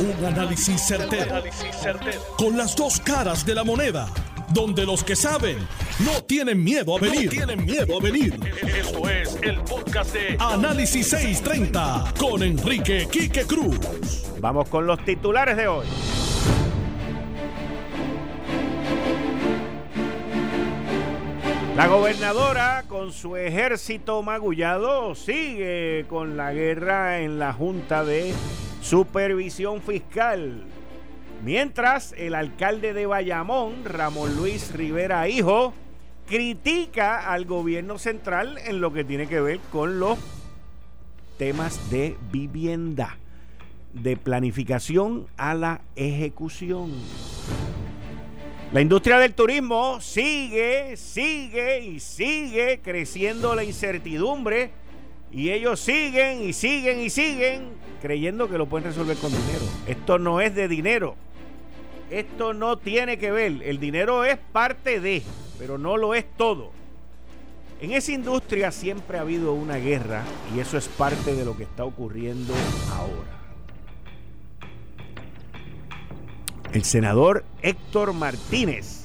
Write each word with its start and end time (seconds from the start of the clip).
Un 0.00 0.24
análisis 0.24 0.80
certero, 0.80 1.42
Con 2.36 2.56
las 2.56 2.76
dos 2.76 3.00
caras 3.00 3.44
de 3.44 3.52
la 3.52 3.64
moneda. 3.64 4.08
Donde 4.50 4.86
los 4.86 5.02
que 5.02 5.16
saben 5.16 5.58
no 5.98 6.22
tienen 6.22 6.62
miedo 6.62 6.96
a 6.96 7.00
venir. 7.00 7.28
tienen 7.28 7.64
miedo 7.64 7.98
a 7.98 8.00
venir. 8.00 8.38
Esto 8.62 9.08
es 9.10 9.36
el 9.42 9.60
podcast 9.62 10.14
de 10.14 10.36
Análisis 10.38 11.08
630 11.08 12.14
con 12.16 12.44
Enrique 12.44 13.08
Quique 13.10 13.44
Cruz. 13.44 13.76
Vamos 14.40 14.68
con 14.68 14.86
los 14.86 15.04
titulares 15.04 15.56
de 15.56 15.66
hoy. 15.66 15.86
La 21.76 21.88
gobernadora, 21.88 22.84
con 22.88 23.12
su 23.12 23.36
ejército 23.36 24.22
magullado, 24.22 25.16
sigue 25.16 26.06
con 26.08 26.36
la 26.36 26.52
guerra 26.52 27.20
en 27.20 27.40
la 27.40 27.52
Junta 27.52 28.04
de 28.04 28.32
Supervisión 28.88 29.82
Fiscal. 29.82 30.64
Mientras 31.44 32.14
el 32.16 32.34
alcalde 32.34 32.94
de 32.94 33.04
Bayamón, 33.04 33.84
Ramón 33.84 34.34
Luis 34.34 34.72
Rivera 34.72 35.28
Hijo, 35.28 35.74
critica 36.26 37.30
al 37.30 37.44
gobierno 37.44 37.98
central 37.98 38.56
en 38.64 38.80
lo 38.80 38.90
que 38.94 39.04
tiene 39.04 39.26
que 39.26 39.42
ver 39.42 39.60
con 39.70 40.00
los 40.00 40.18
temas 41.36 41.90
de 41.90 42.16
vivienda, 42.32 43.18
de 43.92 44.16
planificación 44.16 45.26
a 45.36 45.52
la 45.52 45.82
ejecución. 45.94 46.90
La 48.72 48.80
industria 48.80 49.18
del 49.18 49.34
turismo 49.34 50.00
sigue, 50.00 50.96
sigue 50.96 51.80
y 51.84 52.00
sigue 52.00 52.80
creciendo 52.82 53.54
la 53.54 53.64
incertidumbre 53.64 54.70
y 55.30 55.50
ellos 55.50 55.80
siguen 55.80 56.42
y 56.42 56.52
siguen 56.52 57.00
y 57.00 57.10
siguen 57.10 57.68
creyendo 58.00 58.48
que 58.48 58.58
lo 58.58 58.66
pueden 58.66 58.88
resolver 58.88 59.16
con 59.16 59.30
dinero. 59.30 59.64
Esto 59.86 60.18
no 60.18 60.40
es 60.40 60.54
de 60.54 60.68
dinero. 60.68 61.16
Esto 62.10 62.54
no 62.54 62.78
tiene 62.78 63.18
que 63.18 63.30
ver. 63.30 63.62
El 63.62 63.78
dinero 63.78 64.24
es 64.24 64.38
parte 64.38 65.00
de, 65.00 65.22
pero 65.58 65.78
no 65.78 65.96
lo 65.96 66.14
es 66.14 66.24
todo. 66.36 66.72
En 67.80 67.92
esa 67.92 68.12
industria 68.12 68.72
siempre 68.72 69.18
ha 69.18 69.20
habido 69.20 69.52
una 69.52 69.76
guerra 69.76 70.24
y 70.54 70.60
eso 70.60 70.78
es 70.78 70.88
parte 70.88 71.34
de 71.34 71.44
lo 71.44 71.56
que 71.56 71.62
está 71.62 71.84
ocurriendo 71.84 72.52
ahora. 72.90 73.38
El 76.72 76.84
senador 76.84 77.44
Héctor 77.62 78.12
Martínez 78.12 78.97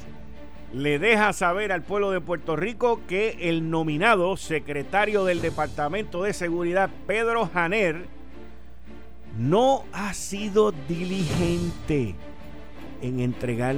le 0.73 0.97
deja 0.97 1.33
saber 1.33 1.71
al 1.71 1.83
pueblo 1.83 2.09
de 2.11 2.19
Puerto 2.19 2.55
Rico 2.55 2.99
que 3.07 3.37
el 3.41 3.69
nominado 3.69 4.35
secretario 4.37 5.23
del 5.23 5.39
Departamento 5.39 6.23
de 6.23 6.33
Seguridad, 6.33 6.89
Pedro 7.05 7.47
Janer, 7.53 8.07
no 9.37 9.83
ha 9.93 10.13
sido 10.13 10.73
diligente 10.87 12.15
en 13.01 13.19
entregar 13.19 13.75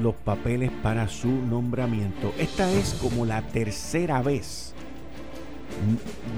los 0.00 0.14
papeles 0.14 0.70
para 0.82 1.08
su 1.08 1.28
nombramiento. 1.28 2.32
Esta 2.38 2.70
es 2.72 2.94
como 2.94 3.26
la 3.26 3.42
tercera 3.42 4.22
vez. 4.22 4.74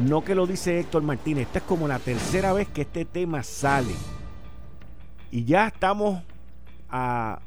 No 0.05 0.25
que 0.25 0.35
lo 0.35 0.47
dice 0.47 0.81
Héctor 0.81 1.03
Martínez, 1.03 1.47
esta 1.47 1.59
es 1.59 1.65
como 1.65 1.87
la 1.87 1.99
tercera 1.99 2.53
vez 2.53 2.67
que 2.69 2.83
este 2.83 3.05
tema 3.05 3.43
sale. 3.43 3.95
Y 5.31 5.45
ya 5.45 5.69
estamos 5.69 6.23
a 6.89 7.41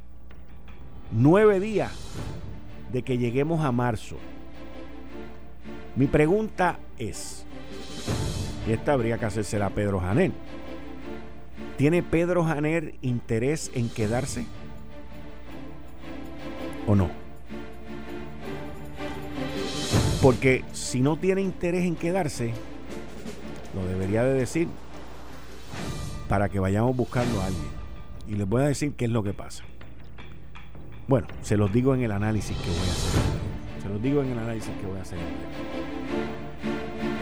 nueve 1.11 1.59
días 1.59 1.91
de 2.91 3.03
que 3.03 3.17
lleguemos 3.17 3.63
a 3.63 3.71
marzo. 3.71 4.17
Mi 5.95 6.07
pregunta 6.07 6.79
es, 6.97 7.45
y 8.67 8.71
esta 8.71 8.93
habría 8.93 9.17
que 9.17 9.25
hacerse 9.25 9.61
a 9.61 9.69
Pedro 9.69 9.99
Janer, 9.99 10.31
¿tiene 11.77 12.03
Pedro 12.03 12.43
Janer 12.43 12.95
interés 13.01 13.71
en 13.73 13.89
quedarse? 13.89 14.45
¿O 16.87 16.95
no? 16.95 17.09
Porque 20.21 20.63
si 20.73 21.01
no 21.01 21.17
tiene 21.17 21.41
interés 21.41 21.85
en 21.85 21.95
quedarse, 21.95 22.53
lo 23.73 23.85
debería 23.87 24.23
de 24.23 24.33
decir 24.33 24.67
para 26.27 26.49
que 26.49 26.59
vayamos 26.59 26.95
buscando 26.95 27.41
a 27.41 27.45
alguien. 27.45 27.67
Y 28.27 28.35
les 28.35 28.47
voy 28.47 28.61
a 28.61 28.67
decir 28.67 28.93
qué 28.93 29.05
es 29.05 29.11
lo 29.11 29.23
que 29.23 29.33
pasa. 29.33 29.63
Bueno, 31.09 31.25
se 31.41 31.57
los 31.57 31.73
digo 31.73 31.95
en 31.95 32.03
el 32.03 32.11
análisis 32.11 32.55
que 32.55 32.69
voy 32.69 32.77
a 32.77 32.91
hacer. 32.91 33.21
Se 33.81 33.89
los 33.89 33.99
digo 33.99 34.21
en 34.21 34.29
el 34.29 34.37
análisis 34.37 34.69
que 34.79 34.85
voy 34.85 34.99
a 34.99 35.01
hacer. 35.01 35.17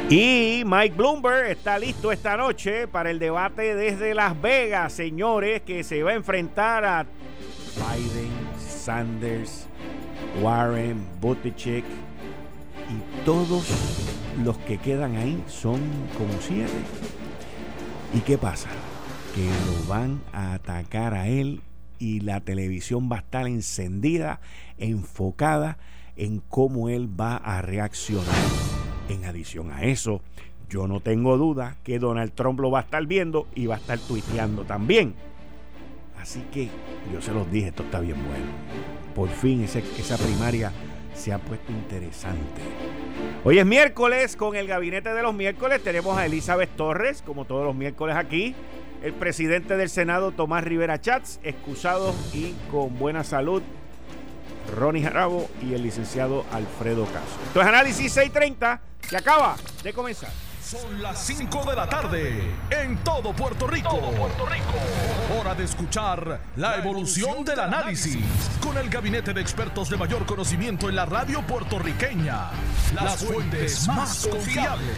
Y 0.09 0.63
Mike 0.65 0.93
Bloomberg 0.93 1.51
está 1.51 1.79
listo 1.79 2.11
esta 2.11 2.35
noche 2.35 2.89
para 2.89 3.11
el 3.11 3.17
debate 3.17 3.75
desde 3.75 4.13
Las 4.13 4.41
Vegas, 4.41 4.91
señores, 4.91 5.61
que 5.61 5.85
se 5.85 6.03
va 6.03 6.11
a 6.11 6.15
enfrentar 6.15 6.83
a 6.83 7.05
Biden, 7.77 8.29
Sanders, 8.59 9.67
Warren, 10.41 11.01
Buttigieg 11.21 11.85
y 11.85 13.23
todos 13.23 13.69
los 14.43 14.57
que 14.57 14.79
quedan 14.79 15.15
ahí 15.15 15.41
son 15.47 15.79
como 16.17 16.33
siete. 16.41 16.73
¿Y 18.13 18.19
qué 18.19 18.37
pasa? 18.37 18.67
que 19.37 19.45
lo 19.45 19.87
van 19.87 20.19
a 20.33 20.55
atacar 20.55 21.13
a 21.13 21.27
él 21.27 21.61
y 21.99 22.21
la 22.21 22.41
televisión 22.41 23.09
va 23.11 23.17
a 23.17 23.19
estar 23.19 23.47
encendida, 23.47 24.39
enfocada 24.77 25.77
en 26.15 26.41
cómo 26.49 26.89
él 26.89 27.09
va 27.19 27.37
a 27.37 27.61
reaccionar. 27.61 28.25
En 29.09 29.25
adición 29.25 29.71
a 29.71 29.83
eso, 29.83 30.21
yo 30.69 30.87
no 30.87 30.99
tengo 30.99 31.37
duda 31.37 31.77
que 31.83 31.99
Donald 31.99 32.33
Trump 32.33 32.59
lo 32.59 32.71
va 32.71 32.79
a 32.79 32.83
estar 32.83 33.05
viendo 33.05 33.47
y 33.55 33.67
va 33.67 33.75
a 33.75 33.77
estar 33.77 33.99
tuiteando 33.99 34.63
también. 34.65 35.15
Así 36.19 36.43
que 36.51 36.69
yo 37.13 37.21
se 37.21 37.31
los 37.31 37.49
dije, 37.51 37.67
esto 37.67 37.83
está 37.83 37.99
bien 37.99 38.17
bueno. 38.27 38.47
Por 39.15 39.29
fin 39.29 39.63
esa 39.63 40.17
primaria 40.17 40.71
se 41.13 41.31
ha 41.31 41.39
puesto 41.39 41.71
interesante. 41.71 42.61
Hoy 43.43 43.59
es 43.59 43.65
miércoles, 43.65 44.35
con 44.35 44.55
el 44.55 44.67
gabinete 44.67 45.13
de 45.13 45.21
los 45.21 45.33
miércoles 45.33 45.81
tenemos 45.83 46.17
a 46.17 46.25
Elizabeth 46.25 46.75
Torres, 46.75 47.21
como 47.21 47.45
todos 47.45 47.65
los 47.65 47.75
miércoles 47.75 48.15
aquí 48.15 48.55
el 49.03 49.13
presidente 49.13 49.77
del 49.77 49.89
Senado, 49.89 50.31
Tomás 50.31 50.63
Rivera 50.63 50.99
Chats, 50.99 51.39
excusado 51.43 52.13
y 52.33 52.53
con 52.71 52.97
buena 52.97 53.23
salud, 53.23 53.61
Ronnie 54.75 55.03
Jarabo 55.03 55.49
y 55.61 55.73
el 55.73 55.83
licenciado 55.83 56.45
Alfredo 56.51 57.05
Caso. 57.05 57.39
Esto 57.47 57.61
es 57.61 57.67
Análisis 57.67 58.11
630, 58.11 58.81
que 59.09 59.17
acaba 59.17 59.55
de 59.83 59.93
comenzar. 59.93 60.29
Son 60.67 61.01
las 61.01 61.25
5 61.25 61.63
de 61.69 61.75
la 61.77 61.87
tarde 61.87 62.41
en 62.71 62.97
todo 62.97 63.31
Puerto 63.31 63.67
Rico. 63.67 63.87
Todo 63.87 64.11
Puerto 64.11 64.45
Rico. 64.47 65.39
Hora 65.39 65.55
de 65.55 65.63
escuchar 65.63 66.41
la 66.57 66.75
evolución 66.75 67.45
del 67.45 67.61
análisis 67.61 68.17
con 68.61 68.77
el 68.77 68.89
gabinete 68.89 69.33
de 69.33 69.39
expertos 69.39 69.89
de 69.89 69.95
mayor 69.95 70.25
conocimiento 70.25 70.89
en 70.89 70.97
la 70.97 71.05
radio 71.05 71.41
puertorriqueña. 71.43 72.49
Las 72.93 73.23
fuentes 73.23 73.87
más 73.87 74.27
confiables. 74.27 74.97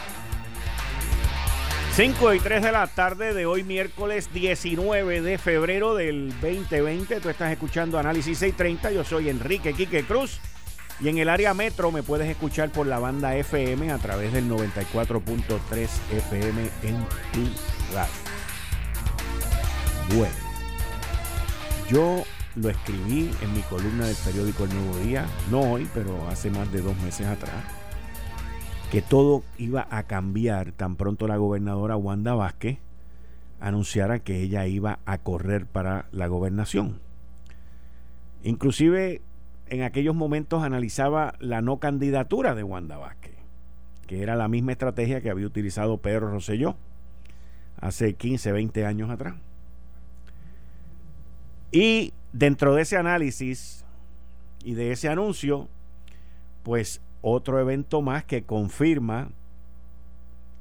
5 1.93 2.33
y 2.33 2.39
3 2.39 2.63
de 2.63 2.71
la 2.71 2.87
tarde 2.87 3.33
de 3.33 3.45
hoy, 3.45 3.63
miércoles 3.63 4.29
19 4.33 5.21
de 5.21 5.37
febrero 5.37 5.93
del 5.93 6.29
2020. 6.39 7.19
Tú 7.19 7.27
estás 7.27 7.51
escuchando 7.51 7.99
Análisis 7.99 8.37
630. 8.37 8.91
Yo 8.91 9.03
soy 9.03 9.27
Enrique 9.27 9.73
Quique 9.73 10.05
Cruz. 10.05 10.39
Y 11.01 11.09
en 11.09 11.17
el 11.17 11.27
área 11.27 11.53
metro 11.53 11.91
me 11.91 12.01
puedes 12.01 12.29
escuchar 12.29 12.69
por 12.71 12.87
la 12.87 12.97
banda 12.97 13.35
FM 13.35 13.91
a 13.91 13.97
través 13.97 14.31
del 14.31 14.49
94.3 14.49 15.89
FM 16.11 16.61
en 16.83 17.05
tu 17.33 17.93
radio. 17.93 18.13
Bueno, 20.15 20.35
yo 21.89 22.23
lo 22.55 22.69
escribí 22.69 23.31
en 23.41 23.53
mi 23.53 23.61
columna 23.63 24.05
del 24.05 24.15
periódico 24.15 24.63
El 24.63 24.75
Nuevo 24.75 24.97
Día, 24.99 25.25
no 25.49 25.59
hoy, 25.59 25.89
pero 25.93 26.29
hace 26.29 26.49
más 26.49 26.71
de 26.71 26.81
dos 26.81 26.95
meses 26.99 27.27
atrás, 27.27 27.63
que 28.91 29.01
todo 29.01 29.43
iba 29.57 29.87
a 29.89 30.03
cambiar 30.03 30.73
tan 30.73 30.97
pronto 30.97 31.25
la 31.25 31.37
gobernadora 31.37 31.95
Wanda 31.95 32.35
Vázquez 32.35 32.77
anunciara 33.61 34.19
que 34.19 34.41
ella 34.41 34.67
iba 34.67 34.99
a 35.05 35.17
correr 35.17 35.65
para 35.65 36.07
la 36.11 36.27
gobernación. 36.27 36.99
Inclusive 38.43 39.21
en 39.67 39.83
aquellos 39.83 40.13
momentos 40.13 40.61
analizaba 40.63 41.35
la 41.39 41.61
no 41.61 41.77
candidatura 41.77 42.53
de 42.53 42.63
Wanda 42.63 42.97
Vázquez, 42.97 43.35
que 44.07 44.23
era 44.23 44.35
la 44.35 44.49
misma 44.49 44.73
estrategia 44.73 45.21
que 45.21 45.29
había 45.29 45.47
utilizado 45.47 45.99
Pedro 45.99 46.29
Rosselló 46.29 46.75
hace 47.79 48.15
15, 48.15 48.51
20 48.51 48.85
años 48.85 49.09
atrás. 49.09 49.35
Y 51.71 52.11
dentro 52.33 52.75
de 52.75 52.81
ese 52.81 52.97
análisis 52.97 53.85
y 54.65 54.73
de 54.73 54.91
ese 54.91 55.07
anuncio, 55.07 55.69
pues 56.63 56.99
otro 57.21 57.59
evento 57.59 58.01
más 58.01 58.23
que 58.23 58.43
confirma 58.43 59.29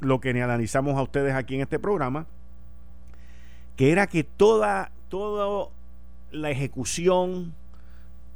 lo 0.01 0.21
que 0.21 0.31
analizamos 0.31 0.97
a 0.97 1.03
ustedes 1.03 1.35
aquí 1.35 1.55
en 1.55 1.63
este 1.63 1.79
programa, 1.79 2.27
que 3.77 3.93
era 3.93 4.07
que 4.07 4.25
toda, 4.25 4.93
toda 5.09 5.69
la 6.31 6.51
ejecución, 6.51 7.55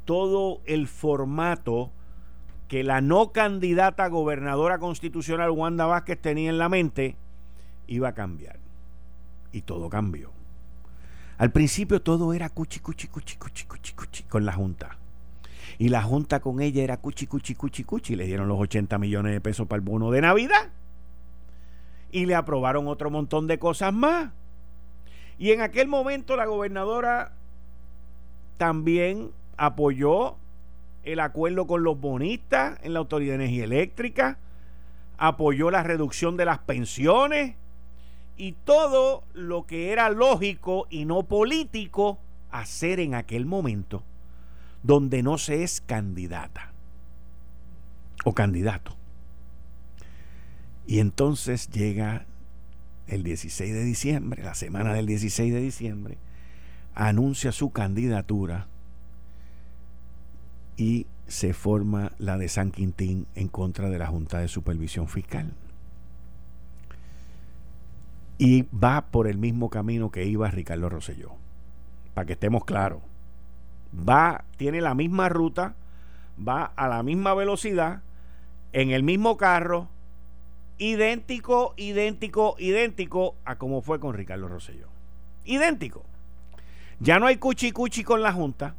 todo 0.05 0.61
el 0.65 0.87
formato 0.87 1.91
que 2.67 2.83
la 2.83 3.01
no 3.01 3.31
candidata 3.31 4.07
gobernadora 4.07 4.79
constitucional 4.79 5.51
Wanda 5.51 5.85
Vázquez 5.85 6.19
tenía 6.19 6.49
en 6.49 6.57
la 6.57 6.69
mente 6.69 7.15
iba 7.87 8.09
a 8.09 8.13
cambiar. 8.13 8.59
Y 9.51 9.61
todo 9.61 9.89
cambió. 9.89 10.31
Al 11.37 11.51
principio 11.51 12.01
todo 12.01 12.33
era 12.33 12.49
cuchi, 12.49 12.79
cuchi, 12.79 13.07
cuchi, 13.07 13.37
cuchi, 13.37 13.65
cuchi, 13.65 13.93
cuchi 13.93 14.23
con 14.23 14.45
la 14.45 14.53
Junta. 14.53 14.97
Y 15.77 15.89
la 15.89 16.01
Junta 16.01 16.39
con 16.39 16.61
ella 16.61 16.83
era 16.83 16.97
cuchi, 16.97 17.27
cuchi, 17.27 17.55
cuchi, 17.55 17.83
cuchi. 17.83 18.15
Le 18.15 18.25
dieron 18.25 18.47
los 18.47 18.59
80 18.59 18.97
millones 18.97 19.33
de 19.33 19.41
pesos 19.41 19.67
para 19.67 19.77
el 19.77 19.85
bono 19.85 20.11
de 20.11 20.21
Navidad. 20.21 20.69
Y 22.11 22.25
le 22.25 22.35
aprobaron 22.35 22.87
otro 22.87 23.11
montón 23.11 23.47
de 23.47 23.59
cosas 23.59 23.93
más. 23.93 24.31
Y 25.37 25.51
en 25.51 25.61
aquel 25.61 25.87
momento 25.87 26.35
la 26.35 26.45
gobernadora 26.45 27.33
también 28.57 29.31
apoyó 29.57 30.37
el 31.03 31.19
acuerdo 31.19 31.67
con 31.67 31.83
los 31.83 31.99
bonistas 31.99 32.79
en 32.83 32.93
la 32.93 32.99
Autoridad 32.99 33.37
de 33.37 33.43
Energía 33.43 33.65
Eléctrica, 33.65 34.39
apoyó 35.17 35.69
la 35.71 35.83
reducción 35.83 36.37
de 36.37 36.45
las 36.45 36.59
pensiones 36.59 37.55
y 38.37 38.53
todo 38.53 39.23
lo 39.33 39.65
que 39.65 39.91
era 39.91 40.09
lógico 40.09 40.87
y 40.89 41.05
no 41.05 41.23
político 41.23 42.17
hacer 42.49 42.99
en 42.99 43.13
aquel 43.13 43.45
momento 43.45 44.03
donde 44.85 45.23
no 45.23 45.37
se 45.37 45.63
es 45.63 45.81
candidata 45.81 46.71
o 48.23 48.33
candidato. 48.33 48.95
Y 50.85 50.99
entonces 50.99 51.69
llega 51.69 52.25
el 53.07 53.23
16 53.23 53.73
de 53.73 53.83
diciembre, 53.83 54.43
la 54.43 54.53
semana 54.53 54.93
del 54.93 55.07
16 55.07 55.53
de 55.53 55.61
diciembre, 55.61 56.17
anuncia 56.93 57.51
su 57.51 57.71
candidatura 57.71 58.67
y 60.77 61.07
se 61.27 61.53
forma 61.53 62.11
la 62.19 62.37
de 62.37 62.47
San 62.47 62.71
Quintín 62.71 63.25
en 63.33 63.47
contra 63.47 63.89
de 63.89 63.97
la 63.97 64.07
Junta 64.07 64.39
de 64.39 64.47
Supervisión 64.47 65.07
Fiscal. 65.07 65.51
Y 68.37 68.63
va 68.63 69.07
por 69.07 69.27
el 69.27 69.37
mismo 69.37 69.69
camino 69.69 70.11
que 70.11 70.25
iba 70.25 70.51
Ricardo 70.51 70.89
Rosselló. 70.89 71.31
Para 72.13 72.27
que 72.27 72.33
estemos 72.33 72.65
claros. 72.65 73.01
Va, 73.97 74.43
tiene 74.57 74.81
la 74.81 74.93
misma 74.93 75.29
ruta, 75.29 75.75
va 76.37 76.65
a 76.75 76.87
la 76.87 77.03
misma 77.03 77.33
velocidad, 77.33 78.01
en 78.73 78.91
el 78.91 79.03
mismo 79.03 79.37
carro, 79.37 79.87
idéntico, 80.77 81.73
idéntico, 81.77 82.55
idéntico 82.59 83.35
a 83.45 83.57
como 83.57 83.81
fue 83.81 83.99
con 83.99 84.13
Ricardo 84.13 84.47
Rosselló. 84.47 84.89
Idéntico. 85.45 86.03
Ya 86.99 87.19
no 87.19 87.27
hay 87.27 87.37
cuchi 87.37 87.71
cuchi 87.71 88.03
con 88.03 88.21
la 88.21 88.33
Junta 88.33 88.75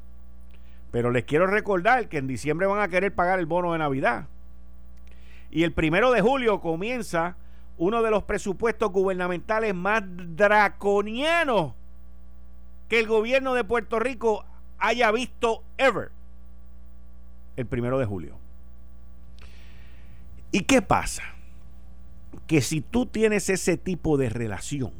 pero 0.96 1.10
les 1.10 1.24
quiero 1.24 1.46
recordar 1.46 2.08
que 2.08 2.16
en 2.16 2.26
diciembre 2.26 2.66
van 2.66 2.80
a 2.80 2.88
querer 2.88 3.14
pagar 3.14 3.38
el 3.38 3.44
bono 3.44 3.72
de 3.72 3.78
Navidad. 3.78 4.28
Y 5.50 5.62
el 5.62 5.72
primero 5.72 6.10
de 6.10 6.22
julio 6.22 6.60
comienza 6.62 7.36
uno 7.76 8.02
de 8.02 8.10
los 8.10 8.22
presupuestos 8.22 8.90
gubernamentales 8.92 9.74
más 9.74 10.02
draconianos 10.06 11.74
que 12.88 12.98
el 12.98 13.06
gobierno 13.06 13.52
de 13.52 13.64
Puerto 13.64 13.98
Rico 13.98 14.46
haya 14.78 15.10
visto 15.10 15.62
ever. 15.78 16.10
El 17.56 17.66
primero 17.66 17.98
de 17.98 18.06
julio. 18.06 18.38
¿Y 20.52 20.60
qué 20.60 20.82
pasa? 20.82 21.22
Que 22.46 22.60
si 22.60 22.80
tú 22.80 23.06
tienes 23.06 23.48
ese 23.48 23.76
tipo 23.76 24.16
de 24.16 24.28
relación 24.28 24.92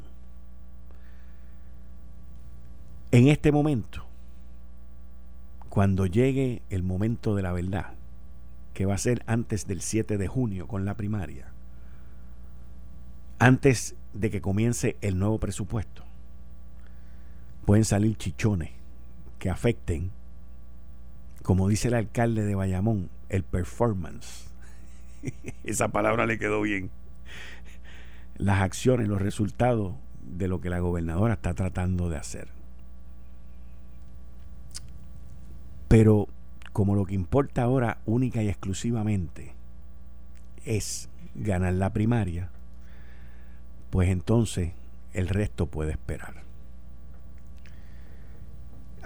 en 3.10 3.28
este 3.28 3.52
momento, 3.52 4.04
cuando 5.68 6.06
llegue 6.06 6.62
el 6.70 6.82
momento 6.82 7.34
de 7.34 7.42
la 7.42 7.52
verdad, 7.52 7.94
que 8.74 8.86
va 8.86 8.94
a 8.94 8.98
ser 8.98 9.22
antes 9.26 9.66
del 9.66 9.80
7 9.80 10.18
de 10.18 10.28
junio 10.28 10.66
con 10.66 10.84
la 10.84 10.94
primaria, 10.94 11.52
antes 13.38 13.94
de 14.12 14.30
que 14.30 14.40
comience 14.40 14.96
el 15.00 15.18
nuevo 15.18 15.38
presupuesto, 15.38 16.02
pueden 17.64 17.84
salir 17.84 18.16
chichones 18.16 18.70
que 19.38 19.50
afecten, 19.50 20.10
como 21.42 21.68
dice 21.68 21.88
el 21.88 21.94
alcalde 21.94 22.44
de 22.44 22.54
Bayamón, 22.54 23.10
el 23.28 23.42
performance. 23.42 24.46
Esa 25.64 25.88
palabra 25.88 26.26
le 26.26 26.38
quedó 26.38 26.62
bien. 26.62 26.90
Las 28.36 28.60
acciones, 28.60 29.08
los 29.08 29.20
resultados 29.20 29.94
de 30.22 30.48
lo 30.48 30.60
que 30.60 30.70
la 30.70 30.80
gobernadora 30.80 31.34
está 31.34 31.54
tratando 31.54 32.08
de 32.08 32.16
hacer. 32.16 32.48
Pero 35.88 36.28
como 36.72 36.94
lo 36.94 37.06
que 37.06 37.14
importa 37.14 37.62
ahora 37.62 37.98
única 38.04 38.42
y 38.42 38.48
exclusivamente 38.48 39.54
es 40.64 41.08
ganar 41.34 41.74
la 41.74 41.92
primaria, 41.92 42.50
pues 43.90 44.08
entonces 44.10 44.72
el 45.14 45.28
resto 45.28 45.66
puede 45.66 45.92
esperar. 45.92 46.45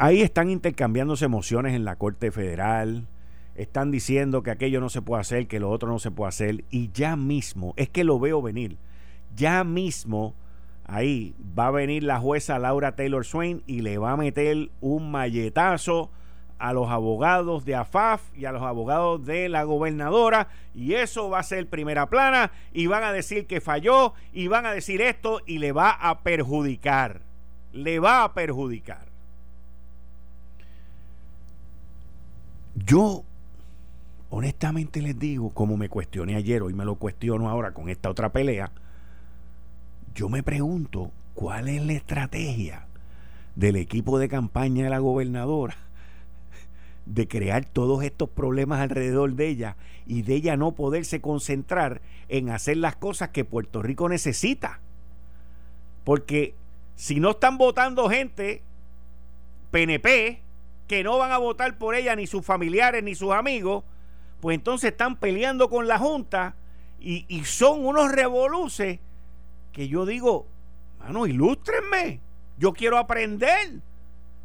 Ahí 0.02 0.22
están 0.22 0.48
intercambiándose 0.48 1.26
emociones 1.26 1.74
en 1.74 1.84
la 1.84 1.96
Corte 1.96 2.30
Federal, 2.30 3.06
están 3.54 3.90
diciendo 3.90 4.42
que 4.42 4.50
aquello 4.50 4.80
no 4.80 4.88
se 4.88 5.02
puede 5.02 5.20
hacer, 5.20 5.46
que 5.46 5.60
lo 5.60 5.68
otro 5.68 5.90
no 5.90 5.98
se 5.98 6.10
puede 6.10 6.30
hacer, 6.30 6.64
y 6.70 6.90
ya 6.90 7.16
mismo, 7.16 7.74
es 7.76 7.90
que 7.90 8.02
lo 8.02 8.18
veo 8.18 8.40
venir, 8.40 8.78
ya 9.36 9.62
mismo 9.62 10.34
ahí 10.86 11.34
va 11.58 11.66
a 11.66 11.70
venir 11.70 12.02
la 12.02 12.18
jueza 12.18 12.58
Laura 12.58 12.96
Taylor 12.96 13.26
Swain 13.26 13.62
y 13.66 13.82
le 13.82 13.98
va 13.98 14.12
a 14.12 14.16
meter 14.16 14.70
un 14.80 15.10
malletazo 15.10 16.10
a 16.58 16.72
los 16.72 16.88
abogados 16.88 17.66
de 17.66 17.74
AFAF 17.74 18.22
y 18.34 18.46
a 18.46 18.52
los 18.52 18.62
abogados 18.62 19.26
de 19.26 19.50
la 19.50 19.64
gobernadora 19.64 20.48
y 20.74 20.94
eso 20.94 21.28
va 21.28 21.40
a 21.40 21.42
ser 21.42 21.68
primera 21.68 22.08
plana 22.08 22.52
y 22.72 22.86
van 22.86 23.04
a 23.04 23.12
decir 23.12 23.46
que 23.46 23.60
falló 23.60 24.14
y 24.32 24.46
van 24.46 24.64
a 24.64 24.72
decir 24.72 25.02
esto 25.02 25.42
y 25.44 25.58
le 25.58 25.72
va 25.72 25.90
a 25.90 26.20
perjudicar. 26.20 27.20
Le 27.72 27.98
va 27.98 28.24
a 28.24 28.32
perjudicar. 28.32 29.09
Yo 32.86 33.24
honestamente 34.30 35.02
les 35.02 35.18
digo, 35.18 35.50
como 35.50 35.76
me 35.76 35.88
cuestioné 35.88 36.36
ayer, 36.36 36.62
hoy 36.62 36.72
me 36.72 36.84
lo 36.84 36.94
cuestiono 36.94 37.48
ahora 37.48 37.72
con 37.72 37.88
esta 37.88 38.08
otra 38.10 38.32
pelea, 38.32 38.72
yo 40.14 40.28
me 40.28 40.42
pregunto 40.42 41.10
cuál 41.34 41.68
es 41.68 41.84
la 41.84 41.92
estrategia 41.92 42.86
del 43.56 43.76
equipo 43.76 44.18
de 44.18 44.28
campaña 44.28 44.84
de 44.84 44.90
la 44.90 44.98
gobernadora 44.98 45.76
de 47.06 47.28
crear 47.28 47.64
todos 47.64 48.02
estos 48.04 48.28
problemas 48.28 48.80
alrededor 48.80 49.34
de 49.34 49.48
ella 49.48 49.76
y 50.06 50.22
de 50.22 50.34
ella 50.36 50.56
no 50.56 50.72
poderse 50.72 51.20
concentrar 51.20 52.00
en 52.28 52.50
hacer 52.50 52.76
las 52.76 52.96
cosas 52.96 53.30
que 53.30 53.44
Puerto 53.44 53.82
Rico 53.82 54.08
necesita. 54.08 54.80
Porque 56.04 56.54
si 56.96 57.20
no 57.20 57.30
están 57.32 57.58
votando 57.58 58.08
gente 58.08 58.62
PNP 59.70 60.40
que 60.90 61.04
no 61.04 61.18
van 61.18 61.30
a 61.30 61.38
votar 61.38 61.78
por 61.78 61.94
ella 61.94 62.16
ni 62.16 62.26
sus 62.26 62.44
familiares 62.44 63.04
ni 63.04 63.14
sus 63.14 63.30
amigos, 63.30 63.84
pues 64.40 64.56
entonces 64.56 64.90
están 64.90 65.14
peleando 65.14 65.70
con 65.70 65.86
la 65.86 66.00
Junta 66.00 66.56
y, 66.98 67.44
son 67.44 67.86
unos 67.86 68.10
revoluces 68.10 68.98
que 69.72 69.86
yo 69.86 70.04
digo, 70.04 70.48
mano, 70.98 71.28
ilústrenme, 71.28 72.18
yo 72.58 72.72
quiero 72.72 72.98
aprender. 72.98 73.74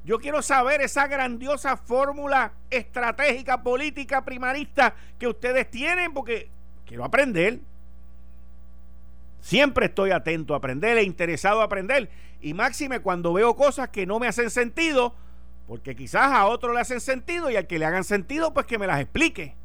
Yo 0.04 0.20
quiero 0.20 0.44
saber 0.44 0.82
esa 0.82 1.08
grandiosa 1.08 1.78
fórmula 1.78 2.54
estratégica 2.70 3.64
política 3.64 4.24
primarista 4.24 4.94
que 5.18 5.28
ustedes 5.28 5.72
tienen 5.72 6.14
porque 6.14 6.52
quiero 6.86 7.06
aprender. 7.06 7.60
Siempre 9.42 9.88
estoy 9.88 10.12
atento 10.12 10.54
a 10.54 10.58
aprender 10.58 10.96
e 11.00 11.04
interesado 11.04 11.62
a 11.62 11.64
aprender. 11.64 12.08
Y 12.40 12.54
máxime 12.54 13.00
cuando 13.00 13.34
veo 13.34 13.56
cosas 13.56 13.90
que 13.90 14.06
no 14.06 14.20
me 14.20 14.28
hacen 14.28 14.52
sentido, 14.52 15.16
porque 15.68 15.96
quizás 15.96 16.32
a 16.32 16.46
otro 16.46 16.74
le 16.74 16.80
hacen 16.80 17.00
sentido 17.00 17.50
y 17.50 17.56
al 17.56 17.68
que 17.68 17.80
le 17.80 17.86
hagan 17.86 18.04
sentido, 18.04 18.54
pues 18.54 18.66
que 18.66 18.78
me 18.78 18.88
las 18.88 19.02
explique. 19.02 19.56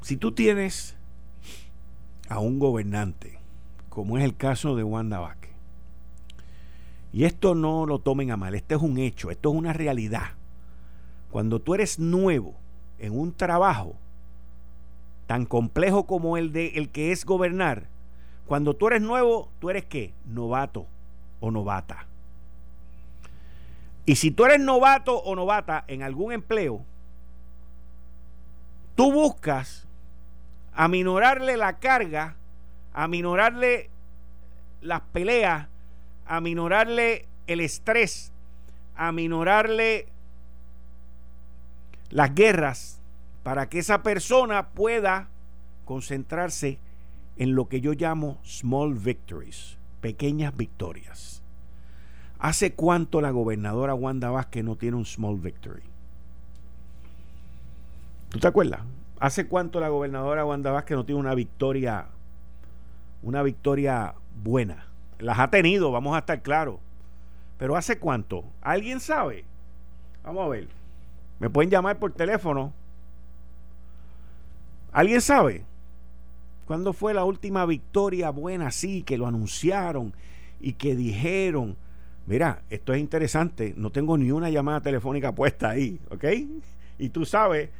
Si 0.00 0.16
tú 0.16 0.32
tienes 0.32 0.96
a 2.28 2.38
un 2.38 2.58
gobernante, 2.58 3.38
como 3.88 4.16
es 4.16 4.24
el 4.24 4.36
caso 4.36 4.76
de 4.76 4.84
Wanda 4.84 5.18
Vázquez, 5.18 5.52
y 7.12 7.24
esto 7.24 7.54
no 7.54 7.84
lo 7.84 7.98
tomen 7.98 8.30
a 8.30 8.36
mal, 8.36 8.54
este 8.54 8.74
es 8.74 8.80
un 8.80 8.98
hecho, 8.98 9.30
esto 9.30 9.50
es 9.50 9.56
una 9.56 9.72
realidad. 9.72 10.32
Cuando 11.30 11.60
tú 11.60 11.74
eres 11.74 11.98
nuevo 11.98 12.54
en 12.98 13.18
un 13.18 13.34
trabajo 13.34 13.96
tan 15.26 15.44
complejo 15.44 16.06
como 16.06 16.38
el 16.38 16.52
de 16.52 16.68
el 16.76 16.88
que 16.88 17.12
es 17.12 17.26
gobernar, 17.26 17.88
cuando 18.46 18.74
tú 18.74 18.86
eres 18.86 19.02
nuevo, 19.02 19.50
tú 19.58 19.68
eres 19.68 19.84
qué? 19.84 20.14
Novato 20.24 20.86
o 21.40 21.50
novata. 21.50 22.07
Y 24.08 24.16
si 24.16 24.30
tú 24.30 24.46
eres 24.46 24.58
novato 24.58 25.18
o 25.18 25.36
novata 25.36 25.84
en 25.86 26.02
algún 26.02 26.32
empleo, 26.32 26.82
tú 28.94 29.12
buscas 29.12 29.86
aminorarle 30.72 31.58
la 31.58 31.78
carga, 31.78 32.34
aminorarle 32.94 33.90
las 34.80 35.02
peleas, 35.12 35.68
aminorarle 36.24 37.26
el 37.48 37.60
estrés, 37.60 38.32
aminorarle 38.96 40.06
las 42.08 42.34
guerras, 42.34 43.02
para 43.42 43.68
que 43.68 43.78
esa 43.78 44.02
persona 44.02 44.70
pueda 44.70 45.28
concentrarse 45.84 46.78
en 47.36 47.54
lo 47.54 47.68
que 47.68 47.82
yo 47.82 47.92
llamo 47.92 48.38
small 48.42 48.94
victories, 48.94 49.76
pequeñas 50.00 50.56
victorias. 50.56 51.37
¿Hace 52.38 52.74
cuánto 52.74 53.20
la 53.20 53.30
gobernadora 53.30 53.94
Wanda 53.94 54.30
Vázquez 54.30 54.64
no 54.64 54.76
tiene 54.76 54.96
un 54.96 55.04
small 55.04 55.38
victory? 55.38 55.82
¿Tú 58.28 58.38
te 58.38 58.46
acuerdas? 58.46 58.80
¿Hace 59.18 59.48
cuánto 59.48 59.80
la 59.80 59.88
gobernadora 59.88 60.44
Wanda 60.44 60.70
Vázquez 60.70 60.96
no 60.96 61.04
tiene 61.04 61.20
una 61.20 61.34
victoria, 61.34 62.06
una 63.22 63.42
victoria 63.42 64.14
buena? 64.42 64.86
Las 65.18 65.40
ha 65.40 65.50
tenido, 65.50 65.90
vamos 65.90 66.14
a 66.14 66.20
estar 66.20 66.40
claros. 66.42 66.76
Pero 67.58 67.76
¿hace 67.76 67.98
cuánto? 67.98 68.44
¿Alguien 68.60 69.00
sabe? 69.00 69.44
Vamos 70.22 70.44
a 70.44 70.48
ver. 70.48 70.68
Me 71.40 71.50
pueden 71.50 71.70
llamar 71.70 71.98
por 71.98 72.12
teléfono. 72.12 72.72
¿Alguien 74.92 75.20
sabe? 75.20 75.64
¿Cuándo 76.66 76.92
fue 76.92 77.14
la 77.14 77.24
última 77.24 77.66
victoria 77.66 78.30
buena 78.30 78.68
así 78.68 79.02
que 79.02 79.18
lo 79.18 79.26
anunciaron 79.26 80.12
y 80.60 80.74
que 80.74 80.94
dijeron? 80.94 81.76
Mira, 82.28 82.60
esto 82.68 82.92
es 82.92 83.00
interesante. 83.00 83.72
No 83.74 83.88
tengo 83.88 84.18
ni 84.18 84.30
una 84.30 84.50
llamada 84.50 84.82
telefónica 84.82 85.34
puesta 85.34 85.70
ahí, 85.70 85.98
¿ok? 86.10 86.24
Y 86.98 87.08
tú 87.08 87.24
sabes 87.24 87.70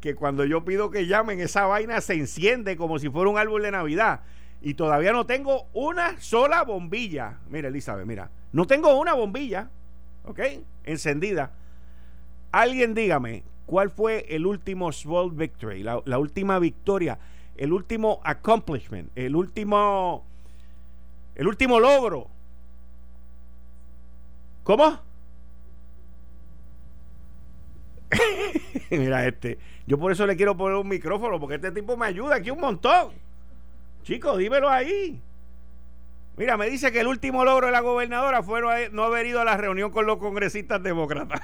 que 0.00 0.14
cuando 0.14 0.44
yo 0.44 0.64
pido 0.64 0.92
que 0.92 1.08
llamen, 1.08 1.40
esa 1.40 1.66
vaina 1.66 2.00
se 2.00 2.14
enciende 2.14 2.76
como 2.76 3.00
si 3.00 3.10
fuera 3.10 3.28
un 3.28 3.36
árbol 3.36 3.62
de 3.62 3.72
Navidad. 3.72 4.20
Y 4.62 4.74
todavía 4.74 5.12
no 5.12 5.26
tengo 5.26 5.66
una 5.72 6.20
sola 6.20 6.62
bombilla. 6.62 7.40
Mira, 7.50 7.66
Elizabeth, 7.66 8.06
mira. 8.06 8.30
No 8.52 8.68
tengo 8.68 8.96
una 8.96 9.12
bombilla, 9.12 9.70
¿ok? 10.24 10.40
Encendida. 10.84 11.50
Alguien 12.52 12.94
dígame, 12.94 13.42
¿cuál 13.66 13.90
fue 13.90 14.24
el 14.28 14.46
último 14.46 14.92
small 14.92 15.32
victory? 15.32 15.82
La, 15.82 16.00
la 16.04 16.20
última 16.20 16.60
victoria, 16.60 17.18
el 17.56 17.72
último 17.72 18.20
accomplishment, 18.22 19.10
el 19.16 19.34
último, 19.34 20.24
el 21.34 21.48
último 21.48 21.80
logro. 21.80 22.35
¿Cómo? 24.66 24.98
Mira 28.90 29.24
este. 29.28 29.58
Yo 29.86 29.96
por 29.96 30.10
eso 30.10 30.26
le 30.26 30.34
quiero 30.34 30.56
poner 30.56 30.76
un 30.76 30.88
micrófono, 30.88 31.38
porque 31.38 31.54
este 31.54 31.70
tipo 31.70 31.96
me 31.96 32.06
ayuda 32.06 32.34
aquí 32.34 32.50
un 32.50 32.58
montón. 32.58 33.12
Chicos, 34.02 34.36
dímelo 34.38 34.68
ahí. 34.68 35.22
Mira, 36.36 36.56
me 36.56 36.68
dice 36.68 36.90
que 36.90 36.98
el 36.98 37.06
último 37.06 37.44
logro 37.44 37.66
de 37.66 37.72
la 37.72 37.78
gobernadora 37.78 38.42
fue 38.42 38.90
no 38.90 39.04
haber 39.04 39.26
ido 39.26 39.40
a 39.40 39.44
la 39.44 39.56
reunión 39.56 39.92
con 39.92 40.04
los 40.04 40.16
congresistas 40.16 40.82
demócratas. 40.82 41.40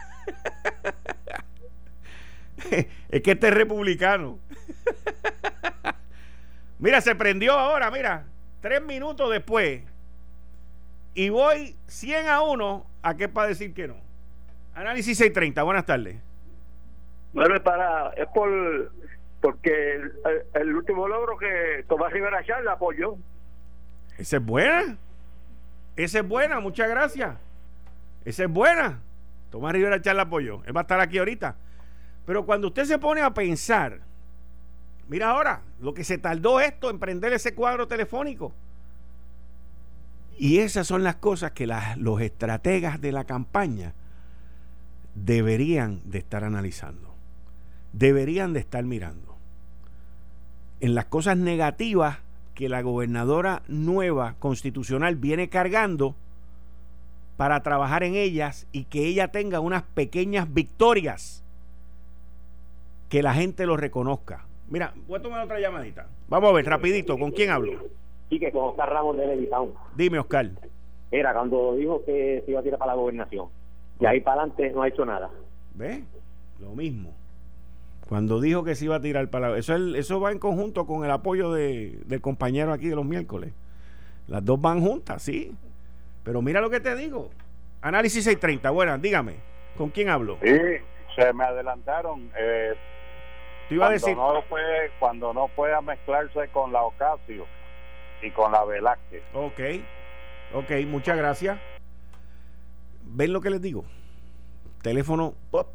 es 3.09 3.23
que 3.23 3.31
este 3.31 3.49
es 3.49 3.55
republicano. 3.55 4.41
mira, 6.81 7.01
se 7.01 7.15
prendió 7.15 7.53
ahora, 7.53 7.89
mira, 7.93 8.27
tres 8.61 8.83
minutos 8.83 9.31
después. 9.31 9.92
Y 11.15 11.29
voy 11.29 11.77
100 11.87 12.29
a 12.29 12.43
1 12.43 12.87
a 13.03 13.17
qué 13.17 13.29
para 13.29 13.49
decir 13.49 13.75
que 13.75 13.89
no. 13.89 13.97
Análisis 14.75 15.19
630, 15.19 15.63
buenas 15.63 15.85
tardes. 15.85 16.17
Bueno, 17.33 17.55
es 17.55 17.61
para, 17.61 18.11
es 18.11 18.27
por, 18.29 18.93
porque 19.41 20.01
el, 20.55 20.77
último 20.77 21.09
logro 21.09 21.37
que 21.37 21.85
Tomás 21.89 22.13
Rivera 22.13 22.45
Chávez 22.45 22.67
apoyó. 22.69 23.17
Esa 24.17 24.37
es 24.37 24.45
buena. 24.45 24.97
Esa 25.97 26.21
es 26.21 26.29
buena, 26.29 26.61
muchas 26.61 26.89
gracias. 26.89 27.37
Esa 28.25 28.45
es 28.45 28.51
buena. 28.51 29.01
Tomás 29.51 29.73
Rivera 29.73 30.01
Chávez 30.01 30.17
la 30.17 30.23
apoyó. 30.23 30.63
Él 30.65 30.75
va 30.75 30.81
a 30.81 30.83
estar 30.83 31.01
aquí 31.01 31.19
ahorita. 31.19 31.57
Pero 32.25 32.47
cuando 32.47 32.69
usted 32.69 32.85
se 32.85 32.99
pone 32.99 33.21
a 33.21 33.35
pensar, 33.35 33.99
mira 35.09 35.31
ahora, 35.31 35.61
lo 35.81 35.93
que 35.93 36.05
se 36.05 36.17
tardó 36.17 36.61
esto 36.61 36.89
en 36.89 36.99
prender 36.99 37.33
ese 37.33 37.55
cuadro 37.55 37.87
telefónico. 37.89 38.55
Y 40.39 40.59
esas 40.59 40.87
son 40.87 41.05
las 41.05 41.17
cosas 41.17 41.53
que 41.53 41.67
los 41.97 42.21
estrategas 42.21 43.01
de 43.01 43.13
la 43.13 43.25
campaña 43.25 43.95
deberían 45.15 46.01
de 46.05 46.19
estar 46.19 46.43
analizando 46.45 47.13
deberían 47.93 48.53
de 48.53 48.61
estar 48.61 48.85
mirando. 48.85 49.37
En 50.81 50.95
las 50.95 51.07
cosas 51.07 51.37
negativas 51.37 52.19
que 52.55 52.69
la 52.69 52.83
gobernadora 52.83 53.63
nueva 53.69 54.35
constitucional 54.39 55.17
viene 55.17 55.49
cargando 55.49 56.17
para 57.37 57.63
trabajar 57.63 58.03
en 58.03 58.15
ellas 58.15 58.67
y 58.73 58.85
que 58.85 59.07
ella 59.07 59.29
tenga 59.29 59.61
unas 59.61 59.83
pequeñas 59.83 60.53
victorias 60.53 61.43
que 63.09 63.23
la 63.23 63.35
gente 63.35 63.67
lo 63.67 63.77
reconozca. 63.77 64.47
Mira, 64.69 64.95
voy 65.07 65.19
a 65.19 65.23
tomar 65.23 65.45
otra 65.45 65.61
llamadita. 65.61 66.09
Vamos 66.29 66.51
a 66.51 66.53
ver, 66.55 66.67
rapidito, 66.67 67.19
¿con 67.19 67.31
quién 67.31 67.51
hablo? 67.51 67.89
Sí, 68.33 68.39
que 68.39 68.51
con 68.51 68.71
Oscar 68.71 68.89
Ramos 68.89 69.15
de 69.19 69.27
Levitown. 69.27 69.75
Dime, 69.95 70.19
Oscar. 70.19 70.49
Era 71.11 71.35
cuando 71.35 71.75
dijo 71.75 72.03
que 72.03 72.43
se 72.43 72.51
iba 72.51 72.61
a 72.61 72.63
tirar 72.63 72.79
para 72.79 72.93
la 72.93 72.97
gobernación. 72.99 73.49
Y 74.01 74.07
ahí 74.07 74.21
para 74.21 74.41
adelante 74.41 74.71
no 74.71 74.81
ha 74.81 74.89
hecho 74.89 75.05
nada. 75.05 75.29
¿Ve? 75.75 76.03
Lo 76.59 76.71
mismo. 76.71 77.15
Cuando 78.09 78.41
dijo 78.41 78.65
que 78.65 78.75
se 78.75 78.87
iba 78.87 78.97
a 78.97 79.01
tirar 79.03 79.29
para 79.29 79.55
eso 79.59 79.77
eso 79.77 80.19
va 80.19 80.33
en 80.33 80.39
conjunto 80.39 80.87
con 80.87 81.05
el 81.05 81.11
apoyo 81.11 81.53
de, 81.53 81.99
del 82.07 82.23
compañero 82.23 82.73
aquí 82.73 82.89
de 82.89 82.97
los 82.97 83.05
miércoles. 83.05 83.53
Las 84.29 84.43
dos 84.43 84.59
van 84.59 84.81
juntas, 84.81 85.23
sí. 85.23 85.55
Pero 86.25 86.41
mira 86.41 86.63
lo 86.63 86.71
que 86.71 86.81
te 86.81 86.97
digo. 86.97 87.29
Análisis 87.83 88.25
630, 88.25 88.71
buenas, 88.71 89.03
dígame, 89.03 89.37
¿con 89.77 89.91
quién 89.91 90.09
hablo? 90.09 90.39
Sí, 90.43 90.57
se 91.17 91.35
me 91.35 91.45
adelantaron. 91.45 92.31
Eh, 92.39 92.73
te 93.69 93.75
iba 93.75 93.89
a 93.89 93.91
decir. 93.91 94.17
No 94.17 94.43
cuando 94.99 95.35
no 95.35 95.49
pueda 95.49 95.83
mezclarse 95.83 96.49
con 96.49 96.73
la 96.73 96.83
Ocasio 96.83 97.45
y 98.23 98.31
con 98.31 98.53
la 98.53 98.65
Velázquez. 98.65 99.23
Ok, 99.35 99.61
ok, 100.55 100.71
muchas 100.87 101.17
gracias. 101.17 101.59
¿Ven 103.05 103.33
lo 103.33 103.41
que 103.41 103.51
les 103.51 103.61
digo? 103.61 103.85
Teléfono, 104.83 105.35
pop, 105.51 105.69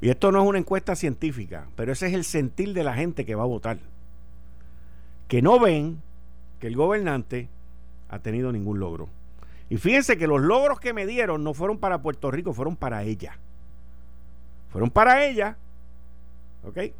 y 0.00 0.10
esto 0.10 0.30
no 0.30 0.42
es 0.42 0.48
una 0.48 0.58
encuesta 0.58 0.94
científica, 0.94 1.66
pero 1.74 1.92
ese 1.92 2.06
es 2.06 2.14
el 2.14 2.24
sentir 2.24 2.72
de 2.72 2.84
la 2.84 2.94
gente 2.94 3.24
que 3.24 3.34
va 3.34 3.42
a 3.42 3.46
votar. 3.46 3.78
Que 5.26 5.42
no 5.42 5.58
ven 5.58 6.00
que 6.60 6.68
el 6.68 6.76
gobernante 6.76 7.48
ha 8.08 8.20
tenido 8.20 8.52
ningún 8.52 8.78
logro. 8.78 9.08
Y 9.68 9.76
fíjense 9.76 10.16
que 10.16 10.26
los 10.26 10.40
logros 10.40 10.78
que 10.80 10.92
me 10.92 11.04
dieron 11.04 11.42
no 11.42 11.52
fueron 11.52 11.78
para 11.78 12.00
Puerto 12.00 12.30
Rico, 12.30 12.52
fueron 12.52 12.76
para 12.76 13.02
ella. 13.02 13.38
Fueron 14.70 14.90
para 14.90 15.26
ella, 15.26 15.56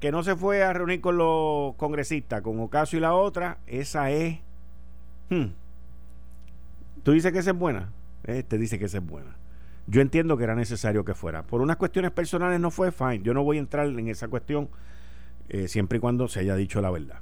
Que 0.00 0.11
no 0.11 0.23
se 0.23 0.35
fue 0.35 0.62
a 0.62 0.73
reunir 0.73 1.00
con 1.00 1.19
los 1.19 1.75
congresistas, 1.77 2.41
con 2.41 2.59
Ocasio 2.61 2.99
y 2.99 3.03
la 3.03 3.15
otra, 3.15 3.59
esa 3.67 4.11
es... 4.11 4.38
Hmm. 5.29 5.49
¿Tú 7.03 7.12
dices 7.12 7.33
que 7.33 7.38
esa 7.38 7.50
es 7.50 7.59
buena? 7.59 7.91
Este 8.25 8.57
dice 8.57 8.79
que 8.79 8.87
esa 8.87 8.99
es 8.99 9.07
buena. 9.07 9.37
Yo 9.87 10.00
entiendo 10.00 10.37
que 10.37 10.45
era 10.45 10.55
necesario 10.55 11.05
que 11.05 11.15
fuera. 11.15 11.43
Por 11.43 11.61
unas 11.61 11.77
cuestiones 11.77 12.11
personales 12.11 12.61
no 12.61 12.71
fue 12.71 12.93
fine. 12.93 13.21
Yo 13.23 13.35
no 13.35 13.43
voy 13.45 13.57
a 13.57 13.61
entrar 13.61 13.87
en 13.87 14.09
esa 14.09 14.29
cuestión 14.29 14.69
eh, 15.49 15.69
siempre 15.69 15.99
y 15.99 16.00
cuando 16.00 16.29
se 16.29 16.41
haya 16.41 16.57
dicho 16.57 16.81
la 16.81 16.91
verdad. 16.91 17.21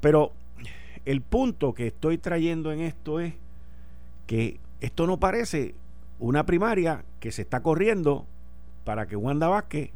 Pero 0.00 0.32
el 1.04 1.22
punto 1.22 1.74
que 1.74 1.88
estoy 1.88 2.18
trayendo 2.18 2.72
en 2.72 2.80
esto 2.80 3.20
es 3.20 3.34
que 4.26 4.60
esto 4.80 5.06
no 5.06 5.18
parece 5.18 5.74
una 6.18 6.46
primaria 6.46 7.04
que 7.20 7.32
se 7.32 7.42
está 7.42 7.62
corriendo 7.62 8.26
para 8.84 9.06
que 9.06 9.16
Wanda 9.16 9.48
Vázquez 9.48 9.90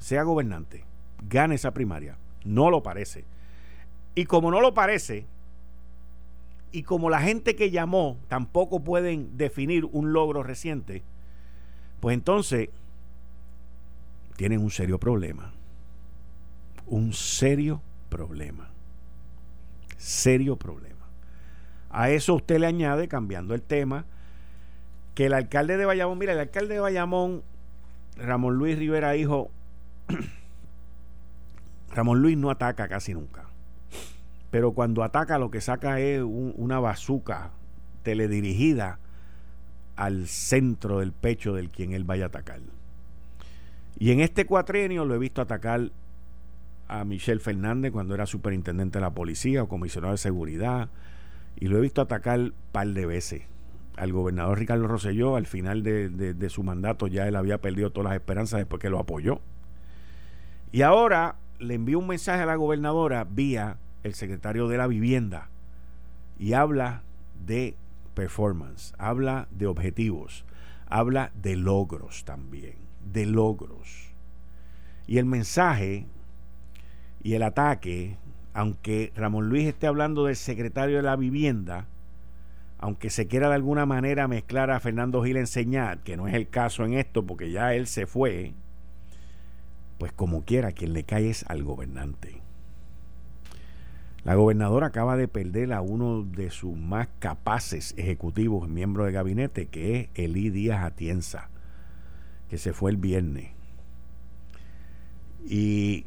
sea 0.00 0.24
gobernante, 0.24 0.84
gane 1.28 1.54
esa 1.54 1.72
primaria. 1.72 2.16
No 2.44 2.70
lo 2.70 2.82
parece. 2.82 3.24
Y 4.16 4.24
como 4.24 4.50
no 4.50 4.60
lo 4.60 4.74
parece, 4.74 5.26
y 6.72 6.82
como 6.82 7.10
la 7.10 7.20
gente 7.20 7.54
que 7.54 7.70
llamó 7.70 8.18
tampoco 8.28 8.80
pueden 8.80 9.36
definir 9.36 9.84
un 9.84 10.12
logro 10.12 10.42
reciente, 10.42 11.02
pues 12.00 12.14
entonces 12.14 12.70
tienen 14.36 14.60
un 14.60 14.70
serio 14.70 14.98
problema. 14.98 15.52
Un 16.86 17.12
serio 17.12 17.82
problema. 18.08 18.70
Serio 19.98 20.56
problema. 20.56 21.06
A 21.90 22.10
eso 22.10 22.34
usted 22.34 22.58
le 22.58 22.66
añade, 22.66 23.06
cambiando 23.06 23.54
el 23.54 23.62
tema, 23.62 24.06
que 25.14 25.26
el 25.26 25.34
alcalde 25.34 25.76
de 25.76 25.84
Bayamón, 25.84 26.18
mira, 26.18 26.32
el 26.32 26.38
alcalde 26.38 26.74
de 26.74 26.80
Bayamón, 26.80 27.42
Ramón 28.16 28.54
Luis 28.54 28.78
Rivera, 28.78 29.16
hijo, 29.16 29.50
Ramón 31.94 32.22
Luis 32.22 32.36
no 32.36 32.50
ataca 32.50 32.88
casi 32.88 33.14
nunca 33.14 33.50
pero 34.50 34.72
cuando 34.72 35.04
ataca 35.04 35.38
lo 35.38 35.50
que 35.50 35.60
saca 35.60 36.00
es 36.00 36.22
una 36.22 36.80
bazuca 36.80 37.50
teledirigida 38.02 38.98
al 39.96 40.26
centro 40.26 40.98
del 40.98 41.12
pecho 41.12 41.54
del 41.54 41.70
quien 41.70 41.92
él 41.92 42.04
vaya 42.04 42.24
a 42.24 42.28
atacar. 42.28 42.60
Y 43.98 44.10
en 44.10 44.20
este 44.20 44.46
cuatrienio 44.46 45.04
lo 45.04 45.14
he 45.14 45.18
visto 45.18 45.40
atacar 45.40 45.90
a 46.88 47.04
Michelle 47.04 47.40
Fernández 47.40 47.92
cuando 47.92 48.14
era 48.14 48.26
superintendente 48.26 48.98
de 48.98 49.02
la 49.02 49.10
policía 49.10 49.62
o 49.62 49.68
comisionado 49.68 50.12
de 50.12 50.18
seguridad. 50.18 50.88
Y 51.56 51.68
lo 51.68 51.78
he 51.78 51.80
visto 51.80 52.00
atacar 52.00 52.40
un 52.40 52.54
par 52.72 52.88
de 52.88 53.06
veces. 53.06 53.42
Al 53.96 54.12
gobernador 54.12 54.58
Ricardo 54.58 54.88
Rosselló, 54.88 55.36
al 55.36 55.46
final 55.46 55.82
de, 55.82 56.08
de 56.08 56.48
su 56.48 56.62
mandato, 56.62 57.06
ya 57.06 57.28
él 57.28 57.36
había 57.36 57.58
perdido 57.58 57.90
todas 57.90 58.10
las 58.10 58.20
esperanzas 58.20 58.58
después 58.58 58.80
que 58.80 58.88
lo 58.88 58.98
apoyó. 58.98 59.40
Y 60.72 60.82
ahora 60.82 61.36
le 61.58 61.74
envío 61.74 61.98
un 61.98 62.06
mensaje 62.06 62.42
a 62.42 62.46
la 62.46 62.54
gobernadora 62.56 63.24
vía 63.24 63.78
el 64.02 64.14
secretario 64.14 64.68
de 64.68 64.78
la 64.78 64.86
vivienda 64.86 65.48
y 66.38 66.52
habla 66.54 67.02
de 67.44 67.76
performance, 68.14 68.94
habla 68.98 69.48
de 69.50 69.66
objetivos, 69.66 70.44
habla 70.86 71.32
de 71.34 71.56
logros 71.56 72.24
también, 72.24 72.76
de 73.12 73.26
logros. 73.26 74.12
Y 75.06 75.18
el 75.18 75.24
mensaje 75.24 76.06
y 77.22 77.34
el 77.34 77.42
ataque, 77.42 78.16
aunque 78.54 79.12
Ramón 79.16 79.48
Luis 79.48 79.66
esté 79.66 79.86
hablando 79.86 80.24
del 80.24 80.36
secretario 80.36 80.96
de 80.96 81.02
la 81.02 81.16
vivienda, 81.16 81.86
aunque 82.78 83.10
se 83.10 83.26
quiera 83.26 83.48
de 83.48 83.56
alguna 83.56 83.84
manera 83.84 84.28
mezclar 84.28 84.70
a 84.70 84.80
Fernando 84.80 85.22
Gil 85.22 85.36
enseñar, 85.36 85.98
que 85.98 86.16
no 86.16 86.28
es 86.28 86.34
el 86.34 86.48
caso 86.48 86.84
en 86.84 86.94
esto 86.94 87.26
porque 87.26 87.50
ya 87.50 87.74
él 87.74 87.86
se 87.86 88.06
fue, 88.06 88.54
pues 90.00 90.12
como 90.12 90.46
quiera, 90.46 90.72
quien 90.72 90.94
le 90.94 91.04
cae 91.04 91.28
es 91.28 91.44
al 91.46 91.62
gobernante. 91.62 92.40
La 94.24 94.34
gobernadora 94.34 94.86
acaba 94.86 95.18
de 95.18 95.28
perder 95.28 95.74
a 95.74 95.82
uno 95.82 96.22
de 96.22 96.50
sus 96.50 96.74
más 96.74 97.08
capaces 97.18 97.92
ejecutivos, 97.98 98.66
miembros 98.66 99.06
de 99.06 99.12
gabinete, 99.12 99.66
que 99.66 100.00
es 100.00 100.08
Elí 100.14 100.48
Díaz 100.48 100.84
Atienza, 100.84 101.50
que 102.48 102.56
se 102.56 102.72
fue 102.72 102.92
el 102.92 102.96
viernes. 102.96 103.50
Y 105.46 106.06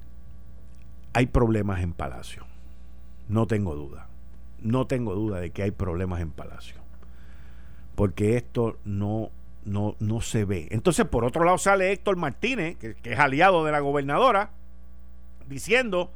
hay 1.13 1.27
problemas 1.27 1.83
en 1.83 1.93
Palacio. 1.93 2.47
No 3.29 3.45
tengo 3.45 3.75
duda. 3.75 4.07
No 4.59 4.87
tengo 4.87 5.13
duda 5.13 5.39
de 5.39 5.51
que 5.51 5.61
hay 5.61 5.71
problemas 5.71 6.19
en 6.19 6.31
Palacio. 6.31 6.77
Porque 7.93 8.37
esto 8.37 8.79
no 8.85 9.29
no, 9.65 9.95
no 9.99 10.21
se 10.21 10.45
ve. 10.45 10.67
Entonces, 10.71 11.05
por 11.05 11.25
otro 11.25 11.43
lado, 11.43 11.57
sale 11.57 11.91
Héctor 11.91 12.17
Martínez, 12.17 12.77
que, 12.77 12.95
es 13.03 13.19
aliado 13.19 13.63
de 13.65 13.71
la 13.71 13.79
gobernadora, 13.79 14.51
diciendo 15.47 16.11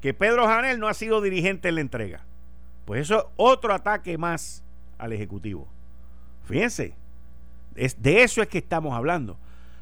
que 0.00 0.14
Pedro 0.14 0.46
Janel 0.46 0.78
no 0.78 0.88
ha 0.88 0.94
sido 0.94 1.20
dirigente 1.20 1.68
en 1.68 1.76
la 1.76 1.80
entrega. 1.80 2.24
Pues 2.84 3.02
eso 3.02 3.18
es 3.18 3.24
otro 3.36 3.74
ataque 3.74 4.18
más 4.18 4.64
al 4.98 5.12
Ejecutivo. 5.12 5.68
Fíjense, 6.44 6.94
es, 7.76 8.02
de 8.02 8.22
eso 8.22 8.42
es 8.42 8.48
que 8.48 8.58
estamos 8.58 8.94
hablando. 8.94 9.38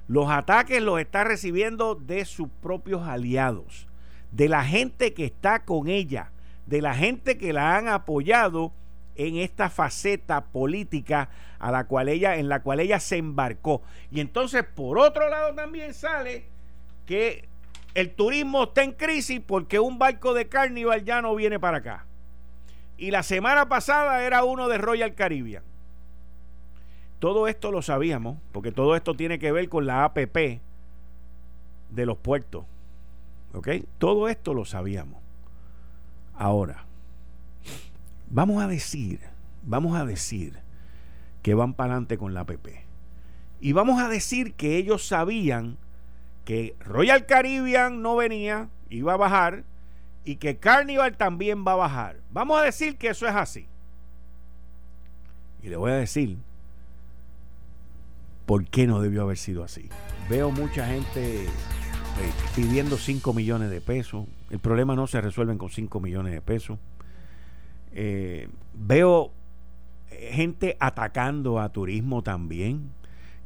Los 0.07 0.29
ataques 0.29 0.83
los 0.83 1.01
está 1.01 1.25
recibiendo 1.25 1.95
de 1.95 2.25
sus 2.25 2.49
propios 2.61 3.07
aliados, 3.07 3.87
de 4.33 4.49
la 4.49 4.65
gente 4.65 5.15
que 5.15 5.25
está 5.25 5.65
con 5.65 5.89
ella, 5.89 6.33
de 6.67 6.83
la 6.83 6.95
gente 6.95 7.39
que 7.39 7.53
la 7.53 7.77
han 7.77 7.89
apoyado 7.89 8.73
en 9.27 9.37
esta 9.37 9.69
faceta 9.69 10.47
política 10.47 11.29
a 11.59 11.71
la 11.71 11.85
cual 11.85 12.09
ella, 12.09 12.37
en 12.37 12.49
la 12.49 12.63
cual 12.63 12.81
ella 12.81 12.99
se 13.01 13.19
embarcó. 13.19 13.83
Y 14.11 14.21
entonces, 14.21 14.65
por 14.65 14.99
otro 14.99 15.29
lado, 15.29 15.55
también 15.55 15.93
sale 15.93 16.45
que 17.05 17.47
el 17.95 18.15
turismo 18.15 18.65
está 18.65 18.83
en 18.83 18.93
crisis 18.93 19.41
porque 19.47 19.79
un 19.79 19.99
barco 19.99 20.33
de 20.33 20.49
Carnival 20.49 21.05
ya 21.05 21.21
no 21.21 21.35
viene 21.35 21.61
para 21.61 21.79
acá. 21.79 22.07
Y 22.97 23.11
la 23.11 23.23
semana 23.23 23.69
pasada 23.69 24.25
era 24.25 24.43
uno 24.45 24.69
de 24.69 24.79
Royal 24.79 25.15
Caribbean. 25.15 25.65
Todo 27.19 27.47
esto 27.47 27.71
lo 27.71 27.83
sabíamos, 27.83 28.39
porque 28.53 28.73
todo 28.73 28.97
esto 28.97 29.15
tiene 29.15 29.39
que 29.39 29.53
ver 29.53 29.69
con 29.69 29.85
la 29.85 30.05
APP 30.05 30.61
de 31.91 32.07
los 32.07 32.17
puertos. 32.17 32.65
¿Ok? 33.53 33.69
Todo 33.99 34.29
esto 34.29 34.55
lo 34.55 34.65
sabíamos. 34.65 35.21
Ahora, 36.35 36.87
Vamos 38.31 38.63
a 38.63 38.69
decir, 38.69 39.21
vamos 39.65 39.97
a 39.97 40.05
decir 40.05 40.59
que 41.43 41.55
van 41.55 41.75
para 41.75 41.93
adelante 41.95 42.17
con 42.17 42.33
la 42.33 42.41
APP. 42.41 42.69
Y 43.61 43.73
vamos 43.73 44.01
a 44.01 44.09
decir 44.09 44.55
que 44.55 44.77
ellos 44.77 45.07
sabían 45.07 45.77
que 46.45 46.75
Royal 46.81 47.27
Caribbean 47.27 48.03
no 48.03 48.17
venía, 48.17 48.69
iba 48.89 49.15
a 49.15 49.17
bajar, 49.17 49.65
y 50.25 50.37
que 50.37 50.59
Carnival 50.59 51.17
también 51.17 51.65
va 51.67 51.73
a 51.73 51.77
bajar. 51.77 52.21
Vamos 52.31 52.61
a 52.61 52.63
decir 52.63 52.97
que 52.97 53.09
eso 53.09 53.27
es 53.27 53.35
así. 53.35 53.67
Y 55.63 55.69
le 55.69 55.77
voy 55.77 55.91
a 55.91 55.97
decir 55.97 56.39
por 58.47 58.65
qué 58.67 58.87
no 58.87 59.01
debió 59.01 59.23
haber 59.23 59.39
sido 59.39 59.65
así. 59.65 59.89
Veo 60.29 60.51
mucha 60.51 60.87
gente 60.87 61.45
eh, 61.45 61.49
pidiendo 62.55 62.97
5 62.97 63.33
millones 63.35 63.71
de 63.71 63.81
pesos. 63.81 64.27
El 64.51 64.59
problema 64.59 64.95
no 64.95 65.07
se 65.07 65.21
resuelve 65.21 65.57
con 65.59 65.71
5 65.71 66.01
millones 66.01 66.33
de 66.33 66.41
pesos. 66.41 66.79
Eh, 67.93 68.49
veo 68.75 69.33
gente 70.31 70.77
atacando 70.81 71.59
a 71.61 71.71
turismo 71.71 72.23
también, 72.23 72.91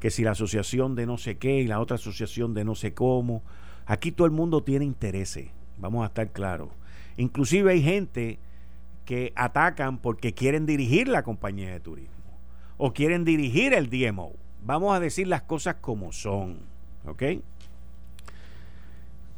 que 0.00 0.11
si 0.11 0.22
la 0.22 0.33
asociación 0.33 0.94
de 0.94 1.07
no 1.07 1.16
sé 1.16 1.37
qué 1.37 1.61
y 1.61 1.66
la 1.66 1.80
otra 1.80 1.96
asociación 1.96 2.54
de 2.54 2.64
no 2.64 2.74
sé 2.74 2.94
cómo, 2.94 3.42
aquí 3.87 4.12
todo 4.12 4.26
el 4.26 4.33
mundo 4.33 4.62
tiene 4.62 4.85
intereses, 4.85 5.48
vamos 5.78 6.02
a 6.02 6.07
estar 6.07 6.30
claros. 6.33 6.68
Inclusive 7.16 7.72
hay 7.72 7.83
gente 7.83 8.38
que 9.04 9.33
atacan 9.37 9.98
porque 9.98 10.35
quieren 10.35 10.66
dirigir 10.66 11.09
la 11.09 11.22
compañía 11.22 11.72
de 11.72 11.80
turismo 11.80 12.12
o 12.76 12.92
quieren 12.92 13.24
dirigir 13.24 13.72
el 13.72 13.88
DMO. 13.88 14.33
Vamos 14.62 14.96
a 14.96 15.00
decir 15.00 15.28
las 15.28 15.42
cosas 15.42 15.76
como 15.80 16.12
son, 16.12 16.59
¿ok? 17.07 17.22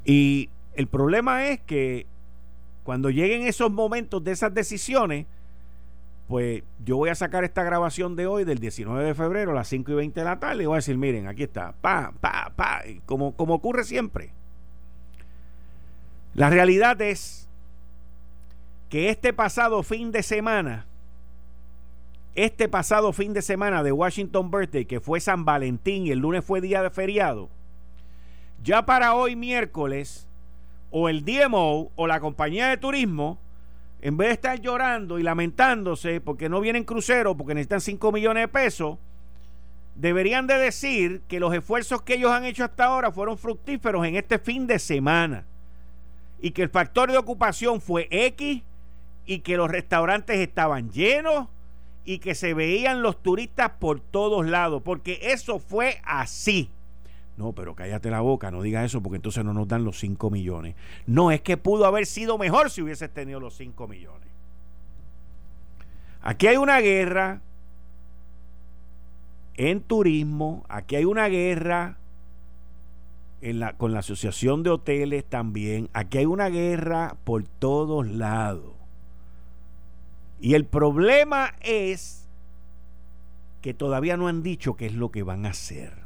Y 0.04 0.50
el 0.74 0.86
problema 0.86 1.48
es 1.48 1.60
que 1.60 2.06
cuando 2.86 3.10
lleguen 3.10 3.42
esos 3.42 3.72
momentos 3.72 4.22
de 4.22 4.30
esas 4.30 4.54
decisiones, 4.54 5.26
pues 6.28 6.62
yo 6.84 6.96
voy 6.96 7.10
a 7.10 7.16
sacar 7.16 7.42
esta 7.42 7.64
grabación 7.64 8.14
de 8.14 8.28
hoy, 8.28 8.44
del 8.44 8.60
19 8.60 9.02
de 9.02 9.12
febrero, 9.12 9.50
a 9.50 9.54
las 9.54 9.66
5 9.66 9.90
y 9.90 9.94
20 9.96 10.20
de 10.20 10.24
la 10.24 10.38
tarde, 10.38 10.62
y 10.62 10.66
voy 10.66 10.74
a 10.74 10.76
decir, 10.76 10.96
miren, 10.96 11.26
aquí 11.26 11.42
está, 11.42 11.72
pa, 11.80 12.12
pa, 12.20 12.52
pa, 12.54 12.84
como, 13.04 13.34
como 13.34 13.54
ocurre 13.54 13.82
siempre. 13.82 14.30
La 16.34 16.48
realidad 16.48 17.02
es 17.02 17.48
que 18.88 19.10
este 19.10 19.32
pasado 19.32 19.82
fin 19.82 20.12
de 20.12 20.22
semana, 20.22 20.86
este 22.36 22.68
pasado 22.68 23.12
fin 23.12 23.32
de 23.32 23.42
semana 23.42 23.82
de 23.82 23.90
Washington 23.90 24.52
Birthday, 24.52 24.84
que 24.84 25.00
fue 25.00 25.18
San 25.18 25.44
Valentín 25.44 26.06
y 26.06 26.12
el 26.12 26.20
lunes 26.20 26.44
fue 26.44 26.60
día 26.60 26.84
de 26.84 26.90
feriado, 26.90 27.48
ya 28.62 28.86
para 28.86 29.14
hoy 29.16 29.34
miércoles, 29.34 30.25
o 30.90 31.08
el 31.08 31.24
DMO 31.24 31.90
o 31.94 32.06
la 32.06 32.20
compañía 32.20 32.68
de 32.68 32.76
turismo, 32.76 33.38
en 34.00 34.16
vez 34.16 34.28
de 34.28 34.34
estar 34.34 34.60
llorando 34.60 35.18
y 35.18 35.22
lamentándose 35.22 36.20
porque 36.20 36.48
no 36.48 36.60
vienen 36.60 36.84
cruceros, 36.84 37.36
porque 37.36 37.54
necesitan 37.54 37.80
5 37.80 38.12
millones 38.12 38.44
de 38.44 38.48
pesos, 38.48 38.98
deberían 39.94 40.46
de 40.46 40.58
decir 40.58 41.22
que 41.28 41.40
los 41.40 41.54
esfuerzos 41.54 42.02
que 42.02 42.14
ellos 42.14 42.30
han 42.30 42.44
hecho 42.44 42.64
hasta 42.64 42.84
ahora 42.84 43.10
fueron 43.10 43.38
fructíferos 43.38 44.06
en 44.06 44.16
este 44.16 44.38
fin 44.38 44.66
de 44.66 44.78
semana 44.78 45.44
y 46.40 46.50
que 46.50 46.62
el 46.62 46.68
factor 46.68 47.10
de 47.10 47.18
ocupación 47.18 47.80
fue 47.80 48.08
X 48.10 48.62
y 49.24 49.40
que 49.40 49.56
los 49.56 49.70
restaurantes 49.70 50.38
estaban 50.38 50.90
llenos 50.90 51.48
y 52.04 52.18
que 52.18 52.34
se 52.34 52.54
veían 52.54 53.02
los 53.02 53.20
turistas 53.22 53.72
por 53.80 54.00
todos 54.00 54.46
lados, 54.46 54.82
porque 54.84 55.18
eso 55.22 55.58
fue 55.58 56.00
así. 56.04 56.70
No, 57.36 57.52
pero 57.52 57.74
cállate 57.74 58.10
la 58.10 58.20
boca, 58.20 58.50
no 58.50 58.62
digas 58.62 58.86
eso 58.86 59.02
porque 59.02 59.16
entonces 59.16 59.44
no 59.44 59.52
nos 59.52 59.68
dan 59.68 59.84
los 59.84 59.98
5 59.98 60.30
millones. 60.30 60.74
No, 61.06 61.30
es 61.30 61.42
que 61.42 61.56
pudo 61.56 61.84
haber 61.84 62.06
sido 62.06 62.38
mejor 62.38 62.70
si 62.70 62.80
hubieses 62.80 63.12
tenido 63.12 63.40
los 63.40 63.54
5 63.56 63.86
millones. 63.86 64.28
Aquí 66.22 66.46
hay 66.46 66.56
una 66.56 66.80
guerra 66.80 67.42
en 69.54 69.82
turismo, 69.82 70.64
aquí 70.68 70.96
hay 70.96 71.04
una 71.04 71.28
guerra 71.28 71.98
en 73.42 73.60
la, 73.60 73.74
con 73.74 73.92
la 73.92 73.98
Asociación 73.98 74.62
de 74.62 74.70
Hoteles 74.70 75.24
también, 75.24 75.90
aquí 75.92 76.18
hay 76.18 76.26
una 76.26 76.48
guerra 76.48 77.16
por 77.24 77.44
todos 77.44 78.06
lados. 78.06 78.72
Y 80.40 80.54
el 80.54 80.64
problema 80.64 81.54
es 81.60 82.28
que 83.60 83.74
todavía 83.74 84.16
no 84.16 84.26
han 84.28 84.42
dicho 84.42 84.74
qué 84.74 84.86
es 84.86 84.94
lo 84.94 85.10
que 85.10 85.22
van 85.22 85.44
a 85.44 85.50
hacer 85.50 86.05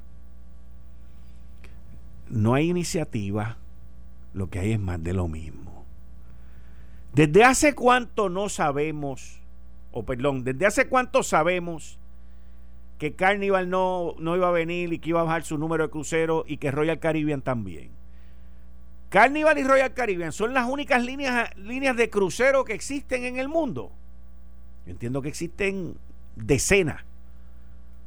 no 2.31 2.55
hay 2.55 2.71
iniciativa, 2.71 3.59
lo 4.33 4.49
que 4.49 4.61
hay 4.61 4.73
es 4.73 4.81
más 4.81 5.03
de 5.03 5.13
lo 5.13 5.29
mismo. 5.29 5.85
¿Desde 7.13 7.45
hace 7.45 7.75
cuánto 7.75 8.29
no 8.29 8.49
sabemos, 8.49 9.41
o 9.91 10.05
perdón, 10.05 10.45
desde 10.45 10.65
hace 10.65 10.89
cuánto 10.89 11.25
sabemos 11.25 11.99
que 12.99 13.15
Carnival 13.15 13.69
no, 13.69 14.15
no 14.19 14.37
iba 14.37 14.49
a 14.49 14.53
venir 14.53 14.93
y 14.93 15.01
que 15.01 15.11
iba 15.11 15.21
a 15.21 15.25
bajar 15.25 15.43
su 15.43 15.59
número 15.59 15.85
de 15.85 15.91
cruceros 15.91 16.45
y 16.47 16.59
que 16.59 16.71
Royal 16.71 17.01
Caribbean 17.01 17.43
también? 17.43 17.91
Carnival 19.09 19.59
y 19.59 19.65
Royal 19.65 19.93
Caribbean 19.93 20.31
son 20.31 20.55
las 20.55 20.71
únicas 20.71 21.05
líneas, 21.05 21.51
líneas 21.57 21.97
de 21.97 22.11
crucero 22.11 22.65
que 22.65 22.75
existen 22.75 23.25
en 23.25 23.41
el 23.41 23.49
mundo. 23.49 23.91
Yo 24.87 24.93
entiendo 24.93 25.21
que 25.21 25.31
existen 25.31 25.97
decenas, 26.37 27.03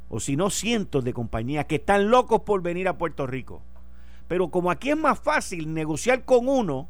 o 0.08 0.18
si 0.18 0.34
no 0.34 0.48
cientos 0.48 1.04
de 1.04 1.12
compañías 1.12 1.66
que 1.66 1.74
están 1.74 2.08
locos 2.08 2.40
por 2.40 2.62
venir 2.62 2.88
a 2.88 2.96
Puerto 2.96 3.26
Rico 3.26 3.60
Pero 4.28 4.48
como 4.48 4.70
aquí 4.70 4.90
es 4.90 4.96
más 4.96 5.18
fácil 5.18 5.72
negociar 5.72 6.24
con 6.24 6.48
uno 6.48 6.88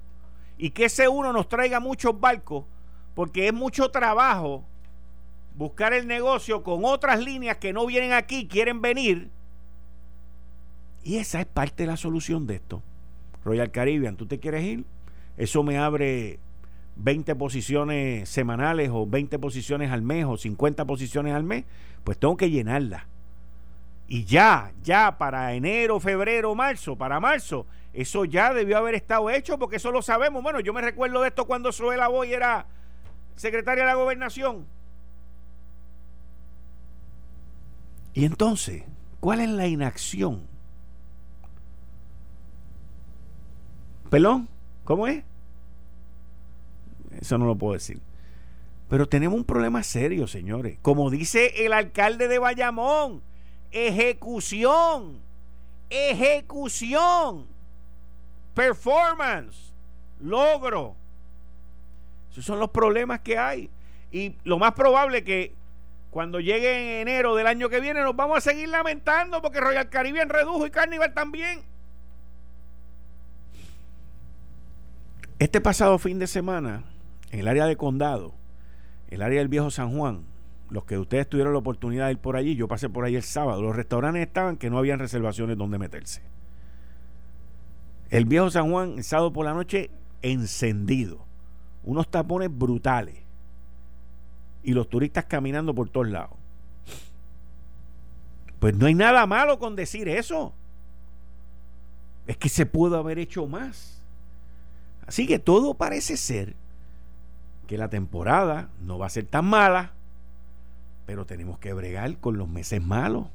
y 0.57 0.71
que 0.71 0.87
ese 0.87 1.09
uno 1.09 1.33
nos 1.33 1.49
traiga 1.49 1.81
muchos 1.81 2.19
barcos, 2.19 2.65
porque 3.15 3.49
es 3.49 3.55
mucho 3.55 3.91
trabajo 3.91 4.65
buscar 5.57 5.93
el 5.93 6.07
negocio 6.07 6.63
con 6.63 6.85
otras 6.85 7.21
líneas 7.21 7.59
que 7.59 7.73
no 7.73 7.87
vienen 7.87 8.13
aquí, 8.13 8.47
quieren 8.47 8.81
venir. 8.81 9.31
Y 11.03 11.17
esa 11.17 11.41
es 11.41 11.47
parte 11.47 11.85
de 11.85 11.89
la 11.89 11.97
solución 11.97 12.47
de 12.47 12.57
esto. 12.57 12.83
Royal 13.45 13.71
Caribbean, 13.71 14.17
¿tú 14.17 14.27
te 14.27 14.41
quieres 14.41 14.65
ir? 14.65 14.85
Eso 15.37 15.63
me 15.63 15.79
abre 15.79 16.39
20 16.97 17.35
posiciones 17.35 18.29
semanales 18.29 18.91
o 18.93 19.07
20 19.07 19.39
posiciones 19.39 19.91
al 19.91 20.03
mes 20.03 20.25
o 20.25 20.37
50 20.37 20.85
posiciones 20.87 21.35
al 21.35 21.45
mes, 21.45 21.65
pues 22.05 22.19
tengo 22.19 22.37
que 22.37 22.51
llenarla. 22.51 23.07
Y 24.07 24.25
ya, 24.25 24.73
ya 24.83 25.17
para 25.17 25.55
enero, 25.55 25.99
febrero, 25.99 26.55
marzo, 26.55 26.97
para 26.97 27.21
marzo, 27.21 27.67
eso 27.93 28.25
ya 28.25 28.53
debió 28.53 28.77
haber 28.77 28.95
estado 28.95 29.31
hecho 29.31 29.59
porque 29.59 29.77
eso 29.77 29.91
lo 29.91 30.03
sabemos. 30.03 30.43
Bueno, 30.43 30.61
yo 30.61 30.73
me 30.73 30.83
recuerdo 30.83 31.23
de 31.23 31.29
esto 31.29 31.47
cuando 31.47 31.73
Suela 31.73 32.09
Boy 32.09 32.33
era 32.33 32.67
secretaria 33.37 33.85
de 33.85 33.91
la 33.91 33.95
gobernación. 33.95 34.67
Y 38.13 38.25
entonces, 38.25 38.85
¿cuál 39.21 39.41
es 39.41 39.49
la 39.49 39.67
inacción? 39.67 40.47
¿Pelón? 44.11 44.49
¿Cómo 44.85 45.09
es? 45.09 45.25
Eso 47.21 47.39
no 47.39 47.47
lo 47.47 47.57
puedo 47.57 47.73
decir. 47.73 48.01
Pero 48.89 49.09
tenemos 49.09 49.37
un 49.37 49.45
problema 49.45 49.83
serio, 49.83 50.27
señores. 50.27 50.79
Como 50.83 51.11
dice 51.11 51.65
el 51.65 51.73
alcalde 51.73 52.29
de 52.29 52.39
Bayamón, 52.39 53.23
ejecución, 53.75 55.21
ejecución, 55.91 57.47
performance, 58.55 59.73
logro. 60.21 60.95
Esos 62.31 62.45
son 62.45 62.61
los 62.61 62.71
problemas 62.71 63.21
que 63.21 63.37
hay. 63.37 63.69
Y 64.13 64.37
lo 64.45 64.59
más 64.59 64.75
probable 64.75 65.25
que 65.25 65.53
cuando 66.11 66.39
llegue 66.39 67.01
en 67.01 67.09
enero 67.09 67.35
del 67.35 67.49
año 67.49 67.69
que 67.69 67.81
viene 67.81 68.01
nos 68.01 68.15
vamos 68.15 68.39
a 68.39 68.41
seguir 68.41 68.69
lamentando 68.69 69.43
porque 69.43 69.61
Royal 69.61 69.89
Caribbean 69.89 70.29
redujo 70.29 70.65
y 70.67 70.71
Carnival 70.71 71.13
también. 71.13 71.63
Este 75.41 75.61
pasado 75.61 75.99
fin 75.99 76.21
de 76.21 76.29
semana, 76.29 76.85
en 77.33 77.41
el 77.41 77.49
área 77.49 77.67
de 77.67 77.77
condado, 77.77 78.35
el 79.11 79.23
área 79.23 79.41
del 79.41 79.49
viejo 79.49 79.73
San 79.73 79.97
Juan, 79.97 80.25
los 80.75 80.85
que 80.85 80.99
ustedes 80.99 81.29
tuvieron 81.29 81.53
la 81.53 81.61
oportunidad 81.61 82.07
de 82.07 82.13
ir 82.13 82.19
por 82.19 82.35
allí, 82.35 82.57
yo 82.57 82.67
pasé 82.67 82.89
por 82.89 83.05
ahí 83.05 83.15
el 83.15 83.23
sábado, 83.23 83.63
los 83.63 83.77
restaurantes 83.77 84.27
estaban 84.27 84.57
que 84.57 84.71
no 84.71 84.79
habían 84.79 84.99
reservaciones 84.99 85.57
donde 85.57 85.79
meterse. 85.79 86.21
El 88.11 88.25
viejo 88.25 88.51
San 88.51 88.69
Juan, 88.73 89.05
sábado 89.05 89.33
por 89.33 89.45
la 89.45 89.55
noche, 89.55 89.93
encendido. 90.21 91.25
Unos 91.85 92.11
tapones 92.11 92.49
brutales. 92.51 93.15
Y 94.65 94.73
los 94.73 94.89
turistas 94.89 95.27
caminando 95.27 95.73
por 95.77 95.89
todos 95.91 96.09
lados. 96.09 96.37
Pues 98.59 98.75
no 98.75 98.87
hay 98.87 98.95
nada 98.95 99.27
malo 99.27 99.61
con 99.61 99.77
decir 99.77 100.09
eso. 100.09 100.55
Es 102.27 102.37
que 102.37 102.49
se 102.49 102.67
pudo 102.67 102.99
haber 102.99 103.21
hecho 103.21 103.47
más. 103.47 104.03
Así 105.07 105.29
que 105.29 105.39
todo 105.39 105.75
parece 105.75 106.17
ser 106.17 106.57
que 107.69 107.79
la 107.79 107.91
temporada 107.91 108.71
no 108.81 108.99
va 108.99 109.07
a 109.07 109.11
ser 109.11 109.27
tan 109.27 109.45
mala, 109.45 109.93
pero 111.07 111.27
tenemos 111.27 111.59
que 111.59 111.73
bregar 111.73 112.19
con 112.19 112.39
los 112.39 112.49
meses 112.49 112.83
malos. 112.83 113.27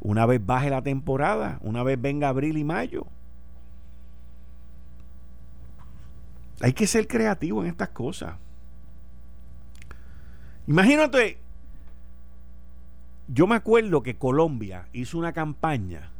Una 0.00 0.26
vez 0.26 0.44
baje 0.44 0.70
la 0.70 0.82
temporada, 0.82 1.58
una 1.62 1.82
vez 1.82 2.00
venga 2.00 2.28
abril 2.28 2.58
y 2.58 2.64
mayo. 2.64 3.06
Hay 6.60 6.72
que 6.72 6.86
ser 6.86 7.06
creativo 7.06 7.62
en 7.62 7.68
estas 7.68 7.90
cosas. 7.90 8.36
Imagínate, 10.66 11.38
yo 13.28 13.46
me 13.46 13.56
acuerdo 13.56 14.02
que 14.02 14.16
Colombia 14.16 14.88
hizo 14.92 15.18
una 15.18 15.32
campaña 15.32 16.10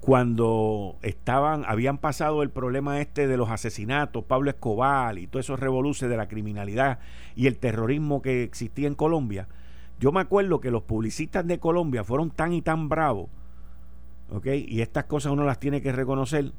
cuando 0.00 0.96
estaban, 1.02 1.64
habían 1.66 1.98
pasado 1.98 2.42
el 2.42 2.50
problema 2.50 3.00
este 3.00 3.26
de 3.26 3.36
los 3.36 3.50
asesinatos, 3.50 4.24
Pablo 4.24 4.50
Escobar 4.50 5.18
y 5.18 5.26
todos 5.26 5.46
esos 5.46 5.60
revoluciones 5.60 6.10
de 6.10 6.16
la 6.16 6.28
criminalidad 6.28 7.00
y 7.34 7.46
el 7.46 7.58
terrorismo 7.58 8.22
que 8.22 8.42
existía 8.42 8.86
en 8.86 8.94
Colombia, 8.94 9.48
yo 10.00 10.12
me 10.12 10.20
acuerdo 10.20 10.60
que 10.60 10.70
los 10.70 10.82
publicistas 10.82 11.46
de 11.46 11.58
Colombia 11.58 12.04
fueron 12.04 12.30
tan 12.30 12.52
y 12.52 12.62
tan 12.62 12.88
bravos, 12.88 13.28
¿ok? 14.30 14.46
Y 14.66 14.80
estas 14.80 15.04
cosas 15.04 15.32
uno 15.32 15.44
las 15.44 15.58
tiene 15.58 15.82
que 15.82 15.92
reconocer, 15.92 16.52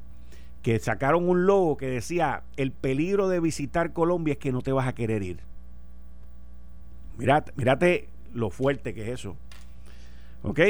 que 0.62 0.78
sacaron 0.78 1.28
un 1.28 1.46
logo 1.46 1.76
que 1.76 1.86
decía, 1.86 2.42
el 2.56 2.70
peligro 2.72 3.28
de 3.28 3.40
visitar 3.40 3.92
Colombia 3.92 4.32
es 4.32 4.38
que 4.38 4.52
no 4.52 4.60
te 4.60 4.72
vas 4.72 4.86
a 4.86 4.94
querer 4.94 5.22
ir. 5.22 5.40
Mirate, 7.16 7.52
mirate 7.56 8.08
lo 8.34 8.50
fuerte 8.50 8.94
que 8.94 9.02
es 9.02 9.08
eso. 9.08 9.36
¿Ok? 10.42 10.60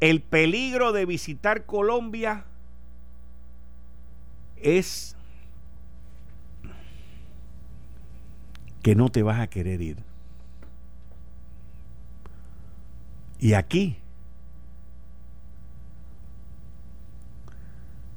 El 0.00 0.22
peligro 0.22 0.92
de 0.92 1.06
visitar 1.06 1.66
Colombia 1.66 2.44
es 4.56 5.16
que 8.82 8.94
no 8.94 9.08
te 9.08 9.22
vas 9.22 9.40
a 9.40 9.48
querer 9.48 9.80
ir. 9.82 9.98
Y 13.40 13.54
aquí, 13.54 13.96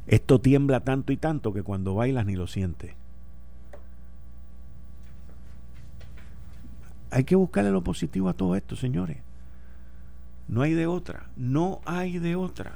esto 0.08 0.42
tiembla 0.42 0.82
tanto 0.82 1.12
y 1.14 1.18
tanto 1.18 1.54
que 1.54 1.64
cuando 1.64 1.96
bailas 1.96 2.26
ni 2.26 2.36
lo 2.36 2.48
sientes. 2.48 2.94
Hay 7.12 7.24
que 7.24 7.36
buscarle 7.36 7.72
lo 7.72 7.84
positivo 7.84 8.30
a 8.30 8.34
todo 8.34 8.56
esto, 8.56 8.76
señores. 8.76 9.18
No 10.52 10.64
hay 10.64 10.74
de 10.74 10.86
otra. 10.86 11.30
No 11.38 11.80
hay 11.86 12.20
de 12.20 12.36
otra. 12.36 12.74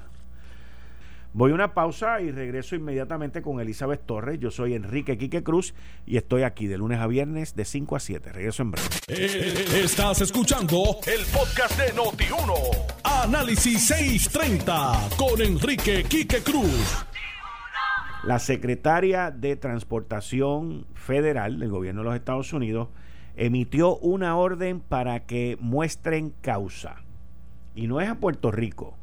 Voy 1.34 1.52
a 1.52 1.56
una 1.56 1.74
pausa 1.74 2.22
y 2.22 2.32
regreso 2.32 2.78
inmediatamente 2.78 3.42
con 3.42 3.60
Elizabeth 3.60 4.06
Torres. 4.06 4.40
Yo 4.40 4.50
soy 4.50 4.76
Enrique 4.76 5.18
Quique 5.18 5.44
Cruz 5.44 5.74
y 6.06 6.16
estoy 6.16 6.44
aquí 6.44 6.68
de 6.68 6.78
lunes 6.78 7.02
a 7.02 7.08
viernes 7.08 7.54
de 7.54 7.66
5 7.66 7.98
a 7.98 8.00
7. 8.00 8.32
Regreso 8.32 8.64
en 8.64 8.72
breve. 8.72 8.88
Eh, 9.10 9.82
estás 9.84 10.22
escuchando 10.22 11.00
el 11.06 11.26
podcast 11.26 11.78
de 11.78 11.94
Noti1. 11.94 12.54
Análisis 13.04 13.88
630 13.88 15.10
con 15.18 15.42
Enrique 15.42 16.06
Quique 16.06 16.42
Cruz. 16.42 17.06
La 18.24 18.40
secretaria 18.40 19.32
de 19.32 19.58
Transportación 19.58 20.88
Federal 20.94 21.60
del 21.60 21.72
Gobierno 21.72 22.04
de 22.04 22.06
los 22.06 22.16
Estados 22.16 22.54
Unidos 22.54 22.88
emitió 23.36 23.98
una 23.98 24.38
orden 24.38 24.80
para 24.80 25.26
que 25.26 25.58
muestren 25.60 26.34
causa 26.42 27.05
y 27.76 27.88
no 27.88 28.02
es 28.02 28.10
a 28.10 28.16
Puerto 28.16 28.52
Rico. 28.52 28.96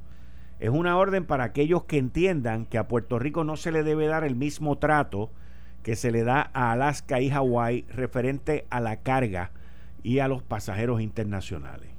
Es 0.58 0.70
una 0.70 0.96
orden 0.96 1.24
para 1.26 1.44
aquellos 1.44 1.84
que 1.84 1.98
entiendan 1.98 2.66
que 2.66 2.78
a 2.78 2.88
Puerto 2.88 3.18
Rico 3.18 3.44
no 3.44 3.56
se 3.56 3.72
le 3.72 3.82
debe 3.82 4.06
dar 4.06 4.24
el 4.24 4.36
mismo 4.36 4.78
trato 4.78 5.30
que 5.82 5.96
se 5.96 6.12
le 6.12 6.22
da 6.22 6.50
a 6.52 6.72
Alaska 6.72 7.20
y 7.20 7.30
Hawái 7.30 7.84
referente 7.88 8.66
a 8.70 8.80
la 8.80 8.96
carga 8.96 9.50
y 10.02 10.20
a 10.20 10.28
los 10.28 10.42
pasajeros 10.42 11.00
internacionales. 11.00 11.90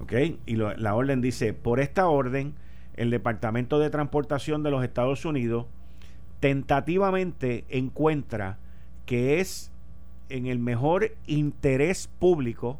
¿Ok? 0.00 0.12
Y 0.46 0.56
la 0.56 0.94
orden 0.94 1.20
dice, 1.20 1.52
por 1.52 1.80
esta 1.80 2.06
orden, 2.06 2.54
el 2.94 3.10
Departamento 3.10 3.78
de 3.78 3.90
Transportación 3.90 4.62
de 4.62 4.70
los 4.70 4.84
Estados 4.84 5.24
Unidos 5.24 5.66
tentativamente 6.40 7.64
encuentra 7.68 8.58
que 9.06 9.40
es 9.40 9.72
en 10.28 10.46
el 10.46 10.58
mejor 10.58 11.12
interés 11.26 12.08
público 12.18 12.78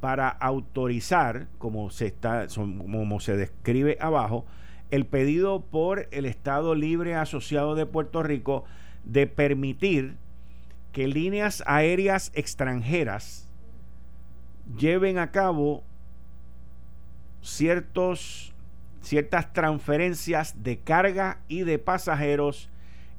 para 0.00 0.28
autorizar, 0.28 1.48
como 1.58 1.90
se, 1.90 2.06
está, 2.06 2.46
como 2.54 3.20
se 3.20 3.36
describe 3.36 3.98
abajo, 4.00 4.46
el 4.90 5.06
pedido 5.06 5.60
por 5.60 6.08
el 6.10 6.24
Estado 6.24 6.74
Libre 6.74 7.14
Asociado 7.14 7.74
de 7.74 7.86
Puerto 7.86 8.22
Rico 8.22 8.64
de 9.04 9.26
permitir 9.26 10.16
que 10.92 11.08
líneas 11.08 11.62
aéreas 11.66 12.32
extranjeras 12.34 13.48
lleven 14.76 15.18
a 15.18 15.30
cabo 15.30 15.82
ciertos, 17.42 18.54
ciertas 19.00 19.52
transferencias 19.52 20.62
de 20.62 20.78
carga 20.78 21.38
y 21.48 21.60
de 21.62 21.78
pasajeros 21.78 22.70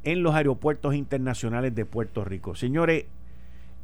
en 0.04 0.24
los 0.24 0.36
aeropuertos 0.36 0.96
internacionales 0.96 1.76
de 1.76 1.86
Puerto 1.86 2.24
Rico. 2.24 2.56
Señores, 2.56 3.06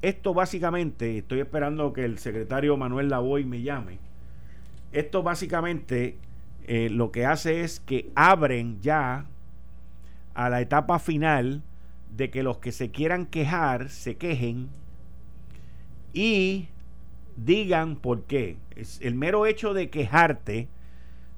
esto 0.08 0.36
básicamente, 0.36 1.18
estoy 1.18 1.40
esperando 1.40 1.92
que 1.92 2.06
el 2.06 2.20
secretario 2.20 2.78
Manuel 2.78 3.10
Lavoy 3.10 3.44
me 3.44 3.64
llame. 3.64 3.98
Esto 4.92 5.24
básicamente 5.24 6.18
eh, 6.68 6.90
lo 6.92 7.12
que 7.12 7.26
hace 7.26 7.62
es 7.62 7.80
que 7.80 8.12
abren 8.14 8.80
ya 8.82 9.26
a 10.36 10.50
la 10.50 10.62
etapa 10.62 11.00
final 11.00 11.64
de 12.16 12.30
que 12.30 12.44
los 12.44 12.60
que 12.60 12.72
se 12.72 12.92
quieran 12.92 13.26
quejar 13.26 13.90
se 13.90 14.16
quejen 14.16 14.70
y 16.14 16.68
digan 17.36 17.96
por 17.96 18.26
qué. 18.26 18.58
Es 18.76 19.02
el 19.02 19.16
mero 19.16 19.48
hecho 19.48 19.74
de 19.74 19.90
quejarte 19.90 20.68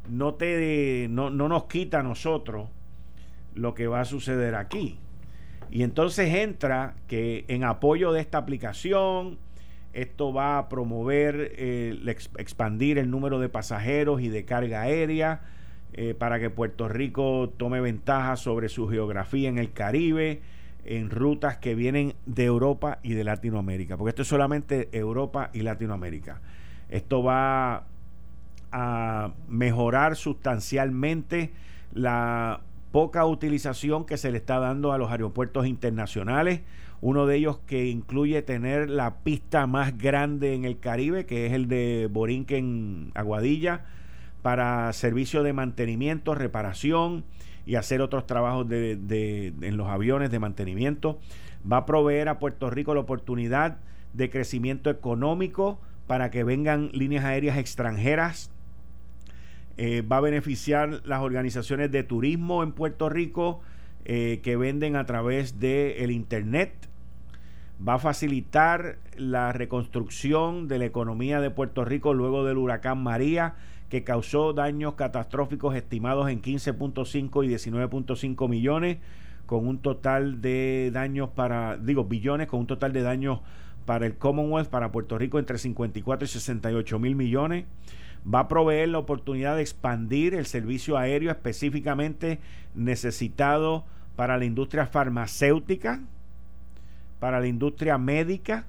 no, 0.10 0.34
te, 0.34 1.08
no, 1.10 1.30
no 1.30 1.48
nos 1.48 1.66
quita 1.68 2.02
a 2.02 2.04
nosotros 2.04 2.68
lo 3.56 3.74
que 3.74 3.88
va 3.88 4.02
a 4.02 4.06
suceder 4.06 4.56
aquí. 4.56 5.00
Y 5.70 5.84
entonces 5.84 6.34
entra 6.34 6.96
que 7.08 7.46
en 7.48 7.64
apoyo 7.64 8.12
de 8.12 8.22
esta 8.22 8.38
aplicación, 8.38 9.38
esto 9.94 10.32
va 10.32 10.58
a 10.58 10.70
promover, 10.70 11.54
eh, 11.56 12.16
expandir 12.38 12.98
el 12.98 13.10
número 13.10 13.40
de 13.40 13.50
pasajeros 13.50 14.22
y 14.22 14.30
de 14.30 14.46
carga 14.46 14.82
aérea 14.82 15.42
eh, 15.94 16.14
para 16.14 16.40
que 16.40 16.50
Puerto 16.50 16.88
Rico 16.88 17.54
tome 17.58 17.82
ventaja 17.82 18.36
sobre 18.36 18.70
su 18.70 18.88
geografía 18.88 19.50
en 19.50 19.58
el 19.58 19.72
Caribe, 19.72 20.42
en 20.86 21.10
rutas 21.10 21.58
que 21.58 21.76
vienen 21.76 22.14
de 22.26 22.46
Europa 22.46 23.00
y 23.04 23.14
de 23.14 23.24
Latinoamérica, 23.24 23.98
porque 23.98 24.10
esto 24.10 24.22
es 24.22 24.28
solamente 24.28 24.90
Europa 24.92 25.50
y 25.54 25.62
Latinoamérica. 25.62 26.42
Esto 26.90 27.24
va 27.24 27.86
a 28.72 29.34
mejorar 29.48 30.16
sustancialmente 30.16 31.52
la 31.94 32.62
poca 32.98 33.28
utilización 33.28 34.06
que 34.06 34.18
se 34.18 34.32
le 34.32 34.40
está 34.40 34.58
dando 34.58 34.92
a 34.92 34.98
los 34.98 35.12
aeropuertos 35.12 35.68
internacionales. 35.68 36.62
Uno 37.00 37.28
de 37.28 37.36
ellos 37.36 37.60
que 37.68 37.86
incluye 37.90 38.42
tener 38.42 38.90
la 38.90 39.18
pista 39.18 39.68
más 39.68 40.00
grande 40.00 40.56
en 40.56 40.66
el 40.66 40.80
Caribe, 40.80 41.28
que 41.28 41.46
es 41.46 41.54
el 41.54 41.68
de 41.68 42.10
Borinquen 42.12 43.12
Aguadilla, 43.14 43.86
para 44.42 44.92
servicio 44.94 45.44
de 45.44 45.54
mantenimiento, 45.54 46.34
reparación 46.34 47.24
y 47.68 47.76
hacer 47.76 48.02
otros 48.02 48.26
trabajos 48.26 48.68
de, 48.68 49.54
en 49.62 49.78
los 49.78 49.90
aviones 49.90 50.32
de 50.32 50.40
mantenimiento. 50.40 51.20
Va 51.72 51.78
a 51.78 51.86
proveer 51.86 52.30
a 52.30 52.40
Puerto 52.40 52.72
Rico 52.72 52.96
la 52.96 53.02
oportunidad 53.02 53.78
de 54.14 54.32
crecimiento 54.32 54.90
económico 54.90 55.80
para 56.08 56.32
que 56.32 56.44
vengan 56.44 56.90
líneas 56.94 57.26
aéreas 57.26 57.60
extranjeras 57.60 58.50
eh, 59.78 60.02
va 60.02 60.18
a 60.18 60.22
beneficiar 60.22 61.02
las 61.06 61.22
organizaciones 61.22 61.92
de 61.92 62.04
turismo 62.04 62.64
en 62.64 62.72
Puerto 62.72 63.10
Rico 63.10 63.62
eh, 64.06 64.40
que 64.44 64.58
venden 64.58 64.96
a 64.96 65.06
través 65.06 65.60
del 65.60 65.92
el 65.98 66.12
Internet. 66.12 66.74
Va 67.88 67.96
a 67.96 68.00
facilitar 68.00 68.98
la 69.18 69.54
reconstrucción 69.54 70.68
de 70.68 70.80
la 70.80 70.86
economía 70.86 71.40
de 71.42 71.52
Puerto 71.52 71.86
Rico 71.86 72.16
luego 72.16 72.44
del 72.44 72.58
huracán 72.58 73.04
María, 73.04 73.54
que 73.90 74.04
causó 74.04 74.54
daños 74.54 74.96
catastróficos 74.96 75.76
estimados 75.76 76.28
en 76.32 76.42
15.5 76.42 77.46
y 77.46 77.50
19.5 77.50 78.50
millones, 78.50 78.98
con 79.46 79.68
un 79.68 79.78
total 79.78 80.42
de 80.42 80.90
daños 80.92 81.30
para, 81.30 81.78
digo, 81.78 82.06
billones, 82.06 82.48
con 82.48 82.62
un 82.62 82.68
total 82.68 82.94
de 82.94 83.04
daños 83.04 83.42
para 83.86 84.08
el 84.08 84.18
Commonwealth, 84.18 84.70
para 84.70 84.92
Puerto 84.92 85.20
Rico, 85.20 85.38
entre 85.38 85.60
54 85.60 86.26
y 86.26 86.28
68 86.28 87.00
mil 87.00 87.16
millones 87.16 87.66
va 88.34 88.40
a 88.42 88.48
proveer 88.48 88.90
la 88.90 89.00
oportunidad 89.00 89.56
de 89.56 89.62
expandir 89.62 90.34
el 90.34 90.46
servicio 90.46 90.98
aéreo 90.98 91.32
específicamente 91.32 92.40
necesitado 92.76 93.86
para 94.16 94.38
la 94.38 94.46
industria 94.46 94.86
farmacéutica, 94.86 96.02
para 97.20 97.40
la 97.40 97.48
industria 97.48 97.98
médica, 97.98 98.66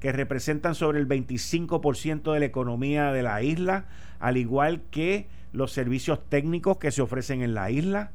que 0.00 0.12
representan 0.12 0.74
sobre 0.74 0.98
el 0.98 1.08
25% 1.08 2.32
de 2.32 2.40
la 2.40 2.46
economía 2.46 3.12
de 3.12 3.22
la 3.22 3.42
isla, 3.42 3.84
al 4.18 4.36
igual 4.36 4.82
que 4.90 5.28
los 5.52 5.72
servicios 5.72 6.28
técnicos 6.28 6.78
que 6.78 6.90
se 6.90 7.02
ofrecen 7.02 7.42
en 7.42 7.54
la 7.54 7.70
isla. 7.70 8.10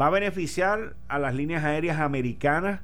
Va 0.00 0.06
a 0.06 0.10
beneficiar 0.10 0.94
a 1.08 1.18
las 1.18 1.34
líneas 1.34 1.64
aéreas 1.64 1.98
americanas 1.98 2.80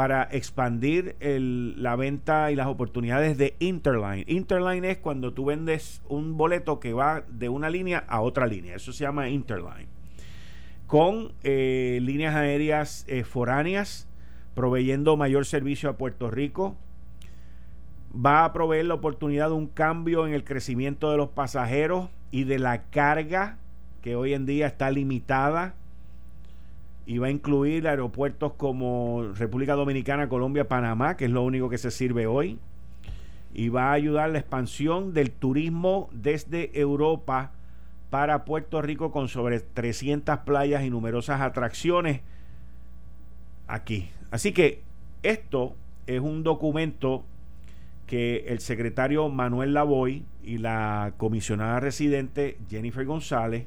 para 0.00 0.28
expandir 0.32 1.14
la 1.20 1.94
venta 1.94 2.50
y 2.50 2.56
las 2.56 2.68
oportunidades 2.68 3.36
de 3.36 3.54
Interline. 3.58 4.24
Interline 4.28 4.92
es 4.92 4.96
cuando 4.96 5.34
tú 5.34 5.44
vendes 5.44 6.00
un 6.08 6.38
boleto 6.38 6.80
que 6.80 6.94
va 6.94 7.22
de 7.28 7.50
una 7.50 7.68
línea 7.68 8.06
a 8.08 8.22
otra 8.22 8.46
línea. 8.46 8.76
Eso 8.76 8.94
se 8.94 9.04
llama 9.04 9.28
Interline. 9.28 9.88
Con 10.86 11.34
eh, 11.42 11.98
líneas 12.00 12.34
aéreas 12.34 13.04
eh, 13.08 13.24
foráneas, 13.24 14.08
proveyendo 14.54 15.18
mayor 15.18 15.44
servicio 15.44 15.90
a 15.90 15.98
Puerto 15.98 16.30
Rico. 16.30 16.78
Va 18.16 18.46
a 18.46 18.54
proveer 18.54 18.86
la 18.86 18.94
oportunidad 18.94 19.48
de 19.48 19.54
un 19.56 19.66
cambio 19.66 20.26
en 20.26 20.32
el 20.32 20.44
crecimiento 20.44 21.10
de 21.10 21.18
los 21.18 21.28
pasajeros 21.28 22.08
y 22.30 22.44
de 22.44 22.58
la 22.58 22.84
carga 22.84 23.58
que 24.00 24.16
hoy 24.16 24.32
en 24.32 24.46
día 24.46 24.66
está 24.66 24.90
limitada 24.90 25.74
y 27.10 27.18
va 27.18 27.26
a 27.26 27.30
incluir 27.30 27.88
aeropuertos 27.88 28.52
como 28.52 29.32
República 29.36 29.74
Dominicana, 29.74 30.28
Colombia, 30.28 30.68
Panamá, 30.68 31.16
que 31.16 31.24
es 31.24 31.32
lo 31.32 31.42
único 31.42 31.68
que 31.68 31.76
se 31.76 31.90
sirve 31.90 32.28
hoy, 32.28 32.60
y 33.52 33.68
va 33.68 33.88
a 33.88 33.94
ayudar 33.94 34.30
la 34.30 34.38
expansión 34.38 35.12
del 35.12 35.32
turismo 35.32 36.08
desde 36.12 36.70
Europa 36.78 37.50
para 38.10 38.44
Puerto 38.44 38.80
Rico 38.80 39.10
con 39.10 39.26
sobre 39.26 39.58
300 39.58 40.38
playas 40.46 40.84
y 40.84 40.90
numerosas 40.90 41.40
atracciones 41.40 42.20
aquí. 43.66 44.08
Así 44.30 44.52
que 44.52 44.84
esto 45.24 45.74
es 46.06 46.20
un 46.20 46.44
documento 46.44 47.24
que 48.06 48.44
el 48.46 48.60
secretario 48.60 49.28
Manuel 49.28 49.74
Lavoy 49.74 50.24
y 50.44 50.58
la 50.58 51.14
comisionada 51.16 51.80
residente 51.80 52.56
Jennifer 52.70 53.04
González 53.04 53.66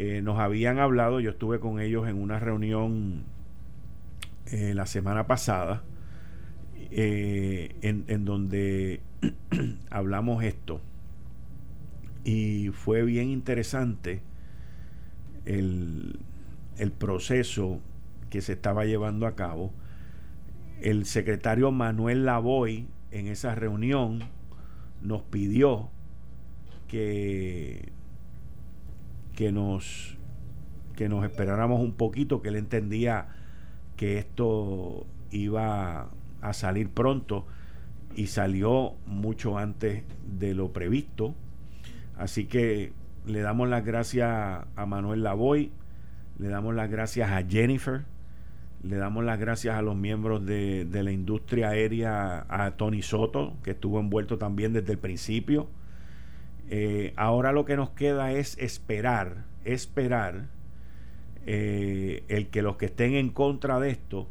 eh, 0.00 0.22
nos 0.22 0.38
habían 0.38 0.78
hablado, 0.78 1.18
yo 1.18 1.30
estuve 1.30 1.58
con 1.58 1.80
ellos 1.80 2.06
en 2.06 2.22
una 2.22 2.38
reunión 2.38 3.24
eh, 4.46 4.72
la 4.72 4.86
semana 4.86 5.26
pasada, 5.26 5.82
eh, 6.92 7.74
en, 7.82 8.24
donde 8.24 9.00
hablamos 9.90 10.44
esto. 10.44 10.80
Y 12.22 12.68
fue 12.68 13.02
bien 13.02 13.28
interesante 13.28 14.22
el, 15.46 16.20
el 16.76 16.92
proceso 16.92 17.80
que 18.30 18.40
se 18.40 18.52
estaba 18.52 18.84
llevando 18.84 19.26
a 19.26 19.34
cabo. 19.34 19.72
El 20.80 21.06
secretario 21.06 21.72
Manuel 21.72 22.24
Lavoy 22.24 22.86
en 23.10 23.26
esa 23.26 23.56
reunión 23.56 24.20
nos 25.02 25.22
pidió 25.22 25.90
que 26.86 27.98
que 29.38 29.52
nos, 29.52 30.18
que 30.96 31.08
nos 31.08 31.24
esperáramos 31.24 31.80
un 31.80 31.92
poquito, 31.92 32.42
que 32.42 32.48
él 32.48 32.56
entendía 32.56 33.28
que 33.96 34.18
esto 34.18 35.06
iba 35.30 36.10
a 36.40 36.52
salir 36.52 36.90
pronto 36.90 37.46
y 38.16 38.26
salió 38.26 38.94
mucho 39.06 39.56
antes 39.56 40.02
de 40.26 40.54
lo 40.54 40.72
previsto. 40.72 41.36
Así 42.16 42.46
que 42.46 42.92
le 43.26 43.38
damos 43.38 43.68
las 43.68 43.84
gracias 43.84 44.66
a 44.74 44.86
Manuel 44.86 45.22
Lavoy, 45.22 45.70
le 46.40 46.48
damos 46.48 46.74
las 46.74 46.90
gracias 46.90 47.30
a 47.30 47.40
Jennifer, 47.48 48.06
le 48.82 48.96
damos 48.96 49.22
las 49.24 49.38
gracias 49.38 49.76
a 49.76 49.82
los 49.82 49.94
miembros 49.94 50.44
de, 50.46 50.84
de 50.84 51.04
la 51.04 51.12
industria 51.12 51.68
aérea, 51.68 52.44
a 52.48 52.72
Tony 52.72 53.02
Soto, 53.02 53.56
que 53.62 53.70
estuvo 53.70 54.00
envuelto 54.00 54.36
también 54.36 54.72
desde 54.72 54.90
el 54.90 54.98
principio 54.98 55.68
eh, 56.70 57.14
ahora 57.16 57.52
lo 57.52 57.64
que 57.64 57.76
nos 57.76 57.90
queda 57.90 58.32
es 58.32 58.58
esperar, 58.58 59.44
esperar 59.64 60.48
eh, 61.46 62.24
el 62.28 62.48
que 62.48 62.60
los 62.60 62.76
que 62.76 62.86
estén 62.86 63.14
en 63.14 63.30
contra 63.30 63.80
de 63.80 63.90
esto 63.90 64.28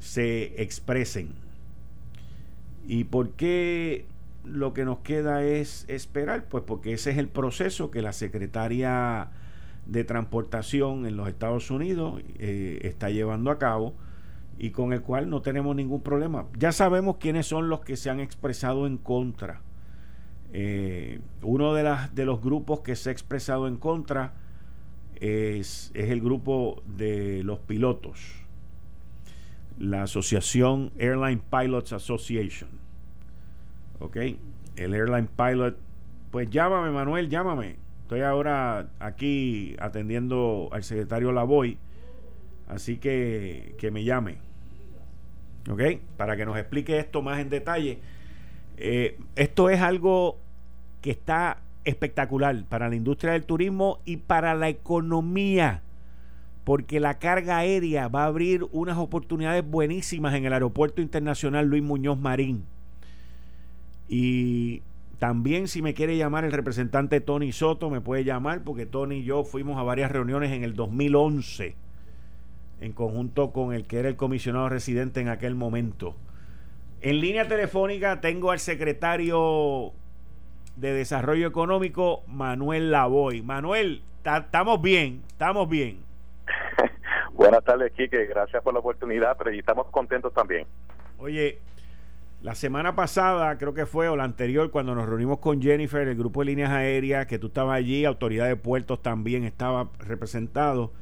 se 0.00 0.60
expresen. 0.60 1.34
¿Y 2.88 3.04
por 3.04 3.30
qué 3.32 4.06
lo 4.44 4.74
que 4.74 4.84
nos 4.84 4.98
queda 4.98 5.44
es 5.44 5.84
esperar? 5.88 6.46
Pues 6.48 6.64
porque 6.66 6.92
ese 6.92 7.12
es 7.12 7.18
el 7.18 7.28
proceso 7.28 7.92
que 7.92 8.02
la 8.02 8.12
secretaria 8.12 9.30
de 9.86 10.02
Transportación 10.02 11.06
en 11.06 11.16
los 11.16 11.28
Estados 11.28 11.70
Unidos 11.70 12.22
eh, 12.38 12.80
está 12.82 13.10
llevando 13.10 13.52
a 13.52 13.58
cabo 13.58 13.94
y 14.58 14.70
con 14.70 14.92
el 14.92 15.02
cual 15.02 15.30
no 15.30 15.42
tenemos 15.42 15.76
ningún 15.76 16.00
problema. 16.00 16.46
Ya 16.58 16.72
sabemos 16.72 17.18
quiénes 17.18 17.46
son 17.46 17.68
los 17.68 17.80
que 17.80 17.96
se 17.96 18.10
han 18.10 18.18
expresado 18.18 18.88
en 18.88 18.96
contra 18.96 19.60
eh, 20.58 21.20
uno 21.42 21.74
de, 21.74 22.24
los 22.24 22.40
grupos 22.40 22.80
que 22.80 22.96
se 22.96 23.10
ha 23.10 23.12
expresado 23.12 23.68
en 23.68 23.76
contra 23.76 24.32
es, 25.16 25.90
es 25.92 26.10
el 26.10 26.22
grupo 26.22 26.82
de 26.86 27.42
los 27.44 27.58
pilotos, 27.58 28.18
la 29.78 30.04
asociación 30.04 30.92
Airline 30.98 31.42
Pilots 31.50 31.92
Association. 31.92 32.70
¿Ok? 33.98 34.16
El 34.76 34.94
Airline 34.94 35.28
Pilot, 35.28 35.76
pues 36.30 36.48
llámame 36.48 36.90
Manuel, 36.90 37.28
llámame. 37.28 37.76
Estoy 38.04 38.22
ahora 38.22 38.88
aquí 38.98 39.76
atendiendo 39.78 40.70
al 40.72 40.84
secretario 40.84 41.32
Lavoy, 41.32 41.76
así 42.66 42.96
que 42.96 43.74
que 43.76 43.90
me 43.90 44.04
llame. 44.04 44.38
¿Ok? 45.70 45.82
Para 46.16 46.34
que 46.34 46.46
nos 46.46 46.56
explique 46.56 46.98
esto 46.98 47.20
más 47.20 47.40
en 47.40 47.50
detalle 47.50 48.00
eh, 48.76 49.18
esto 49.36 49.70
es 49.70 49.80
algo 49.80 50.38
que 51.00 51.10
está 51.10 51.58
espectacular 51.84 52.64
para 52.68 52.88
la 52.88 52.96
industria 52.96 53.32
del 53.32 53.44
turismo 53.44 54.00
y 54.04 54.16
para 54.16 54.54
la 54.54 54.68
economía, 54.68 55.82
porque 56.64 56.98
la 57.00 57.18
carga 57.18 57.58
aérea 57.58 58.08
va 58.08 58.24
a 58.24 58.26
abrir 58.26 58.66
unas 58.72 58.98
oportunidades 58.98 59.68
buenísimas 59.68 60.34
en 60.34 60.44
el 60.44 60.52
Aeropuerto 60.52 61.00
Internacional 61.00 61.66
Luis 61.66 61.82
Muñoz 61.82 62.18
Marín. 62.18 62.64
Y 64.08 64.82
También 65.18 65.66
si 65.68 65.80
me 65.80 65.94
quiere 65.94 66.16
llamar 66.16 66.44
el 66.44 66.52
representante 66.52 67.20
Tony 67.20 67.52
Soto, 67.52 67.88
me 67.88 68.00
puede 68.00 68.24
llamar 68.24 68.62
porque 68.64 68.84
Tony 68.84 69.16
y 69.16 69.24
yo 69.24 69.44
fuimos 69.44 69.78
a 69.78 69.82
varias 69.82 70.12
reuniones 70.12 70.52
en 70.52 70.62
el 70.62 70.74
2011 70.74 71.74
en 72.80 72.92
conjunto 72.92 73.52
con 73.52 73.72
el 73.72 73.84
que 73.86 73.98
era 73.98 74.08
el 74.08 74.16
comisionado 74.16 74.68
residente 74.68 75.20
en 75.20 75.28
aquel 75.28 75.54
momento. 75.54 76.14
En 77.00 77.20
línea 77.20 77.48
telefónica 77.48 78.20
tengo 78.20 78.50
al 78.50 78.58
secretario 78.58 79.92
de 80.76 80.92
Desarrollo 80.92 81.46
Económico, 81.46 82.22
Manuel 82.26 82.90
Lavoy. 82.90 83.42
Manuel, 83.42 84.02
estamos 84.24 84.80
bien, 84.80 85.22
estamos 85.26 85.68
bien. 85.68 86.00
Buenas 87.32 87.64
tardes, 87.64 87.92
Quique. 87.92 88.26
Gracias 88.26 88.62
por 88.62 88.74
la 88.74 88.80
oportunidad, 88.80 89.36
pero 89.36 89.50
estamos 89.50 89.86
contentos 89.88 90.32
también. 90.32 90.66
Oye, 91.18 91.58
la 92.42 92.54
semana 92.54 92.94
pasada, 92.94 93.56
creo 93.58 93.74
que 93.74 93.86
fue, 93.86 94.08
o 94.08 94.16
la 94.16 94.24
anterior, 94.24 94.70
cuando 94.70 94.94
nos 94.94 95.08
reunimos 95.08 95.38
con 95.38 95.60
Jennifer, 95.60 96.06
el 96.06 96.16
grupo 96.16 96.40
de 96.40 96.46
líneas 96.46 96.70
aéreas, 96.70 97.26
que 97.26 97.38
tú 97.38 97.48
estabas 97.48 97.76
allí, 97.76 98.04
autoridad 98.04 98.46
de 98.46 98.56
puertos 98.56 99.02
también 99.02 99.44
estaba 99.44 99.88
representado. 99.98 100.92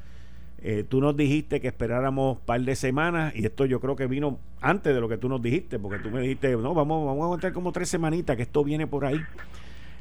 Eh, 0.67 0.83
tú 0.83 0.99
nos 1.03 1.15
dijiste 1.15 1.61
que 1.61 1.67
esperáramos 1.69 2.39
un 2.39 2.43
par 2.43 2.59
de 2.59 2.75
semanas 2.75 3.37
y 3.37 3.45
esto 3.45 3.67
yo 3.67 3.81
creo 3.81 3.97
que 3.97 4.07
vino 4.07 4.39
antes 4.63 4.95
de 4.95 5.01
lo 5.03 5.11
que 5.11 5.19
tú 5.19 5.29
nos 5.29 5.43
dijiste, 5.43 5.79
porque 5.79 5.99
tú 5.99 6.11
me 6.11 6.23
dijiste, 6.23 6.57
no, 6.57 6.73
vamos, 6.73 7.05
vamos 7.05 7.27
a 7.27 7.29
contar 7.29 7.53
como 7.53 7.71
tres 7.71 7.91
semanitas, 7.91 8.35
que 8.35 8.45
esto 8.45 8.65
viene 8.65 8.87
por 8.87 9.05
ahí. 9.05 9.21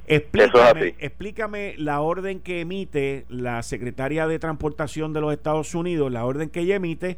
Explícame, 0.08 0.96
explícame 1.00 1.76
la 1.78 2.00
orden 2.00 2.40
que 2.40 2.62
emite 2.62 3.26
la 3.28 3.62
secretaria 3.62 4.26
de 4.26 4.40
Transportación 4.40 5.12
de 5.12 5.20
los 5.20 5.34
Estados 5.34 5.76
Unidos, 5.76 6.10
la 6.10 6.24
orden 6.24 6.50
que 6.50 6.62
ella 6.62 6.76
emite, 6.76 7.18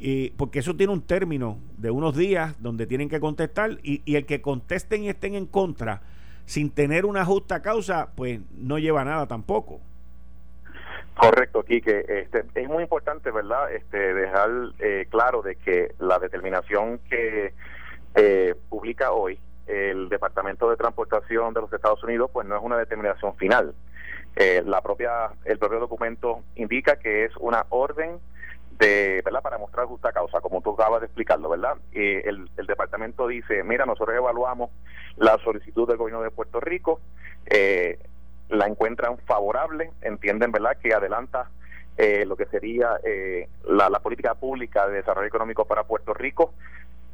y, 0.00 0.30
porque 0.30 0.60
eso 0.60 0.74
tiene 0.74 0.94
un 0.94 1.02
término 1.02 1.58
de 1.76 1.90
unos 1.90 2.16
días 2.16 2.56
donde 2.62 2.86
tienen 2.86 3.10
que 3.10 3.20
contestar 3.20 3.78
y, 3.82 4.00
y 4.06 4.14
el 4.14 4.24
que 4.24 4.40
contesten 4.40 5.04
y 5.04 5.10
estén 5.10 5.34
en 5.34 5.44
contra 5.44 6.00
sin 6.46 6.70
tener 6.70 7.04
una 7.04 7.26
justa 7.26 7.60
causa, 7.60 8.08
pues 8.14 8.40
no 8.56 8.78
lleva 8.78 9.04
nada 9.04 9.26
tampoco. 9.26 9.82
Correcto, 11.16 11.62
Quique. 11.62 12.04
Este, 12.08 12.44
es 12.54 12.68
muy 12.68 12.82
importante, 12.82 13.30
¿verdad? 13.30 13.72
Este, 13.72 14.14
dejar 14.14 14.50
eh, 14.80 15.06
claro 15.10 15.42
de 15.42 15.56
que 15.56 15.94
la 15.98 16.18
determinación 16.18 16.98
que 17.08 17.54
eh, 18.14 18.54
publica 18.68 19.12
hoy 19.12 19.38
el 19.66 20.08
Departamento 20.08 20.68
de 20.68 20.76
Transportación 20.76 21.54
de 21.54 21.60
los 21.60 21.72
Estados 21.72 22.02
Unidos, 22.02 22.30
pues 22.32 22.46
no 22.46 22.56
es 22.56 22.62
una 22.62 22.76
determinación 22.76 23.36
final. 23.36 23.74
Eh, 24.36 24.62
la 24.66 24.82
propia, 24.82 25.30
el 25.44 25.58
propio 25.58 25.78
documento 25.78 26.42
indica 26.56 26.96
que 26.96 27.24
es 27.24 27.36
una 27.38 27.64
orden 27.68 28.18
de, 28.72 29.22
¿verdad? 29.24 29.40
Para 29.40 29.58
mostrar 29.58 29.86
justa 29.86 30.12
causa, 30.12 30.40
como 30.40 30.60
tú 30.60 30.72
acabas 30.72 31.00
de 31.00 31.06
explicarlo, 31.06 31.48
¿verdad? 31.48 31.76
el, 31.92 32.50
el 32.56 32.66
departamento 32.66 33.28
dice, 33.28 33.62
mira, 33.62 33.86
nosotros 33.86 34.16
evaluamos 34.16 34.70
la 35.16 35.38
solicitud 35.38 35.86
del 35.86 35.96
gobierno 35.96 36.22
de 36.22 36.32
Puerto 36.32 36.60
Rico, 36.60 37.00
eh, 37.46 37.98
la 38.48 38.66
encuentran 38.66 39.18
favorable, 39.18 39.90
entienden, 40.02 40.52
¿verdad?, 40.52 40.76
que 40.82 40.94
adelanta 40.94 41.50
eh, 41.96 42.24
lo 42.26 42.36
que 42.36 42.46
sería 42.46 42.98
eh, 43.04 43.48
la, 43.68 43.88
la 43.88 44.00
política 44.00 44.34
pública 44.34 44.86
de 44.88 44.96
desarrollo 44.96 45.28
económico 45.28 45.64
para 45.64 45.84
Puerto 45.84 46.12
Rico, 46.12 46.52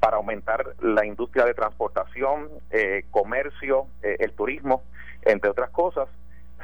para 0.01 0.17
aumentar 0.17 0.75
la 0.81 1.05
industria 1.05 1.45
de 1.45 1.55
transportación, 1.55 2.49
eh, 2.71 3.05
comercio, 3.11 3.87
eh, 4.03 4.17
el 4.21 4.33
turismo, 4.33 4.83
entre 5.23 5.51
otras 5.51 5.71
cosas. 5.71 6.09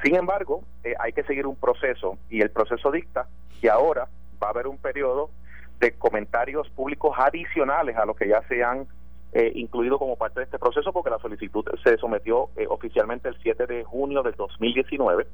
Sin 0.02 0.16
embargo, 0.16 0.62
eh, 0.84 0.94
hay 0.98 1.12
que 1.12 1.22
seguir 1.24 1.46
un 1.46 1.56
proceso 1.56 2.18
y 2.30 2.40
el 2.40 2.50
proceso 2.50 2.90
dicta 2.90 3.26
que 3.60 3.68
ahora 3.68 4.08
va 4.42 4.48
a 4.48 4.50
haber 4.50 4.66
un 4.66 4.78
periodo 4.78 5.30
de 5.78 5.92
comentarios 5.92 6.68
públicos 6.70 7.14
adicionales 7.18 7.96
a 7.96 8.06
lo 8.06 8.14
que 8.14 8.28
ya 8.28 8.42
se 8.48 8.64
han 8.64 8.86
incluido 9.54 9.98
como 9.98 10.16
parte 10.16 10.40
de 10.40 10.44
este 10.44 10.58
proceso 10.58 10.92
porque 10.92 11.10
la 11.10 11.18
solicitud 11.18 11.64
se 11.84 11.96
sometió 11.98 12.48
oficialmente 12.68 13.28
el 13.28 13.36
7 13.42 13.66
de 13.66 13.84
junio 13.84 14.22
del 14.22 14.34
2019 14.34 15.26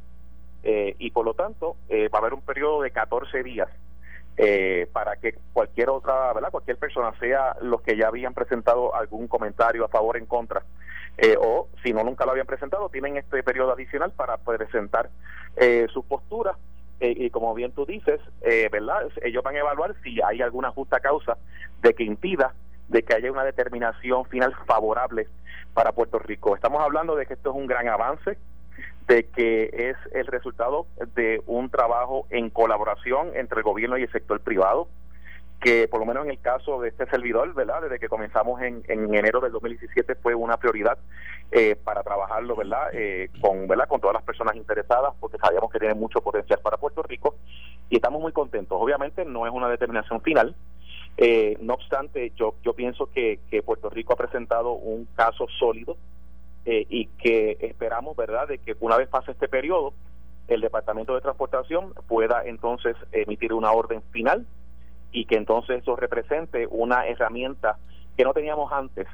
y 0.98 1.10
por 1.10 1.24
lo 1.24 1.34
tanto 1.34 1.76
va 1.90 2.18
a 2.18 2.20
haber 2.20 2.34
un 2.34 2.42
periodo 2.42 2.82
de 2.82 2.90
14 2.90 3.42
días 3.42 3.68
eh, 4.36 4.88
para 4.92 5.16
que 5.16 5.34
cualquier 5.52 5.90
otra, 5.90 6.32
¿verdad? 6.32 6.50
Cualquier 6.50 6.78
persona, 6.78 7.12
sea 7.18 7.56
los 7.60 7.82
que 7.82 7.96
ya 7.96 8.08
habían 8.08 8.34
presentado 8.34 8.94
algún 8.94 9.28
comentario 9.28 9.84
a 9.84 9.88
favor 9.88 10.16
o 10.16 10.18
en 10.18 10.26
contra, 10.26 10.62
eh, 11.18 11.36
o 11.38 11.68
si 11.82 11.92
no 11.92 12.02
nunca 12.02 12.24
lo 12.24 12.30
habían 12.30 12.46
presentado, 12.46 12.88
tienen 12.88 13.16
este 13.16 13.42
periodo 13.42 13.72
adicional 13.72 14.12
para 14.12 14.38
presentar 14.38 15.10
eh, 15.56 15.86
sus 15.92 16.04
posturas. 16.04 16.56
Eh, 17.00 17.14
y 17.16 17.30
como 17.30 17.52
bien 17.52 17.72
tú 17.72 17.84
dices, 17.84 18.20
¿verdad? 18.70 19.08
Ellos 19.22 19.42
van 19.42 19.56
a 19.56 19.58
evaluar 19.58 19.94
si 20.04 20.20
hay 20.22 20.40
alguna 20.40 20.70
justa 20.70 21.00
causa 21.00 21.36
de 21.82 21.94
que 21.94 22.04
impida 22.04 22.54
de 22.88 23.02
que 23.02 23.14
haya 23.14 23.32
una 23.32 23.44
determinación 23.44 24.24
final 24.26 24.54
favorable 24.66 25.28
para 25.74 25.92
Puerto 25.92 26.18
Rico. 26.18 26.54
Estamos 26.54 26.82
hablando 26.82 27.16
de 27.16 27.26
que 27.26 27.34
esto 27.34 27.50
es 27.50 27.56
un 27.56 27.66
gran 27.66 27.88
avance, 27.88 28.36
de 29.08 29.24
que 29.28 29.70
es 29.72 29.96
el 30.12 30.26
resultado 30.26 30.86
de 31.14 31.42
un 31.46 31.70
trabajo 31.70 32.26
en 32.30 32.50
colaboración 32.50 33.30
entre 33.34 33.58
el 33.58 33.64
gobierno 33.64 33.98
y 33.98 34.02
el 34.02 34.12
sector 34.12 34.40
privado, 34.40 34.88
que 35.60 35.86
por 35.86 36.00
lo 36.00 36.06
menos 36.06 36.24
en 36.24 36.32
el 36.32 36.40
caso 36.40 36.80
de 36.80 36.88
este 36.88 37.06
servidor, 37.06 37.54
¿verdad? 37.54 37.82
Desde 37.82 38.00
que 38.00 38.08
comenzamos 38.08 38.60
en, 38.62 38.82
en 38.88 39.14
enero 39.14 39.40
del 39.40 39.52
2017 39.52 40.16
fue 40.16 40.34
una 40.34 40.56
prioridad 40.56 40.98
eh, 41.52 41.76
para 41.76 42.02
trabajarlo, 42.02 42.56
¿verdad? 42.56 42.88
Eh, 42.92 43.30
con, 43.40 43.68
¿verdad? 43.68 43.86
Con 43.86 44.00
todas 44.00 44.14
las 44.14 44.24
personas 44.24 44.56
interesadas, 44.56 45.14
porque 45.20 45.38
sabíamos 45.38 45.70
que 45.70 45.78
tiene 45.78 45.94
mucho 45.94 46.20
potencial 46.20 46.58
para 46.62 46.78
Puerto 46.78 47.02
Rico 47.02 47.36
y 47.90 47.96
estamos 47.96 48.20
muy 48.20 48.32
contentos. 48.32 48.76
Obviamente 48.80 49.24
no 49.24 49.46
es 49.46 49.52
una 49.52 49.68
determinación 49.68 50.20
final, 50.22 50.56
eh, 51.16 51.56
no 51.60 51.74
obstante, 51.74 52.32
yo, 52.36 52.54
yo 52.64 52.72
pienso 52.74 53.06
que, 53.06 53.40
que 53.50 53.62
Puerto 53.62 53.90
Rico 53.90 54.14
ha 54.14 54.16
presentado 54.16 54.72
un 54.72 55.06
caso 55.14 55.46
sólido 55.58 55.96
eh, 56.64 56.86
y 56.88 57.06
que 57.06 57.58
esperamos, 57.60 58.16
¿verdad?, 58.16 58.48
de 58.48 58.58
que 58.58 58.76
una 58.80 58.96
vez 58.96 59.08
pase 59.08 59.32
este 59.32 59.48
periodo, 59.48 59.92
el 60.48 60.60
Departamento 60.60 61.14
de 61.14 61.20
Transportación 61.20 61.94
pueda 62.08 62.42
entonces 62.44 62.96
emitir 63.12 63.52
una 63.52 63.72
orden 63.72 64.02
final 64.10 64.46
y 65.12 65.26
que 65.26 65.36
entonces 65.36 65.82
eso 65.82 65.96
represente 65.96 66.66
una 66.68 67.06
herramienta 67.06 67.78
que 68.16 68.24
no 68.24 68.32
teníamos 68.32 68.72
antes 68.72 69.06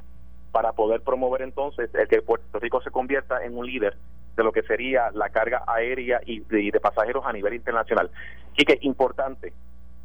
para 0.53 0.73
poder 0.73 1.03
promover 1.03 1.43
entonces 1.43 1.95
el 1.95 2.09
que 2.09 2.23
Puerto 2.23 2.59
Rico 2.59 2.81
se 2.83 2.91
convierta 2.91 3.45
en 3.45 3.57
un 3.57 3.67
líder 3.67 3.97
de 4.37 4.45
lo 4.45 4.53
que 4.53 4.63
sería 4.63 5.11
la 5.13 5.29
carga 5.31 5.65
aérea 5.67 6.21
y 6.25 6.41
de, 6.41 6.81
pasajeros 6.81 7.27
a 7.27 7.33
nivel 7.33 7.55
internacional. 7.55 8.11
Y 8.57 8.65
que 8.65 8.79
importante, 8.83 9.53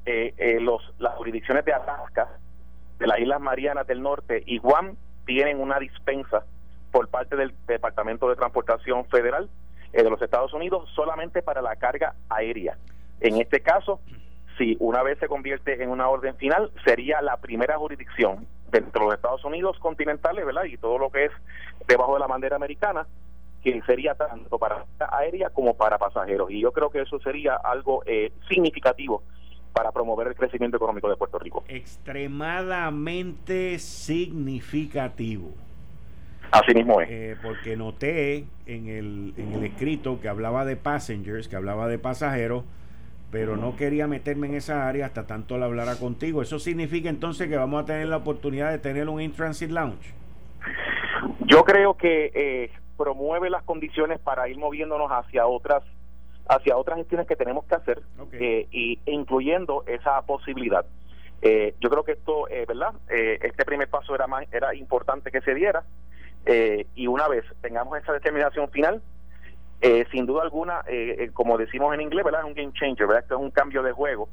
eh, 0.06 0.34
eh, 0.38 0.60
los, 0.60 0.82
las 1.00 1.16
jurisdicciones 1.16 1.64
de 1.66 1.74
Alaska, 1.74 2.28
de 3.00 3.08
las 3.08 3.20
Islas 3.20 3.40
Marianas 3.40 3.88
del 3.88 4.02
Norte 4.02 4.44
y 4.46 4.58
Guam 4.58 4.98
tienen 5.26 5.62
una 5.62 5.80
dispensa 5.80 6.44
por 6.92 7.08
parte 7.08 7.36
del 7.36 7.54
Departamento 7.68 8.30
de 8.30 8.36
Transportación 8.36 9.06
Federal 9.06 9.50
eh, 9.94 10.04
de 10.04 10.10
los 10.10 10.22
Estados 10.22 10.54
Unidos 10.54 10.90
solamente 10.94 11.42
para 11.42 11.62
la 11.62 11.76
carga 11.76 12.16
aérea. 12.30 12.78
En 13.22 13.40
este 13.40 13.62
caso, 13.62 14.02
si 14.58 14.76
una 14.80 15.02
vez 15.04 15.18
se 15.20 15.28
convierte 15.28 15.82
en 15.82 15.90
una 15.90 16.10
orden 16.10 16.36
final, 16.36 16.72
sería 16.84 17.22
la 17.22 17.38
primera 17.38 17.78
jurisdicción 17.78 18.46
dentro 18.70 19.02
de 19.02 19.06
los 19.06 19.16
Estados 19.16 19.46
Unidos 19.46 19.80
continentales, 19.80 20.46
¿verdad? 20.46 20.66
Y 20.66 20.78
todo 20.78 20.98
lo 20.98 21.10
que 21.10 21.26
es 21.26 21.32
debajo 21.88 22.16
de 22.16 22.20
la 22.20 22.28
bandera 22.28 22.58
americana, 22.58 23.08
que 23.64 23.82
sería 23.84 24.16
tanto 24.16 24.60
para 24.60 24.86
aérea 25.12 25.50
como 25.50 25.76
para 25.76 25.98
pasajeros. 25.98 26.52
Y 26.52 26.60
yo 26.60 26.74
creo 26.74 26.90
que 26.90 27.02
eso 27.02 27.20
sería 27.20 27.56
algo 27.56 28.04
eh, 28.06 28.34
significativo 28.50 29.24
para 29.74 29.92
promover 29.92 30.28
el 30.28 30.36
crecimiento 30.36 30.78
económico 30.78 31.10
de 31.10 31.18
Puerto 31.18 31.40
Rico. 31.40 31.64
Extremadamente 31.68 33.80
significativo. 33.80 35.50
Así 36.52 36.76
mismo 36.76 37.02
es. 37.02 37.10
Eh, 37.10 37.36
porque 37.42 37.76
noté 37.76 38.46
en 38.68 38.88
el, 38.88 39.34
en 39.38 39.54
el 39.54 39.64
escrito 39.64 40.22
que 40.22 40.30
hablaba 40.30 40.66
de 40.66 40.76
passengers, 40.76 41.48
que 41.48 41.56
hablaba 41.56 41.88
de 41.88 41.98
pasajeros, 41.98 42.64
pero 43.32 43.58
no 43.58 43.76
quería 43.76 44.06
meterme 44.06 44.46
en 44.46 44.54
esa 44.54 44.88
área 44.88 45.08
hasta 45.08 45.26
tanto 45.26 45.58
la 45.58 45.66
hablara 45.66 45.96
contigo. 45.96 46.44
¿Eso 46.44 46.60
significa 46.60 47.10
entonces 47.10 47.50
que 47.50 47.58
vamos 47.58 47.82
a 47.82 47.88
tener 47.88 48.08
la 48.08 48.18
oportunidad 48.18 48.70
de 48.70 48.78
tener 48.78 49.10
un 49.10 49.20
in-transit 49.20 49.72
lounge? 49.72 50.14
Yo 51.48 51.64
creo 51.64 51.96
que 51.96 52.32
eh, 52.36 52.70
promueve 52.96 53.50
las 53.50 53.64
condiciones 53.64 54.20
para 54.20 54.48
ir 54.48 54.60
moviéndonos 54.60 55.10
hacia 55.10 55.48
otras 55.48 55.82
hacia 56.48 56.78
otras 56.78 56.98
gestiones 56.98 57.28
que 57.28 57.36
tenemos 57.36 57.66
que 57.66 57.76
hacer 57.76 58.02
eh, 58.34 58.68
y 58.72 59.00
incluyendo 59.06 59.84
esa 59.88 60.22
posibilidad. 60.24 60.86
Eh, 61.42 61.76
yo 61.80 61.90
creo 61.90 62.04
que 62.04 62.14
esto, 62.14 62.48
eh, 62.50 62.66
¿verdad? 62.68 62.94
Eh, 63.10 63.40
este 63.42 63.66
primer 63.66 63.90
paso 63.90 64.16
era 64.16 64.28
más, 64.28 64.46
era 64.54 64.74
importante 64.76 65.32
que 65.32 65.42
se 65.42 65.54
diera 65.54 65.84
eh, 66.46 66.88
y 66.96 67.08
una 67.08 67.28
vez 67.28 67.46
tengamos 67.62 67.98
esa 67.98 68.14
determinación 68.14 68.70
final, 68.70 69.02
eh, 69.82 70.06
sin 70.12 70.26
duda 70.26 70.44
alguna, 70.44 70.84
eh, 70.88 71.30
como 71.34 71.58
decimos 71.58 71.94
en 71.94 72.02
inglés, 72.02 72.24
¿verdad? 72.24 72.42
Es 72.42 72.48
un 72.48 72.54
game 72.54 72.74
changer, 72.74 73.08
¿verdad? 73.08 73.24
Esto 73.24 73.36
es 73.36 73.42
un 73.42 73.52
cambio 73.52 73.84
de 73.84 73.92
juego, 73.92 74.30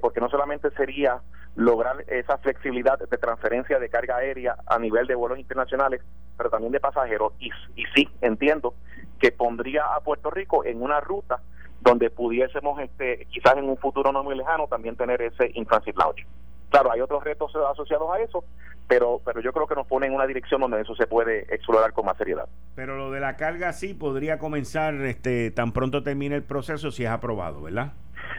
porque 0.00 0.20
no 0.20 0.28
solamente 0.28 0.70
sería 0.70 1.20
lograr 1.54 2.04
esa 2.08 2.38
flexibilidad 2.38 2.98
de 2.98 3.18
transferencia 3.18 3.78
de 3.78 3.88
carga 3.88 4.16
aérea 4.16 4.56
a 4.66 4.78
nivel 4.78 5.06
de 5.06 5.14
vuelos 5.14 5.38
internacionales, 5.38 6.02
pero 6.36 6.50
también 6.50 6.72
de 6.72 6.80
pasajeros. 6.80 7.32
Y, 7.38 7.50
y 7.76 7.84
sí, 7.94 8.08
entiendo 8.20 8.74
que 9.18 9.32
pondría 9.32 9.94
a 9.94 10.00
Puerto 10.00 10.30
Rico 10.30 10.64
en 10.64 10.82
una 10.82 11.00
ruta 11.00 11.40
donde 11.80 12.10
pudiésemos, 12.10 12.80
este, 12.80 13.26
quizás 13.26 13.56
en 13.56 13.68
un 13.68 13.76
futuro 13.76 14.12
no 14.12 14.24
muy 14.24 14.36
lejano, 14.36 14.66
también 14.66 14.96
tener 14.96 15.22
ese 15.22 15.50
in-transit 15.54 15.96
lounge. 15.96 16.26
Claro, 16.70 16.90
hay 16.90 17.00
otros 17.00 17.22
retos 17.22 17.52
asociados 17.70 18.10
a 18.12 18.20
eso, 18.20 18.44
pero 18.88 19.20
pero 19.24 19.40
yo 19.40 19.52
creo 19.52 19.66
que 19.66 19.74
nos 19.74 19.86
pone 19.86 20.06
en 20.06 20.14
una 20.14 20.26
dirección 20.26 20.60
donde 20.60 20.80
eso 20.80 20.94
se 20.96 21.06
puede 21.06 21.42
explorar 21.54 21.92
con 21.92 22.06
más 22.06 22.16
seriedad. 22.16 22.48
Pero 22.74 22.96
lo 22.96 23.10
de 23.10 23.20
la 23.20 23.36
carga 23.36 23.72
sí 23.72 23.94
podría 23.94 24.38
comenzar 24.38 24.94
este 24.94 25.50
tan 25.52 25.72
pronto 25.72 26.02
termine 26.02 26.34
el 26.34 26.42
proceso 26.42 26.90
si 26.90 27.04
es 27.04 27.10
aprobado, 27.10 27.62
¿verdad? 27.62 27.92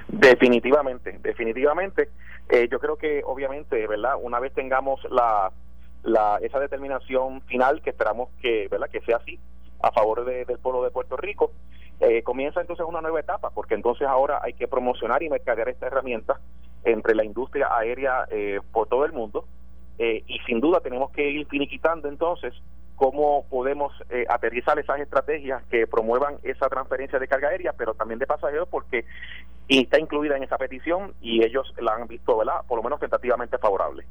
Definitivamente, 0.09 1.19
definitivamente. 1.21 2.09
Eh, 2.49 2.67
yo 2.69 2.79
creo 2.79 2.97
que 2.97 3.21
obviamente, 3.25 3.87
¿verdad? 3.87 4.15
Una 4.21 4.39
vez 4.39 4.53
tengamos 4.53 4.99
la, 5.09 5.51
la 6.03 6.37
esa 6.41 6.59
determinación 6.59 7.41
final 7.43 7.81
que 7.81 7.91
esperamos 7.91 8.29
que, 8.41 8.67
¿verdad? 8.69 8.89
Que 8.89 9.01
sea 9.01 9.17
así 9.17 9.39
a 9.81 9.91
favor 9.91 10.25
del 10.25 10.57
pueblo 10.59 10.83
de 10.83 10.91
Puerto 10.91 11.17
Rico, 11.17 11.51
eh, 11.99 12.23
comienza 12.23 12.61
entonces 12.61 12.85
una 12.87 13.01
nueva 13.01 13.19
etapa, 13.19 13.49
porque 13.51 13.73
entonces 13.73 14.07
ahora 14.07 14.39
hay 14.43 14.53
que 14.53 14.67
promocionar 14.67 15.23
y 15.23 15.29
mercadear 15.29 15.69
esta 15.69 15.87
herramienta 15.87 16.39
entre 16.83 17.15
la 17.15 17.23
industria 17.23 17.69
aérea 17.75 18.27
eh, 18.29 18.59
por 18.71 18.87
todo 18.87 19.05
el 19.05 19.13
mundo 19.13 19.45
eh, 19.99 20.23
y 20.27 20.39
sin 20.45 20.59
duda 20.59 20.79
tenemos 20.79 21.11
que 21.11 21.29
ir 21.29 21.47
finiquitando 21.47 22.07
entonces 22.07 22.53
cómo 22.95 23.45
podemos 23.49 23.93
eh, 24.09 24.25
aterrizar 24.27 24.77
esas 24.79 24.99
estrategias 24.99 25.63
que 25.65 25.85
promuevan 25.85 26.37
esa 26.43 26.67
transferencia 26.67 27.19
de 27.19 27.27
carga 27.27 27.49
aérea, 27.49 27.73
pero 27.73 27.93
también 27.93 28.19
de 28.19 28.25
pasajeros, 28.25 28.67
porque 28.69 29.05
está 29.67 29.99
incluida 29.99 30.35
en 30.35 30.43
esa 30.43 30.57
petición 30.57 31.13
y 31.21 31.43
ellos 31.43 31.73
la 31.79 31.93
han 31.93 32.07
visto, 32.07 32.35
¿verdad? 32.37 32.61
Por 32.67 32.77
lo 32.77 32.83
menos 32.83 32.99
tentativamente 32.99 33.59
favorable. 33.59 34.03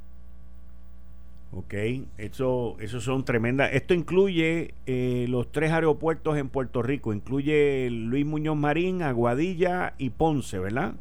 Ok, 1.53 1.75
eso, 2.19 2.77
eso 2.81 3.01
son 3.01 3.25
tremendas. 3.25 3.73
Esto 3.73 3.95
incluye 3.95 4.75
eh, 4.87 5.27
los 5.29 5.51
tres 5.53 5.73
aeropuertos 5.73 6.37
en 6.37 6.49
Puerto 6.49 6.83
Rico, 6.83 7.13
incluye 7.13 7.89
Luis 7.91 8.27
Muñoz 8.27 8.57
Marín, 8.57 9.03
Aguadilla 9.03 9.95
y 9.97 10.11
Ponce, 10.11 10.59
¿verdad? 10.59 10.95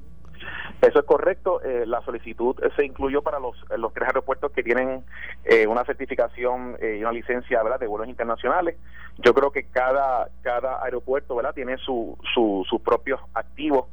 Eso 0.82 1.00
es 1.00 1.06
correcto. 1.06 1.62
Eh, 1.64 1.86
la 1.88 2.02
solicitud 2.02 2.56
se 2.76 2.86
incluyó 2.86 3.22
para 3.22 3.40
los, 3.40 3.56
los 3.76 3.94
tres 3.94 4.08
aeropuertos 4.08 4.52
que 4.52 4.62
tienen 4.62 5.04
eh, 5.44 5.66
una 5.68 5.84
certificación 5.84 6.78
y 6.82 7.02
una 7.02 7.12
licencia 7.12 7.62
de 7.80 7.88
vuelos 7.88 8.08
internacionales. 8.08 8.78
Yo 9.18 9.34
creo 9.34 9.52
que 9.52 9.64
cada, 9.64 10.30
cada 10.42 10.84
aeropuerto 10.84 11.38
tiene 11.54 11.78
su, 11.78 12.18
su, 12.34 12.66
sus 12.70 12.82
propios 12.82 13.20
activos 13.34 13.88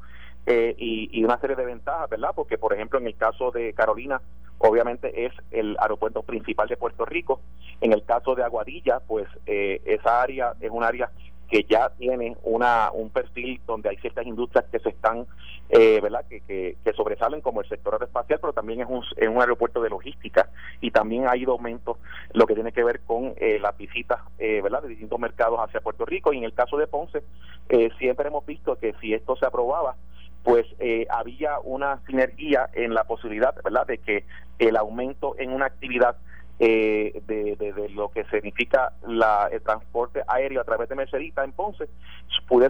y, 0.47 1.09
y, 1.13 1.25
una 1.25 1.39
serie 1.39 1.57
de 1.57 1.65
ventajas, 1.65 2.11
¿verdad? 2.11 2.31
Porque, 2.35 2.59
por 2.59 2.73
ejemplo, 2.73 2.99
en 2.99 3.07
el 3.07 3.17
caso 3.17 3.51
de 3.51 3.73
Carolina, 3.75 4.21
obviamente 4.59 5.27
es 5.27 5.33
el 5.51 5.77
aeropuerto 5.81 6.23
principal 6.23 6.69
de 6.69 6.77
Puerto 6.77 7.05
Rico. 7.05 7.41
En 7.81 7.93
el 7.93 8.05
caso 8.05 8.35
de 8.35 8.45
Aguadilla, 8.45 9.01
pues 9.01 9.29
eh, 9.47 9.81
esa 9.85 10.23
área 10.23 10.55
es 10.61 10.71
un 10.71 10.85
área 10.85 11.11
que 11.53 11.67
ya 11.69 11.91
tiene 11.91 12.35
una 12.45 12.91
un 12.93 13.11
perfil 13.11 13.61
donde 13.67 13.91
hay 13.91 13.99
ciertas 13.99 14.27
industrias 14.27 14.65
que 14.73 14.79
se 14.79 14.89
están, 14.89 15.27
eh, 15.69 16.01
¿verdad? 16.01 16.25
Que, 16.27 16.41
que, 16.41 16.93
sobresalen 16.95 17.43
como 17.43 17.61
el 17.61 17.69
sector 17.69 17.93
aeroespacial, 17.93 18.39
pero 18.41 18.55
también 18.55 18.81
es 18.81 18.87
un, 18.89 19.05
es 19.17 19.29
un 19.29 19.39
aeropuerto 19.39 19.83
de 19.83 19.91
logística 19.91 20.49
y 20.81 20.91
también 20.91 21.29
ha 21.29 21.37
ido 21.37 21.53
aumento 21.53 21.99
lo 22.33 22.47
que 22.47 22.55
tiene 22.55 22.73
que 22.73 22.83
ver 22.83 23.01
con 23.01 23.35
eh, 23.37 23.59
las 23.61 23.77
visitas, 23.77 24.21
eh, 24.39 24.63
¿verdad? 24.63 24.83
De 24.83 24.89
distintos 24.89 25.21
mercados 25.21 25.61
hacia 25.61 25.83
Puerto 25.83 26.07
Rico 26.07 26.33
y 26.33 26.39
en 26.39 26.45
el 26.45 26.55
caso 26.55 26.79
de 26.79 26.87
Ponce, 26.87 27.23
eh, 27.69 27.91
siempre 27.99 28.29
hemos 28.29 28.47
visto 28.47 28.77
que 28.77 28.95
si 29.01 29.13
esto 29.13 29.37
se 29.37 29.45
aprobaba, 29.45 29.97
pues 30.43 30.67
eh, 30.79 31.07
había 31.11 31.59
una 31.61 32.01
sinergia 32.07 32.69
en 32.73 32.95
la 32.95 33.05
posibilidad, 33.05 33.55
¿verdad?, 33.63 33.87
de 33.87 33.99
que 33.99 34.25
el 34.59 34.77
aumento 34.77 35.35
en 35.39 35.53
una 35.53 35.67
actividad 35.67 36.17
eh, 36.59 37.23
de, 37.27 37.89
lo 37.95 38.11
que 38.11 38.25
significa 38.25 38.93
la, 39.07 39.49
el 39.51 39.63
transporte 39.63 40.23
aéreo 40.29 40.61
a 40.61 40.65
través 40.65 40.89
de 40.89 40.95
Mercedita 40.95 41.43
en 41.43 41.53
Ponce, 41.53 41.89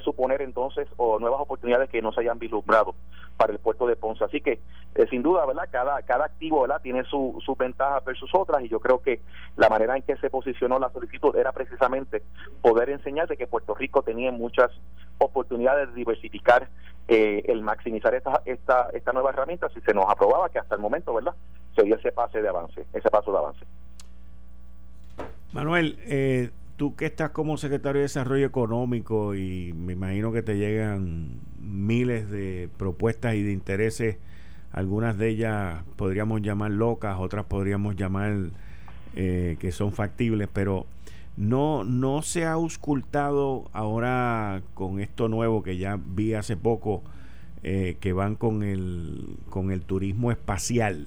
suponer 0.00 0.40
entonces 0.40 0.88
o 0.96 1.18
nuevas 1.18 1.40
oportunidades 1.40 1.90
que 1.90 2.00
no 2.00 2.12
se 2.12 2.20
hayan 2.20 2.38
vislumbrado 2.38 2.94
para 3.42 3.54
el 3.54 3.58
puerto 3.58 3.88
de 3.88 3.96
Ponce. 3.96 4.22
Así 4.22 4.40
que, 4.40 4.60
eh, 4.94 5.06
sin 5.10 5.20
duda, 5.20 5.44
¿verdad? 5.44 5.68
Cada, 5.68 6.00
cada 6.02 6.26
activo 6.26 6.60
¿verdad? 6.60 6.80
tiene 6.80 7.02
su, 7.02 7.42
su 7.44 7.56
ventaja 7.56 7.98
versus 8.06 8.32
otras 8.32 8.62
y 8.62 8.68
yo 8.68 8.78
creo 8.78 9.02
que 9.02 9.20
la 9.56 9.68
manera 9.68 9.96
en 9.96 10.02
que 10.04 10.16
se 10.18 10.30
posicionó 10.30 10.78
la 10.78 10.90
solicitud 10.90 11.34
era 11.34 11.50
precisamente 11.50 12.22
poder 12.60 12.90
enseñar 12.90 13.26
de 13.26 13.36
que 13.36 13.48
Puerto 13.48 13.74
Rico 13.74 14.02
tenía 14.02 14.30
muchas 14.30 14.70
oportunidades 15.18 15.88
de 15.88 15.94
diversificar 15.96 16.68
eh, 17.08 17.42
el 17.46 17.62
maximizar 17.62 18.14
esta, 18.14 18.42
esta, 18.44 18.90
esta 18.92 19.12
nueva 19.12 19.30
herramienta 19.30 19.68
si 19.70 19.80
se 19.80 19.92
nos 19.92 20.08
aprobaba 20.08 20.48
que 20.48 20.60
hasta 20.60 20.76
el 20.76 20.80
momento, 20.80 21.12
¿verdad? 21.12 21.34
Se 21.74 21.82
dio 21.82 21.96
ese 21.96 22.12
pase 22.12 22.42
de 22.42 22.48
avance, 22.48 22.86
ese 22.92 23.10
paso 23.10 23.32
de 23.32 23.38
avance. 23.38 23.66
Manuel, 25.52 25.98
eh, 26.06 26.50
tú 26.76 26.96
que 26.96 27.06
estás 27.06 27.30
como 27.30 27.56
secretario 27.56 28.00
de 28.00 28.04
Desarrollo 28.04 28.46
Económico 28.46 29.34
y 29.34 29.72
me 29.72 29.92
imagino 29.92 30.32
que 30.32 30.42
te 30.42 30.56
llegan 30.56 31.40
miles 31.60 32.30
de 32.30 32.68
propuestas 32.76 33.34
y 33.34 33.42
de 33.42 33.52
intereses, 33.52 34.16
algunas 34.72 35.18
de 35.18 35.28
ellas 35.28 35.82
podríamos 35.96 36.42
llamar 36.42 36.70
locas, 36.70 37.16
otras 37.18 37.44
podríamos 37.44 37.96
llamar 37.96 38.50
eh, 39.14 39.56
que 39.60 39.72
son 39.72 39.92
factibles, 39.92 40.48
pero 40.52 40.86
no, 41.36 41.84
no 41.84 42.22
se 42.22 42.44
ha 42.44 42.52
auscultado 42.52 43.68
ahora 43.72 44.62
con 44.74 45.00
esto 45.00 45.28
nuevo 45.28 45.62
que 45.62 45.76
ya 45.76 45.98
vi 46.02 46.34
hace 46.34 46.56
poco, 46.56 47.02
eh, 47.62 47.96
que 48.00 48.12
van 48.12 48.34
con 48.36 48.62
el, 48.62 49.36
con 49.50 49.70
el 49.70 49.82
turismo 49.82 50.30
espacial. 50.30 51.06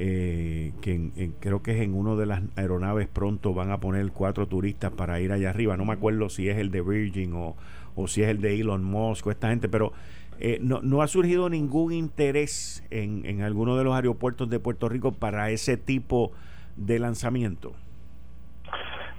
Eh, 0.00 0.72
que 0.80 1.32
creo 1.40 1.60
que 1.60 1.72
es 1.72 1.80
en 1.80 1.94
uno 1.94 2.16
de 2.16 2.26
las 2.26 2.42
aeronaves 2.54 3.08
pronto 3.08 3.52
van 3.52 3.72
a 3.72 3.80
poner 3.80 4.12
cuatro 4.12 4.46
turistas 4.46 4.92
para 4.92 5.20
ir 5.20 5.32
allá 5.32 5.50
arriba. 5.50 5.76
No 5.76 5.84
me 5.84 5.94
acuerdo 5.94 6.28
si 6.28 6.48
es 6.48 6.56
el 6.58 6.70
de 6.70 6.82
Virgin 6.82 7.34
o, 7.34 7.56
o 7.96 8.06
si 8.06 8.22
es 8.22 8.28
el 8.28 8.40
de 8.40 8.60
Elon 8.60 8.84
Musk 8.84 9.26
o 9.26 9.30
esta 9.32 9.48
gente, 9.48 9.68
pero 9.68 9.92
eh, 10.38 10.58
no, 10.60 10.80
no, 10.82 11.02
ha 11.02 11.08
surgido 11.08 11.48
ningún 11.48 11.92
interés 11.92 12.84
en, 12.90 13.26
en 13.26 13.42
alguno 13.42 13.76
de 13.76 13.82
los 13.82 13.94
aeropuertos 13.94 14.48
de 14.48 14.60
Puerto 14.60 14.88
Rico 14.88 15.10
para 15.10 15.50
ese 15.50 15.76
tipo 15.76 16.30
de 16.76 17.00
lanzamiento. 17.00 17.72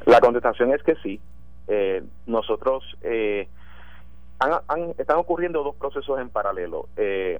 La 0.05 0.21
contestación 0.21 0.73
es 0.73 0.81
que 0.81 0.95
sí. 1.03 1.19
Eh, 1.67 2.03
nosotros 2.25 2.83
eh, 3.01 3.47
han, 4.39 4.93
están 4.97 5.17
ocurriendo 5.17 5.63
dos 5.63 5.75
procesos 5.75 6.19
en 6.19 6.29
paralelo 6.29 6.87
eh, 6.97 7.39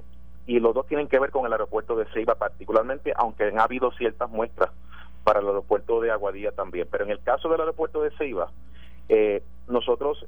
y 0.49 0.59
los 0.59 0.73
dos 0.73 0.87
tienen 0.87 1.07
que 1.07 1.19
ver 1.19 1.29
con 1.29 1.45
el 1.45 1.51
aeropuerto 1.51 1.95
de 1.95 2.05
Ceiba 2.05 2.33
particularmente, 2.33 3.13
aunque 3.15 3.43
han 3.43 3.59
habido 3.59 3.91
ciertas 3.91 4.31
muestras 4.31 4.71
para 5.23 5.41
el 5.41 5.45
aeropuerto 5.45 6.01
de 6.01 6.09
Aguadilla 6.09 6.51
también. 6.51 6.87
Pero 6.89 7.03
en 7.03 7.11
el 7.11 7.21
caso 7.21 7.49
del 7.49 7.59
aeropuerto 7.59 8.01
de 8.01 8.09
Ceiba, 8.17 8.49
nosotros 9.67 10.25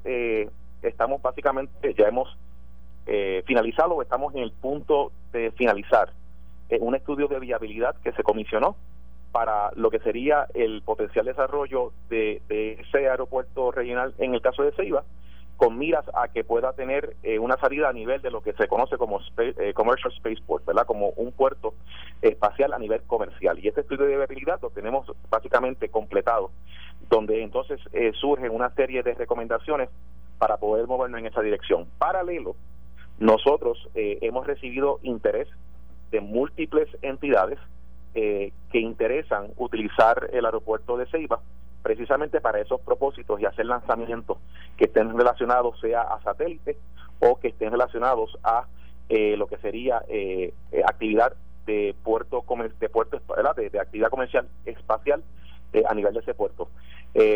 estamos 0.80 1.20
básicamente, 1.22 1.92
ya 1.94 2.06
hemos 2.06 2.38
finalizado, 3.46 4.00
estamos 4.00 4.32
en 4.36 4.42
el 4.42 4.52
punto 4.52 5.10
de 5.32 5.50
finalizar 5.50 6.12
un 6.78 6.94
estudio 6.94 7.26
de 7.26 7.40
viabilidad 7.40 7.96
que 8.04 8.12
se 8.12 8.22
comisionó 8.22 8.76
para 9.32 9.72
lo 9.74 9.90
que 9.90 9.98
sería 9.98 10.46
el 10.54 10.82
potencial 10.82 11.26
desarrollo 11.26 11.92
de, 12.10 12.42
ese 12.48 13.08
aeropuerto 13.08 13.72
regional 13.72 14.14
en 14.18 14.34
el 14.34 14.40
caso 14.40 14.62
de 14.62 14.70
Ceiba, 14.70 15.02
con 15.56 15.78
miras 15.78 16.04
a 16.14 16.28
que 16.28 16.44
pueda 16.44 16.72
tener 16.72 17.16
eh, 17.22 17.38
una 17.38 17.56
salida 17.58 17.88
a 17.88 17.92
nivel 17.92 18.20
de 18.22 18.30
lo 18.30 18.42
que 18.42 18.52
se 18.54 18.68
conoce 18.68 18.96
como 18.96 19.20
eh, 19.38 19.72
Commercial 19.74 20.12
Spaceport, 20.12 20.64
¿verdad? 20.64 20.86
Como 20.86 21.10
un 21.10 21.32
puerto 21.32 21.74
espacial 22.20 22.72
a 22.72 22.78
nivel 22.78 23.02
comercial. 23.02 23.58
Y 23.58 23.68
este 23.68 23.82
estudio 23.82 24.06
de 24.06 24.16
viabilidad 24.16 24.60
lo 24.60 24.70
tenemos 24.70 25.06
básicamente 25.30 25.88
completado, 25.88 26.50
donde 27.08 27.42
entonces 27.42 27.80
eh, 27.92 28.12
surgen 28.20 28.50
una 28.50 28.70
serie 28.74 29.02
de 29.02 29.14
recomendaciones 29.14 29.88
para 30.38 30.56
poder 30.56 30.86
movernos 30.86 31.20
en 31.20 31.26
esa 31.26 31.40
dirección. 31.40 31.86
Paralelo, 31.98 32.56
nosotros 33.18 33.88
hemos 33.94 34.46
recibido 34.46 34.98
interés 35.02 35.46
de 36.10 36.20
múltiples 36.20 36.88
entidades 37.02 37.58
eh, 38.14 38.52
que 38.70 38.78
interesan 38.78 39.52
utilizar 39.56 40.28
el 40.34 40.44
aeropuerto 40.44 40.98
de 40.98 41.06
Ceiba 41.06 41.40
precisamente 41.82 42.40
para 42.40 42.60
esos 42.60 42.80
propósitos 42.80 43.40
y 43.40 43.44
hacer 43.44 43.66
lanzamientos 43.66 44.38
que 44.76 44.84
estén 44.84 45.16
relacionados 45.16 45.78
sea 45.80 46.02
a 46.02 46.22
satélite 46.22 46.78
o 47.20 47.38
que 47.38 47.48
estén 47.48 47.70
relacionados 47.70 48.38
a 48.42 48.66
eh, 49.08 49.36
lo 49.36 49.46
que 49.46 49.58
sería 49.58 50.02
eh, 50.08 50.54
actividad 50.86 51.34
de 51.66 51.94
puerto 52.02 52.44
de 52.80 52.88
puerto 52.88 53.20
de, 53.56 53.80
actividad 53.80 54.10
comercial 54.10 54.48
espacial 54.64 55.22
a 55.88 55.94
nivel 55.94 56.12
de 56.12 56.20
ese 56.20 56.34
puerto. 56.34 56.68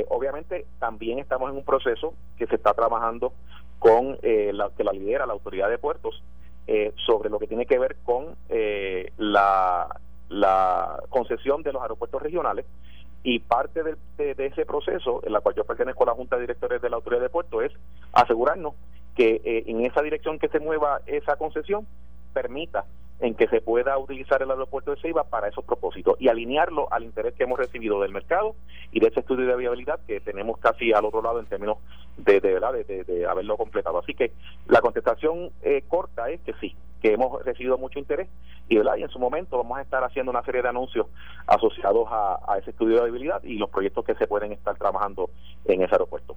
obviamente 0.09 0.67
también 0.79 1.21
estamos 1.21 1.51
en 1.51 1.57
un 1.57 1.65
proceso 1.65 2.13
que 2.37 2.47
se 2.47 2.57
está 2.57 2.75
trabajando 2.75 3.33
con 3.79 4.19
la 4.23 4.71
que 4.77 4.85
la 4.85 4.93
lidera 4.93 5.27
la 5.27 5.33
autoridad 5.33 5.71
de 5.71 5.79
puertos 5.79 6.23
sobre 7.07 7.31
lo 7.31 7.39
que 7.39 7.47
tiene 7.47 7.67
que 7.67 7.79
ver 7.79 7.97
con 8.05 8.35
la 9.19 9.89
la 10.29 11.03
concesión 11.09 11.63
de 11.63 11.73
los 11.73 11.83
aeropuertos 11.83 12.21
regionales 12.21 12.67
y 13.27 13.41
parte 13.41 13.83
de, 13.83 13.97
ese 14.47 14.65
proceso, 14.65 15.21
en 15.25 15.33
la 15.33 15.41
cual 15.41 15.57
yo 15.57 15.65
pertenezco 15.65 16.05
a 16.05 16.07
la 16.07 16.15
Junta 16.15 16.37
de 16.37 16.43
Directores 16.43 16.81
de 16.81 16.89
la 16.89 16.95
Autoridad 16.95 17.23
de 17.23 17.29
Puertos, 17.29 17.65
es 17.65 17.73
asegurarnos 18.13 18.75
que 19.17 19.41
eh, 19.45 19.65
en 19.67 19.85
esa 19.85 20.01
dirección 20.01 20.39
que 20.39 20.47
se 20.47 20.61
mueva 20.61 21.01
esa 21.07 21.35
concesión 21.35 21.89
permita 22.33 22.85
en 23.21 23.35
que 23.35 23.49
se 23.49 23.61
pueda 23.61 23.97
utilizar 23.99 24.43
el 24.43 24.51
aeropuerto 24.51 24.91
de 24.91 25.01
Ceiba 25.01 25.25
para 25.25 25.49
esos 25.49 25.65
propósitos 25.65 26.17
y 26.19 26.29
alinearlo 26.29 26.93
al 26.93 27.05
interés 27.05 27.35
que 27.35 27.45
hemos 27.45 27.59
recibido 27.59 28.01
del 28.01 28.13
mercado 28.13 28.55
y 28.93 29.01
de 29.01 29.09
ese 29.09 29.21
estudio 29.21 29.47
de 29.47 29.57
viabilidad 29.57 30.01
que 30.07 30.21
tenemos 30.21 30.59
casi 30.59 30.93
al 30.93 31.05
otro 31.05 31.23
lado 31.23 31.41
en 31.41 31.47
términos 31.47 31.79
de, 32.19 32.41
de 32.41 32.53
verdad 32.53 32.73
de, 32.73 33.27
haberlo 33.27 33.57
completado. 33.57 33.99
Así 33.99 34.15
que 34.15 34.33
la 34.67 34.81
contestación 34.81 35.51
eh, 35.63 35.83
corta 35.89 36.29
es 36.29 36.41
que 36.43 36.53
sí, 36.61 36.77
que 37.01 37.15
hemos 37.15 37.43
recibido 37.45 37.79
mucho 37.79 37.99
interés 37.99 38.29
y, 38.69 38.77
¿verdad? 38.77 38.97
y 38.97 39.03
en 39.03 39.09
su 39.09 39.19
momento 39.19 39.57
vamos 39.57 39.79
a 39.79 39.83
estar 39.83 40.05
haciendo 40.05 40.31
una 40.31 40.43
serie 40.43 40.63
de 40.63 40.69
anuncios 40.69 41.07
asociados 41.47 42.09
a, 42.11 42.39
a 42.47 42.59
ese 42.59 42.71
estudio 42.71 42.97
de 42.97 43.03
viabilidad 43.05 43.43
y 43.45 43.57
los 43.57 43.71
proyectos 43.71 44.05
que 44.05 44.15
se 44.15 44.27
pueden 44.27 44.53
estar 44.53 44.77
trabajando 44.77 45.31
en 45.65 45.83
ese 45.83 45.95
aeropuerto. 45.95 46.37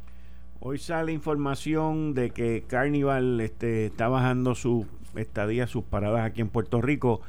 Hoy 0.62 0.78
sale 0.78 1.14
información 1.14 2.14
de 2.14 2.32
que 2.32 2.66
Carnival 2.68 3.40
este, 3.40 3.86
está 3.86 4.10
bajando 4.10 4.56
su 4.56 4.86
estadía, 5.16 5.68
sus 5.68 5.86
paradas 5.86 6.26
aquí 6.26 6.42
en 6.42 6.50
Puerto 6.50 6.82
Rico. 6.82 7.22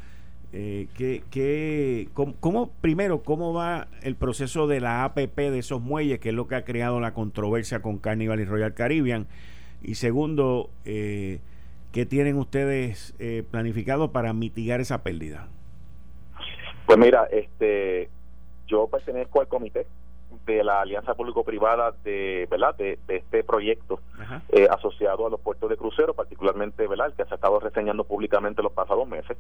Eh, 0.53 0.89
que, 0.97 2.09
cómo, 2.13 2.73
primero, 2.81 3.23
¿cómo 3.23 3.55
va 3.55 3.87
el 4.03 4.17
proceso 4.17 4.67
de 4.67 4.81
la 4.81 5.05
APP 5.05 5.37
de 5.37 5.61
esos 5.61 5.81
muelles, 5.81 6.19
que 6.19 6.31
es 6.31 6.35
lo 6.35 6.49
que 6.49 6.57
ha 6.57 6.65
creado 6.65 6.99
la 6.99 7.15
controversia 7.15 7.81
con 7.83 7.99
Carnival 7.99 8.41
y 8.41 8.45
Royal 8.47 8.75
Caribbean? 8.75 9.29
Y 9.81 9.95
segundo, 9.95 10.69
eh, 10.85 11.39
¿qué 11.93 12.07
tienen 12.07 12.37
ustedes 12.37 13.15
eh, 13.21 13.45
planificado 13.49 14.11
para 14.11 14.33
mitigar 14.33 14.81
esa 14.81 15.05
pérdida? 15.05 15.47
Pues 16.85 16.99
mira, 16.99 17.29
este, 17.31 18.11
yo 18.67 18.89
pertenezco 18.89 19.41
al 19.41 19.47
comité 19.47 19.87
de 20.47 20.65
la 20.65 20.81
alianza 20.81 21.15
público-privada 21.15 21.93
de, 22.05 22.47
¿verdad? 22.51 22.75
De, 22.77 22.99
este 23.09 23.45
proyecto 23.45 24.01
eh, 24.51 24.67
asociado 24.71 25.27
a 25.27 25.31
los 25.31 25.41
puertos 25.41 25.69
de 25.69 25.77
crucero, 25.77 26.15
particularmente 26.15 26.87
¿verdad? 26.87 27.09
el 27.09 27.15
que 27.15 27.25
se 27.25 27.35
ha 27.35 27.37
estado 27.37 27.61
reseñando 27.61 28.05
públicamente 28.05 28.63
los 28.63 28.73
pasados 28.73 29.07
meses. 29.07 29.37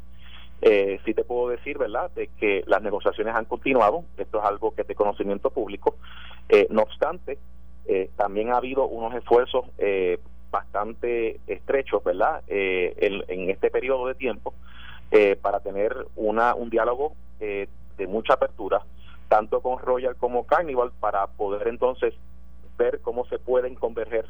Eh, 0.62 1.00
sí 1.04 1.14
te 1.14 1.24
puedo 1.24 1.48
decir, 1.48 1.78
¿verdad?, 1.78 2.10
de 2.10 2.28
que 2.38 2.62
las 2.66 2.82
negociaciones 2.82 3.34
han 3.34 3.46
continuado, 3.46 4.04
esto 4.18 4.38
es 4.38 4.44
algo 4.44 4.74
que 4.74 4.82
es 4.82 4.88
de 4.88 4.94
conocimiento 4.94 5.50
público. 5.50 5.96
Eh, 6.48 6.66
no 6.70 6.82
obstante, 6.82 7.38
eh, 7.86 8.10
también 8.16 8.52
ha 8.52 8.58
habido 8.58 8.86
unos 8.86 9.14
esfuerzos 9.14 9.64
bastante 10.50 11.40
estrechos, 11.46 12.04
¿verdad?, 12.04 12.42
en, 12.48 13.22
en, 13.28 13.50
este 13.50 13.70
periodo 13.70 14.06
de 14.06 14.14
tiempo 14.14 14.52
para 15.42 15.60
tener 15.60 15.96
una, 16.16 16.54
un 16.54 16.70
diálogo 16.70 17.14
de 17.38 17.68
mucha 18.06 18.34
apertura 18.34 18.82
tanto 19.30 19.60
con 19.60 19.78
Royal 19.78 20.16
como 20.16 20.44
Carnival, 20.44 20.90
para 20.98 21.28
poder 21.28 21.68
entonces 21.68 22.12
ver 22.76 23.00
cómo 23.00 23.24
se 23.26 23.38
pueden 23.38 23.76
converger 23.76 24.26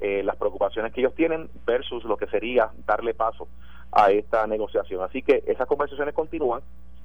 eh, 0.00 0.22
las 0.24 0.36
preocupaciones 0.36 0.92
que 0.92 1.00
ellos 1.02 1.14
tienen 1.14 1.48
versus 1.64 2.02
lo 2.02 2.16
que 2.16 2.26
sería 2.26 2.70
darle 2.84 3.14
paso 3.14 3.46
a 3.92 4.10
esta 4.10 4.44
negociación. 4.48 5.02
Así 5.04 5.22
que 5.22 5.44
esas 5.46 5.68
conversaciones 5.68 6.14
continúan. 6.14 6.62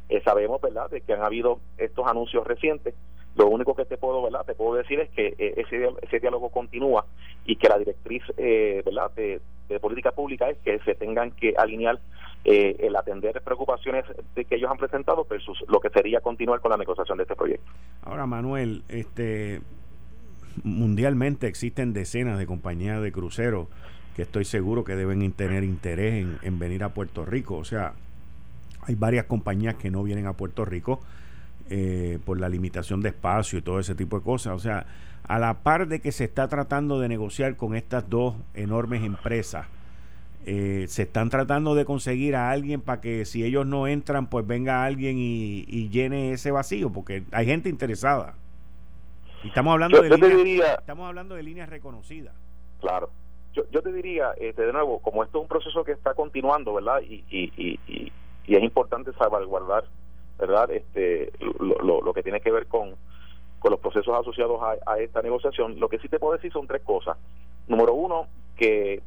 Eh, 0.09 0.21
sabemos, 0.23 0.59
¿verdad?, 0.59 0.89
de 0.89 1.01
que 1.01 1.13
han 1.13 1.23
habido 1.23 1.59
estos 1.77 2.07
anuncios 2.07 2.47
recientes. 2.47 2.95
Lo 3.35 3.47
único 3.47 3.75
que 3.75 3.85
te 3.85 3.97
puedo, 3.97 4.23
¿verdad?, 4.23 4.43
te 4.45 4.55
puedo 4.55 4.73
decir 4.75 4.99
es 4.99 5.09
que 5.11 5.35
eh, 5.37 5.53
ese, 5.57 5.87
ese 6.01 6.19
diálogo 6.19 6.49
continúa 6.49 7.05
y 7.45 7.57
que 7.57 7.69
la 7.69 7.77
directriz, 7.77 8.23
¿verdad?, 8.37 9.11
de, 9.11 9.39
de 9.69 9.79
política 9.79 10.11
pública 10.11 10.49
es 10.49 10.57
que 10.59 10.79
se 10.79 10.95
tengan 10.95 11.29
que 11.31 11.53
alinear 11.57 11.99
eh, 12.45 12.75
el 12.79 12.95
atender 12.95 13.41
preocupaciones 13.41 14.05
de 14.35 14.45
que 14.45 14.55
ellos 14.55 14.69
han 14.69 14.77
presentado 14.77 15.25
versus 15.27 15.63
lo 15.67 15.79
que 15.79 15.89
sería 15.89 16.21
continuar 16.21 16.59
con 16.59 16.69
la 16.69 16.77
negociación 16.77 17.17
de 17.17 17.23
este 17.23 17.35
proyecto. 17.35 17.65
Ahora, 18.03 18.27
Manuel, 18.27 18.83
este 18.87 19.61
mundialmente 20.63 21.47
existen 21.47 21.91
decenas 21.91 22.37
de 22.37 22.45
compañías 22.45 23.01
de 23.01 23.11
cruceros 23.11 23.67
que 24.15 24.21
estoy 24.21 24.45
seguro 24.45 24.83
que 24.83 24.95
deben 24.95 25.29
tener 25.33 25.63
interés 25.63 26.25
en, 26.41 26.59
venir 26.59 26.83
a 26.83 26.89
Puerto 26.89 27.25
Rico. 27.25 27.57
O 27.57 27.65
sea, 27.65 27.93
hay 28.81 28.95
varias 28.95 29.25
compañías 29.25 29.75
que 29.75 29.91
no 29.91 30.03
vienen 30.03 30.27
a 30.27 30.33
Puerto 30.33 30.63
Rico 30.63 31.01
eh, 31.69 32.19
por 32.25 32.39
la 32.39 32.47
limitación 32.47 33.01
de 33.01 33.09
espacio 33.09 33.59
y 33.59 33.61
todo 33.63 33.79
ese 33.79 33.95
tipo 33.95 34.19
de 34.19 34.23
cosas. 34.23 34.53
O 34.53 34.59
sea, 34.59 34.85
a 35.27 35.39
la 35.39 35.63
par 35.63 35.87
de 35.87 35.99
que 35.99 36.11
se 36.11 36.23
está 36.23 36.47
tratando 36.47 36.99
de 36.99 37.09
negociar 37.09 37.57
con 37.57 37.75
estas 37.75 38.07
dos 38.09 38.35
enormes 38.53 39.03
empresas, 39.03 39.65
eh, 40.47 40.85
se 40.87 41.03
están 41.03 41.31
tratando 41.31 41.73
de 41.73 41.85
conseguir 41.85 42.35
a 42.35 42.51
alguien 42.51 42.79
para 42.79 43.01
que 43.01 43.25
si 43.25 43.43
ellos 43.43 43.65
no 43.65 43.87
entran, 43.87 44.27
pues 44.27 44.45
venga 44.45 44.85
alguien 44.85 45.17
y, 45.17 45.89
llene 45.89 46.33
ese 46.33 46.51
vacío, 46.51 46.91
porque 46.91 47.23
hay 47.31 47.47
gente 47.47 47.67
interesada. 47.67 48.35
Y 49.43 49.47
estamos 49.47 49.73
hablando, 49.73 50.01
de, 50.01 50.09
líneas, 50.09 50.77
estamos 50.79 51.07
hablando 51.07 51.33
de 51.33 51.41
líneas 51.41 51.67
reconocidas. 51.67 52.35
Claro. 52.79 53.09
Yo, 53.53 53.63
yo 53.71 53.81
te 53.81 53.91
diría, 53.91 54.33
este, 54.37 54.67
de 54.67 54.73
nuevo, 54.73 54.99
como 54.99 55.23
esto 55.23 55.39
es 55.39 55.41
un 55.43 55.47
proceso 55.47 55.83
que 55.83 55.93
está 55.93 56.13
continuando, 56.13 56.75
¿verdad? 56.75 57.01
Y, 57.01 57.23
y, 57.29 57.79
y, 57.87 58.11
es 58.47 58.63
importante 58.63 59.13
salvaguardar, 59.13 59.85
¿verdad? 60.37 60.69
Este, 60.69 61.31
lo, 61.59 62.01
lo, 62.01 62.13
que 62.13 62.21
tiene 62.21 62.39
que 62.41 62.51
ver 62.51 62.67
con, 62.67 62.95
con 63.57 63.71
los 63.71 63.79
procesos 63.79 64.13
asociados 64.19 64.61
a, 64.61 64.91
a 64.91 64.99
esta 64.99 65.23
negociación. 65.23 65.79
Lo 65.79 65.89
que 65.89 65.97
sí 65.97 66.07
te 66.07 66.19
puedo 66.19 66.33
decir 66.33 66.51
son 66.51 66.67
tres 66.67 66.83
cosas. 66.83 67.17
Número 67.67 67.93
uno, 67.95 68.27
que 68.55 69.01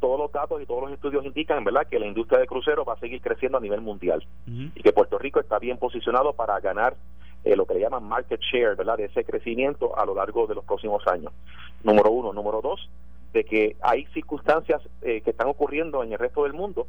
todos 0.00 0.18
los 0.18 0.32
datos 0.32 0.60
y 0.60 0.66
todos 0.66 0.82
los 0.82 0.92
estudios 0.92 1.24
indican, 1.24 1.64
¿verdad?, 1.64 1.86
que 1.88 1.98
la 1.98 2.06
industria 2.06 2.40
de 2.40 2.46
cruceros 2.46 2.86
va 2.86 2.94
a 2.94 2.98
seguir 2.98 3.20
creciendo 3.20 3.58
a 3.58 3.60
nivel 3.60 3.80
mundial 3.80 4.26
y 4.46 4.82
que 4.82 4.92
Puerto 4.92 5.18
Rico 5.18 5.40
está 5.40 5.58
bien 5.58 5.78
posicionado 5.78 6.32
para 6.32 6.58
ganar 6.60 6.96
eh, 7.44 7.56
lo 7.56 7.66
que 7.66 7.74
le 7.74 7.80
llaman 7.80 8.04
market 8.04 8.40
share, 8.40 8.76
¿verdad?, 8.76 8.96
de 8.96 9.04
ese 9.06 9.24
crecimiento 9.24 9.98
a 9.98 10.04
lo 10.04 10.14
largo 10.14 10.46
de 10.46 10.54
los 10.54 10.64
próximos 10.64 11.06
años. 11.06 11.32
Número 11.82 12.10
uno. 12.10 12.32
Número 12.32 12.60
dos, 12.60 12.88
de 13.32 13.44
que 13.44 13.76
hay 13.80 14.06
circunstancias 14.06 14.82
eh, 15.02 15.20
que 15.20 15.30
están 15.30 15.48
ocurriendo 15.48 16.02
en 16.02 16.12
el 16.12 16.18
resto 16.18 16.44
del 16.44 16.52
mundo 16.52 16.86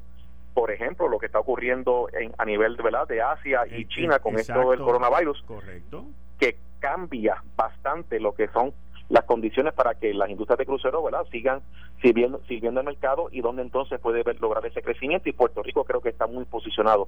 por 0.58 0.72
ejemplo, 0.72 1.08
lo 1.08 1.20
que 1.20 1.28
está 1.28 1.38
ocurriendo 1.38 2.10
en, 2.20 2.34
a 2.36 2.44
nivel 2.44 2.76
¿verdad? 2.78 3.08
de 3.08 3.22
Asia 3.22 3.62
y 3.70 3.86
China 3.86 4.18
con 4.18 4.40
esto 4.40 4.72
del 4.72 4.80
coronavirus, 4.80 5.44
correcto. 5.44 6.06
que 6.40 6.58
cambia 6.80 7.44
bastante 7.56 8.20
lo 8.20 8.34
que 8.34 8.48
son 8.48 8.74
las 9.10 9.24
condiciones 9.24 9.74
para 9.74 9.96
que 9.96 10.14
las 10.14 10.30
industrias 10.30 10.58
de 10.58 10.66
crucero 10.66 11.04
sigan 11.32 11.62
sirviendo, 12.02 12.42
sirviendo 12.48 12.82
el 12.82 12.86
mercado 12.86 13.30
y 13.32 13.42
donde 13.42 13.62
entonces 13.62 14.00
puede 14.00 14.24
lograr 14.36 14.66
ese 14.66 14.82
crecimiento. 14.82 15.30
Y 15.30 15.34
Puerto 15.34 15.64
Rico 15.64 15.84
creo 15.84 16.02
que 16.02 16.10
está 16.10 16.28
muy 16.28 16.46
posicionado 16.46 17.08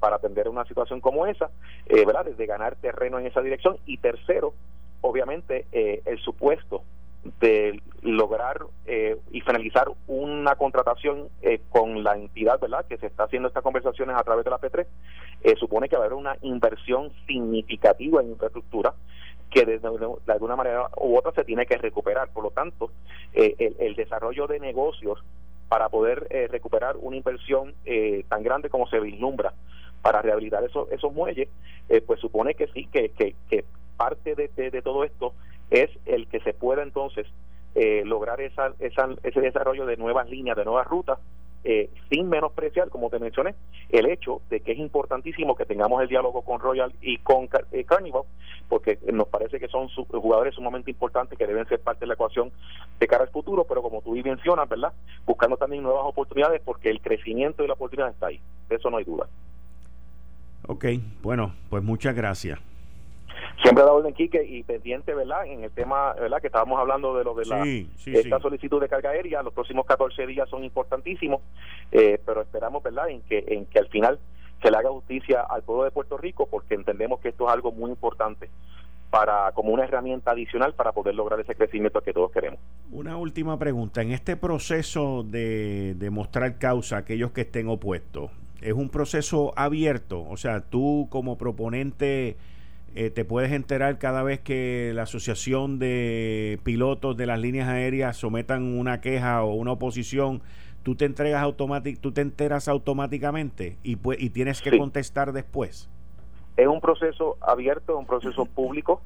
para 0.00 0.16
atender 0.16 0.48
una 0.48 0.64
situación 0.64 1.00
como 1.00 1.26
esa, 1.26 1.50
eh, 1.86 2.04
¿verdad? 2.04 2.24
desde 2.24 2.46
ganar 2.46 2.76
terreno 2.76 3.18
en 3.18 3.26
esa 3.26 3.40
dirección. 3.40 3.78
Y 3.86 3.98
tercero, 3.98 4.54
obviamente 5.00 5.66
eh, 5.72 6.02
el 6.04 6.18
supuesto 6.20 6.82
de 7.40 7.82
lograr 8.02 8.60
eh, 8.86 9.16
y 9.32 9.40
finalizar 9.40 9.88
una 10.06 10.54
contratación 10.54 11.28
eh, 11.42 11.60
con 11.68 12.02
la 12.04 12.14
entidad 12.16 12.60
verdad 12.60 12.86
que 12.86 12.96
se 12.96 13.06
está 13.06 13.24
haciendo 13.24 13.48
estas 13.48 13.62
conversaciones 13.62 14.16
a 14.16 14.22
través 14.22 14.44
de 14.44 14.50
la 14.50 14.58
P3 14.58 14.86
eh, 15.42 15.54
supone 15.58 15.88
que 15.88 15.96
va 15.96 16.02
a 16.02 16.06
haber 16.06 16.16
una 16.16 16.36
inversión 16.42 17.10
significativa 17.26 18.22
en 18.22 18.30
infraestructura 18.30 18.94
que 19.50 19.64
de, 19.64 19.80
alguna 20.26 20.56
manera 20.56 20.88
u 20.96 21.16
otra 21.16 21.32
se 21.32 21.44
tiene 21.44 21.66
que 21.66 21.78
recuperar. 21.78 22.28
Por 22.30 22.44
lo 22.44 22.50
tanto, 22.50 22.90
eh, 23.32 23.74
el, 23.78 23.94
desarrollo 23.94 24.46
de 24.46 24.60
negocios 24.60 25.22
para 25.68 25.88
poder 25.88 26.26
eh, 26.30 26.48
recuperar 26.48 26.96
una 26.98 27.16
inversión 27.16 27.74
eh, 27.84 28.24
tan 28.28 28.42
grande 28.42 28.70
como 28.70 28.88
se 28.88 29.00
vislumbra 29.00 29.52
para 30.02 30.22
rehabilitar 30.22 30.64
esos, 30.64 30.90
esos 30.92 31.12
muelles, 31.12 31.48
pues 32.06 32.20
supone 32.20 32.54
que 32.54 32.68
sí, 32.68 32.86
que, 32.86 33.08
que, 33.10 33.34
que 33.50 33.64
parte 33.96 34.36
de, 34.36 34.48
de, 34.48 34.82
todo 34.82 35.02
esto 35.02 35.34
es 35.70 35.90
el 36.06 36.28
que 36.28 36.38
se 36.40 36.54
pueda 36.54 36.82
entonces 36.82 37.26
lograr 38.04 38.40
esa, 38.40 38.74
esa, 38.78 39.08
ese 39.24 39.40
desarrollo 39.40 39.86
de 39.86 39.96
nuevas 39.96 40.30
líneas, 40.30 40.56
de 40.56 40.64
nuevas 40.64 40.86
rutas 40.86 41.18
eh, 41.64 41.90
sin 42.10 42.28
menospreciar, 42.28 42.88
como 42.88 43.10
te 43.10 43.18
mencioné, 43.18 43.54
el 43.88 44.06
hecho 44.06 44.40
de 44.50 44.60
que 44.60 44.72
es 44.72 44.78
importantísimo 44.78 45.56
que 45.56 45.64
tengamos 45.64 46.02
el 46.02 46.08
diálogo 46.08 46.42
con 46.42 46.60
Royal 46.60 46.92
y 47.00 47.18
con 47.18 47.48
eh, 47.72 47.84
Carnival, 47.84 48.22
porque 48.68 48.98
nos 49.12 49.28
parece 49.28 49.58
que 49.58 49.68
son 49.68 49.88
jugadores 49.88 50.54
sumamente 50.54 50.90
importantes 50.90 51.38
que 51.38 51.46
deben 51.46 51.66
ser 51.66 51.80
parte 51.80 52.00
de 52.00 52.08
la 52.08 52.14
ecuación 52.14 52.52
de 53.00 53.06
cara 53.06 53.24
al 53.24 53.30
futuro, 53.30 53.64
pero 53.64 53.82
como 53.82 54.02
tú 54.02 54.12
mencionas, 54.12 54.68
¿verdad? 54.68 54.92
Buscando 55.26 55.56
también 55.56 55.82
nuevas 55.82 56.04
oportunidades 56.04 56.60
porque 56.64 56.90
el 56.90 57.00
crecimiento 57.00 57.62
de 57.62 57.68
la 57.68 57.74
oportunidad 57.74 58.10
está 58.10 58.26
ahí, 58.26 58.40
de 58.68 58.76
eso 58.76 58.90
no 58.90 58.98
hay 58.98 59.04
duda. 59.04 59.26
Ok, 60.66 60.84
bueno, 61.22 61.54
pues 61.70 61.82
muchas 61.82 62.14
gracias 62.14 62.58
siempre 63.62 63.84
la 63.84 63.92
orden 63.92 64.14
Quique 64.14 64.42
y 64.44 64.62
pendiente 64.62 65.14
verdad 65.14 65.46
en 65.46 65.64
el 65.64 65.70
tema 65.70 66.14
verdad 66.14 66.40
que 66.40 66.46
estábamos 66.48 66.78
hablando 66.78 67.16
de 67.16 67.24
lo 67.24 67.34
de 67.34 67.46
la 67.46 67.64
esta 67.66 68.40
solicitud 68.40 68.80
de 68.80 68.88
carga 68.88 69.10
aérea. 69.10 69.42
Los 69.42 69.52
próximos 69.52 69.86
14 69.86 70.26
días 70.26 70.48
son 70.48 70.64
importantísimos 70.64 71.40
eh, 71.92 72.20
pero 72.24 72.42
esperamos 72.42 72.82
verdad 72.82 73.08
en 73.08 73.22
que 73.22 73.44
en 73.48 73.66
que 73.66 73.78
al 73.78 73.88
final 73.88 74.18
se 74.62 74.70
le 74.70 74.76
haga 74.76 74.90
justicia 74.90 75.42
al 75.42 75.62
pueblo 75.62 75.84
de 75.84 75.90
Puerto 75.90 76.16
Rico 76.16 76.48
porque 76.50 76.74
entendemos 76.74 77.20
que 77.20 77.28
esto 77.28 77.46
es 77.46 77.52
algo 77.52 77.72
muy 77.72 77.90
importante 77.90 78.50
para 79.10 79.52
como 79.52 79.72
una 79.72 79.84
herramienta 79.84 80.32
adicional 80.32 80.74
para 80.74 80.92
poder 80.92 81.14
lograr 81.14 81.40
ese 81.40 81.54
crecimiento 81.54 82.02
que 82.02 82.12
todos 82.12 82.30
queremos. 82.30 82.60
Una 82.90 83.16
última 83.16 83.58
pregunta, 83.58 84.02
en 84.02 84.12
este 84.12 84.36
proceso 84.36 85.22
de, 85.22 85.94
de 85.94 86.10
mostrar 86.10 86.58
causa 86.58 86.96
a 86.96 86.98
aquellos 87.00 87.30
que 87.30 87.42
estén 87.42 87.68
opuestos, 87.68 88.30
¿es 88.60 88.74
un 88.74 88.90
proceso 88.90 89.54
abierto? 89.56 90.22
O 90.28 90.36
sea, 90.36 90.60
tú 90.60 91.06
como 91.10 91.38
proponente 91.38 92.36
eh, 92.94 93.10
te 93.10 93.24
puedes 93.24 93.52
enterar 93.52 93.98
cada 93.98 94.22
vez 94.22 94.40
que 94.40 94.92
la 94.94 95.02
Asociación 95.02 95.78
de 95.78 96.58
Pilotos 96.64 97.16
de 97.16 97.26
las 97.26 97.38
Líneas 97.38 97.68
Aéreas 97.68 98.16
sometan 98.16 98.78
una 98.78 99.00
queja 99.00 99.42
o 99.42 99.54
una 99.54 99.72
oposición. 99.72 100.42
tú 100.82 100.94
te 100.94 101.04
entregas 101.04 101.42
automáticamente, 101.42 102.00
tú 102.00 102.12
te 102.12 102.22
enteras 102.22 102.68
automáticamente 102.68 103.76
y, 103.82 103.96
pues, 103.96 104.20
y 104.20 104.30
tienes 104.30 104.62
que 104.62 104.76
contestar 104.78 105.32
después. 105.32 105.90
Es 106.56 106.66
un 106.66 106.80
proceso 106.80 107.36
abierto, 107.40 107.92
es 107.92 107.98
un 107.98 108.06
proceso 108.06 108.46
público 108.46 109.02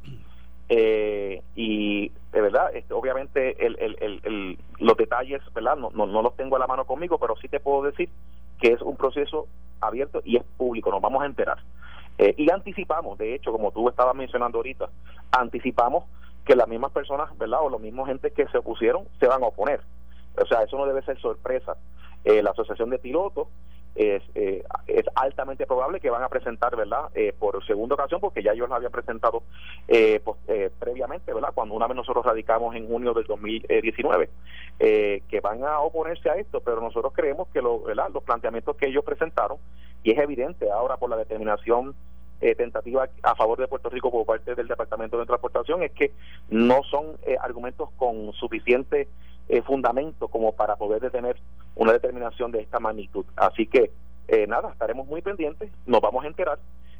eh, 0.68 1.42
y 1.54 2.10
de 2.32 2.40
verdad, 2.40 2.74
este, 2.74 2.94
obviamente 2.94 3.66
el, 3.66 3.76
el, 3.78 4.20
el, 4.22 4.58
los 4.78 4.96
detalles, 4.96 5.42
¿verdad? 5.54 5.76
No, 5.76 5.90
no, 5.90 6.06
no 6.06 6.22
los 6.22 6.34
tengo 6.36 6.56
a 6.56 6.58
la 6.58 6.66
mano 6.66 6.86
conmigo, 6.86 7.18
pero 7.18 7.36
sí 7.36 7.48
te 7.48 7.60
puedo 7.60 7.82
decir 7.82 8.08
que 8.58 8.72
es 8.72 8.80
un 8.80 8.96
proceso 8.96 9.48
abierto 9.80 10.22
y 10.24 10.36
es 10.36 10.44
público, 10.56 10.90
nos 10.90 11.02
vamos 11.02 11.22
a 11.22 11.26
enterar. 11.26 11.58
Eh, 12.18 12.34
y 12.36 12.50
anticipamos, 12.50 13.18
de 13.18 13.34
hecho, 13.34 13.52
como 13.52 13.70
tú 13.70 13.88
estabas 13.88 14.14
mencionando 14.14 14.58
ahorita, 14.58 14.88
anticipamos 15.32 16.04
que 16.44 16.56
las 16.56 16.68
mismas 16.68 16.92
personas, 16.92 17.36
¿verdad? 17.38 17.60
O 17.62 17.70
los 17.70 17.80
mismos 17.80 18.08
gente 18.08 18.30
que 18.32 18.46
se 18.48 18.58
opusieron 18.58 19.04
se 19.20 19.26
van 19.26 19.42
a 19.42 19.46
oponer. 19.46 19.80
O 20.40 20.46
sea, 20.46 20.62
eso 20.62 20.76
no 20.76 20.86
debe 20.86 21.02
ser 21.02 21.18
sorpresa. 21.20 21.76
Eh, 22.24 22.42
la 22.42 22.50
Asociación 22.50 22.90
de 22.90 22.98
Pilotos 22.98 23.48
es, 23.94 24.22
eh, 24.34 24.64
es 24.86 25.04
altamente 25.14 25.66
probable 25.66 26.00
que 26.00 26.10
van 26.10 26.22
a 26.22 26.28
presentar, 26.28 26.74
¿verdad? 26.76 27.10
Eh, 27.14 27.34
por 27.38 27.64
segunda 27.66 27.94
ocasión, 27.94 28.20
porque 28.20 28.42
ya 28.42 28.52
ellos 28.52 28.68
lo 28.68 28.74
habían 28.74 28.92
presentado 28.92 29.42
eh, 29.88 30.20
pues, 30.24 30.38
previamente, 30.78 31.32
¿verdad? 31.32 31.50
Cuando 31.54 31.74
una 31.74 31.86
vez 31.86 31.96
nosotros 31.96 32.24
radicamos 32.24 32.74
en 32.74 32.88
junio 32.88 33.12
del 33.12 33.24
2019, 33.24 34.30
que 34.78 35.40
van 35.42 35.64
a 35.64 35.80
oponerse 35.80 36.30
a 36.30 36.34
esto, 36.34 36.60
pero 36.60 36.80
nosotros 36.80 37.12
creemos 37.14 37.48
que 37.48 37.60
lo, 37.60 37.80
¿verdad? 37.82 38.08
los 38.12 38.22
planteamientos 38.22 38.76
que 38.76 38.86
ellos 38.86 39.04
presentaron, 39.04 39.58
y 40.02 40.12
es 40.12 40.18
evidente 40.18 40.70
ahora 40.70 40.96
por 40.96 41.10
la 41.10 41.16
determinación 41.16 41.94
tentativa 42.56 43.08
a 43.22 43.36
favor 43.36 43.60
de 43.60 43.68
Puerto 43.68 43.88
Rico 43.88 44.10
por 44.10 44.26
parte 44.26 44.56
del 44.56 44.66
Departamento 44.66 45.16
de 45.16 45.26
Transportación, 45.26 45.84
es 45.84 45.92
que 45.92 46.10
no 46.48 46.82
son 46.82 47.16
argumentos 47.40 47.90
con 47.96 48.32
suficiente 48.32 49.06
eh, 49.48 49.62
fundamento 49.62 50.28
como 50.28 50.52
para 50.52 50.76
poder 50.76 51.00
detener 51.00 51.36
una 51.74 51.92
determinación 51.92 52.52
de 52.52 52.60
esta 52.60 52.80
magnitud. 52.80 53.24
Así 53.36 53.66
que, 53.66 53.90
eh, 54.28 54.46
nada, 54.46 54.70
estaremos 54.70 55.06
muy 55.06 55.22
pendientes, 55.22 55.70
nos 55.86 56.00
vamos 56.00 56.24
a 56.24 56.28
enterar 56.28 56.58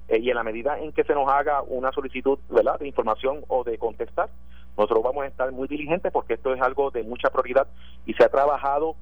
eh, 0.09 0.19
y 0.19 0.31
en 0.31 0.37
la 0.37 0.43
medida 0.43 0.79
en 0.79 0.93
que 0.93 1.05
se 1.05 1.15
nos 1.15 1.31
haga 1.31 1.63
una 1.63 1.93
solicitud 1.93 2.39
¿verdad? 2.51 2.79
de 2.79 2.89
información 2.89 3.45
o 3.49 3.65
de 3.65 3.79
contestar, 3.79 4.29
nosotros 4.77 5.03
vamos 5.03 5.25
a 5.25 5.29
estar 5.29 5.53
muy 5.53 5.69
diligentes 5.69 6.13
porque 6.13 6.35
esto 6.35 6.55
es 6.55 6.61
algo 6.61 6.91
de 6.91 7.03
mucha 7.03 7.31
prioridad 7.31 7.67
y 8.07 8.15
se 8.15 8.25
ha 8.25 8.29
trabajado 8.29 8.97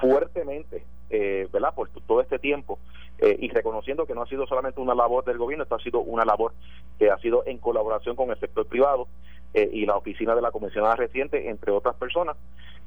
fuertemente 0.00 0.84
eh, 1.10 1.48
¿verdad? 1.52 1.74
por 1.74 1.88
todo 1.88 2.20
este 2.20 2.38
tiempo 2.38 2.78
eh, 3.18 3.36
y 3.40 3.48
reconociendo 3.48 4.06
que 4.06 4.14
no 4.14 4.22
ha 4.22 4.26
sido 4.26 4.46
solamente 4.46 4.80
una 4.80 4.94
labor 4.94 5.24
del 5.24 5.38
gobierno, 5.38 5.64
esto 5.64 5.74
ha 5.74 5.82
sido 5.82 6.00
una 6.00 6.24
labor 6.24 6.52
que 6.98 7.10
ha 7.10 7.18
sido 7.18 7.42
en 7.46 7.58
colaboración 7.58 8.14
con 8.14 8.30
el 8.30 8.38
sector 8.38 8.66
privado 8.66 9.08
eh, 9.54 9.68
y 9.72 9.86
la 9.86 9.96
oficina 9.96 10.34
de 10.34 10.42
la 10.42 10.52
comisionada 10.52 10.94
reciente, 10.94 11.48
entre 11.48 11.72
otras 11.72 11.96
personas. 11.96 12.36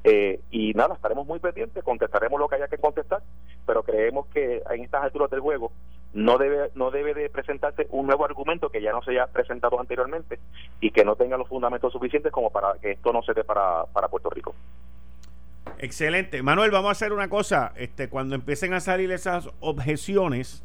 Eh, 0.04 0.40
y 0.50 0.72
nada, 0.74 0.94
estaremos 0.94 1.26
muy 1.26 1.38
pendientes, 1.38 1.84
contestaremos 1.84 2.40
lo 2.40 2.48
que 2.48 2.56
haya 2.56 2.68
que 2.68 2.78
contestar, 2.78 3.22
pero 3.66 3.82
creemos 3.82 4.26
que 4.28 4.62
en 4.70 4.84
estas 4.84 5.04
alturas 5.04 5.30
del 5.30 5.40
juego 5.40 5.70
no 6.14 6.38
debe 6.38 6.70
no 6.74 6.90
debe 6.90 7.14
de 7.14 7.30
presentarse 7.30 7.86
un 7.90 8.06
nuevo 8.06 8.24
argumento 8.24 8.68
que 8.68 8.82
ya 8.82 8.92
no 8.92 9.02
se 9.02 9.12
haya 9.12 9.26
presentado 9.26 9.80
anteriormente 9.80 10.38
y 10.80 10.90
que 10.90 11.04
no 11.04 11.16
tenga 11.16 11.36
los 11.36 11.48
fundamentos 11.48 11.92
suficientes 11.92 12.32
como 12.32 12.50
para 12.50 12.74
que 12.80 12.92
esto 12.92 13.12
no 13.12 13.22
se 13.22 13.32
dé 13.32 13.44
para, 13.44 13.84
para 13.92 14.08
Puerto 14.08 14.30
Rico. 14.30 14.54
Excelente. 15.78 16.42
Manuel, 16.42 16.70
vamos 16.70 16.88
a 16.90 16.92
hacer 16.92 17.12
una 17.12 17.28
cosa. 17.28 17.72
Este, 17.76 18.08
cuando 18.08 18.34
empiecen 18.34 18.72
a 18.72 18.80
salir 18.80 19.10
esas 19.10 19.48
objeciones, 19.60 20.62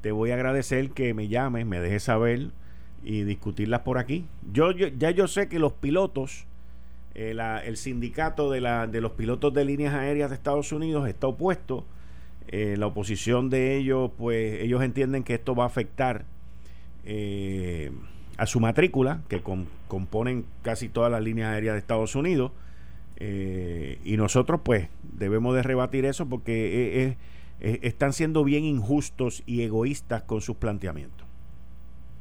te 0.00 0.12
voy 0.12 0.30
a 0.30 0.34
agradecer 0.34 0.90
que 0.90 1.14
me 1.14 1.28
llames, 1.28 1.64
me 1.64 1.80
dejes 1.80 2.02
saber 2.02 2.50
y 3.02 3.22
discutirlas 3.24 3.80
por 3.80 3.98
aquí. 3.98 4.26
Yo, 4.52 4.72
ya 4.72 5.10
yo 5.10 5.28
sé 5.28 5.48
que 5.48 5.58
los 5.58 5.72
pilotos, 5.72 6.46
eh, 7.14 7.34
el 7.64 7.76
sindicato 7.76 8.50
de, 8.50 8.60
los 8.60 9.12
pilotos 9.12 9.54
de 9.54 9.64
líneas 9.64 9.94
aéreas 9.94 10.30
de 10.30 10.36
Estados 10.36 10.72
Unidos 10.72 11.08
está 11.08 11.26
opuesto. 11.26 11.86
Eh, 12.48 12.76
la 12.78 12.86
oposición 12.86 13.48
de 13.48 13.76
ellos, 13.76 14.10
pues 14.18 14.60
ellos 14.60 14.82
entienden 14.82 15.24
que 15.24 15.34
esto 15.34 15.54
va 15.54 15.64
a 15.64 15.68
afectar 15.68 16.26
eh, 17.04 17.90
a 18.36 18.46
su 18.46 18.60
matrícula, 18.60 19.22
que 19.28 19.42
componen 19.88 20.44
casi 20.62 20.88
todas 20.88 21.10
las 21.10 21.22
líneas 21.22 21.48
aéreas 21.54 21.74
de 21.74 21.78
Estados 21.78 22.14
Unidos. 22.14 22.52
Y 23.20 24.16
nosotros, 24.16 24.60
pues, 24.64 24.88
debemos 25.02 25.54
de 25.54 25.62
rebatir 25.62 26.04
eso 26.04 26.28
porque 26.28 27.16
están 27.60 28.12
siendo 28.12 28.44
bien 28.44 28.64
injustos 28.64 29.42
y 29.46 29.62
egoístas 29.62 30.22
con 30.22 30.40
sus 30.40 30.56
planteamientos 30.56 31.26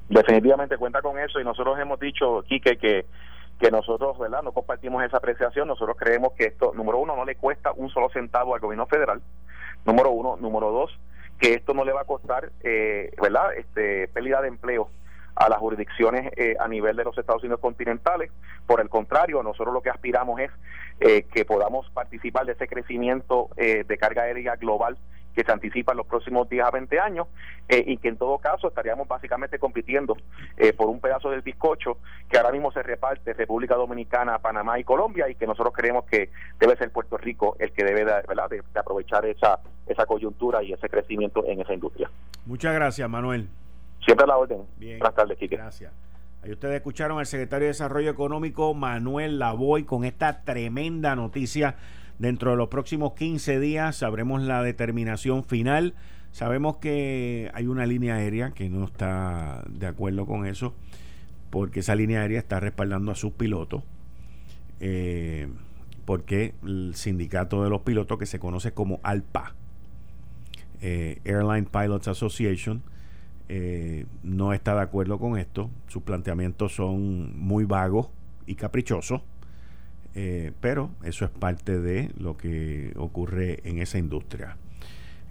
definitivamente 0.09 0.77
cuenta 0.77 1.01
con 1.01 1.17
eso 1.17 1.39
y 1.39 1.43
nosotros 1.43 1.79
hemos 1.79 1.99
dicho, 1.99 2.43
Quique, 2.43 2.77
que 2.77 3.05
que 3.59 3.71
nosotros, 3.71 4.17
¿verdad? 4.19 4.43
No 4.43 4.51
compartimos 4.51 5.03
esa 5.03 5.17
apreciación. 5.17 5.67
Nosotros 5.67 5.95
creemos 5.97 6.33
que 6.33 6.45
esto, 6.45 6.73
número 6.75 6.99
uno, 6.99 7.15
no 7.15 7.23
le 7.23 7.35
cuesta 7.35 7.71
un 7.71 7.89
solo 7.89 8.09
centavo 8.09 8.55
al 8.55 8.61
gobierno 8.61 8.85
federal. 8.87 9.21
Número 9.85 10.11
uno. 10.11 10.37
Número 10.37 10.71
dos, 10.71 10.91
que 11.39 11.53
esto 11.53 11.73
no 11.73 11.85
le 11.85 11.93
va 11.93 12.01
a 12.01 12.05
costar, 12.05 12.51
eh, 12.63 13.11
¿verdad? 13.21 13.53
Este, 13.55 14.07
pérdida 14.09 14.41
de 14.41 14.49
empleo 14.49 14.89
a 15.35 15.49
las 15.49 15.59
jurisdicciones 15.59 16.31
eh, 16.35 16.55
a 16.59 16.67
nivel 16.67 16.95
de 16.95 17.03
los 17.03 17.17
Estados 17.17 17.43
Unidos 17.43 17.59
continentales. 17.59 18.31
Por 18.65 18.81
el 18.81 18.89
contrario, 18.89 19.41
nosotros 19.43 19.73
lo 19.73 19.81
que 19.81 19.89
aspiramos 19.89 20.39
es 20.39 20.51
eh, 20.99 21.23
que 21.33 21.45
podamos 21.45 21.89
participar 21.91 22.45
de 22.45 22.53
ese 22.53 22.67
crecimiento 22.67 23.49
eh, 23.57 23.83
de 23.87 23.97
carga 23.97 24.23
aérea 24.23 24.55
global 24.55 24.97
que 25.33 25.43
se 25.43 25.51
anticipa 25.51 25.93
en 25.93 25.97
los 25.97 26.05
próximos 26.05 26.47
10 26.47 26.63
a 26.63 26.69
20 26.69 26.99
años 26.99 27.27
y 27.67 27.97
que 27.97 28.09
en 28.09 28.17
todo 28.17 28.37
caso 28.37 28.67
estaríamos 28.67 29.07
básicamente 29.07 29.57
compitiendo 29.57 30.15
por 30.77 30.89
un 30.89 30.99
pedazo 30.99 31.31
del 31.31 31.41
bizcocho 31.41 31.97
que 32.29 32.37
ahora 32.37 32.51
mismo 32.51 32.71
se 32.71 32.83
reparte 32.83 33.33
República 33.33 33.73
Dominicana, 33.73 34.37
Panamá 34.37 34.77
y 34.77 34.83
Colombia 34.83 35.27
y 35.27 35.33
que 35.33 35.47
nosotros 35.47 35.73
creemos 35.73 36.05
que 36.05 36.29
debe 36.59 36.77
ser 36.77 36.91
Puerto 36.91 37.17
Rico 37.17 37.55
el 37.57 37.71
que 37.71 37.83
debe 37.83 38.05
de, 38.05 38.61
de 38.73 38.79
aprovechar 38.79 39.25
esa, 39.25 39.59
esa 39.87 40.05
coyuntura 40.05 40.61
y 40.61 40.71
ese 40.71 40.87
crecimiento 40.87 41.43
en 41.47 41.61
esa 41.61 41.73
industria. 41.73 42.11
Muchas 42.45 42.75
gracias, 42.75 43.09
Manuel. 43.09 43.49
Siempre 44.05 44.23
a 44.23 44.27
la 44.27 44.37
orden. 44.37 44.63
Bien. 44.77 44.99
Buenas 44.99 45.15
tardes, 45.15 45.37
Quique. 45.37 45.55
Gracias. 45.55 45.91
Ahí 46.43 46.51
ustedes 46.51 46.75
escucharon 46.75 47.19
al 47.19 47.25
secretario 47.25 47.65
de 47.65 47.69
Desarrollo 47.69 48.09
Económico, 48.09 48.73
Manuel 48.73 49.39
Lavoy, 49.39 49.85
con 49.85 50.03
esta 50.03 50.43
tremenda 50.43 51.15
noticia. 51.15 51.77
Dentro 52.19 52.51
de 52.51 52.57
los 52.57 52.67
próximos 52.67 53.13
15 53.13 53.59
días 53.59 53.95
sabremos 53.95 54.41
la 54.41 54.61
determinación 54.61 55.45
final. 55.45 55.93
Sabemos 56.31 56.77
que 56.77 57.49
hay 57.53 57.67
una 57.67 57.85
línea 57.85 58.15
aérea 58.15 58.51
que 58.51 58.69
no 58.69 58.85
está 58.85 59.63
de 59.69 59.87
acuerdo 59.87 60.25
con 60.25 60.45
eso, 60.45 60.73
porque 61.49 61.79
esa 61.79 61.95
línea 61.95 62.21
aérea 62.21 62.39
está 62.39 62.59
respaldando 62.59 63.11
a 63.11 63.15
sus 63.15 63.31
pilotos. 63.31 63.83
Eh, 64.79 65.47
porque 66.05 66.55
el 66.63 66.93
sindicato 66.95 67.63
de 67.63 67.69
los 67.69 67.81
pilotos, 67.81 68.17
que 68.19 68.25
se 68.25 68.39
conoce 68.39 68.73
como 68.73 68.99
ALPA, 69.03 69.55
eh, 70.81 71.21
Airline 71.23 71.65
Pilots 71.65 72.09
Association, 72.09 72.83
eh, 73.49 74.05
no 74.23 74.53
está 74.53 74.75
de 74.75 74.81
acuerdo 74.81 75.19
con 75.19 75.37
esto. 75.37 75.69
Sus 75.87 76.03
planteamientos 76.03 76.75
son 76.75 77.37
muy 77.39 77.65
vagos 77.65 78.09
y 78.45 78.55
caprichosos, 78.55 79.21
eh, 80.15 80.51
pero 80.61 80.91
eso 81.03 81.25
es 81.25 81.31
parte 81.31 81.79
de 81.79 82.11
lo 82.17 82.37
que 82.37 82.93
ocurre 82.95 83.59
en 83.67 83.79
esa 83.79 83.97
industria. 83.97 84.57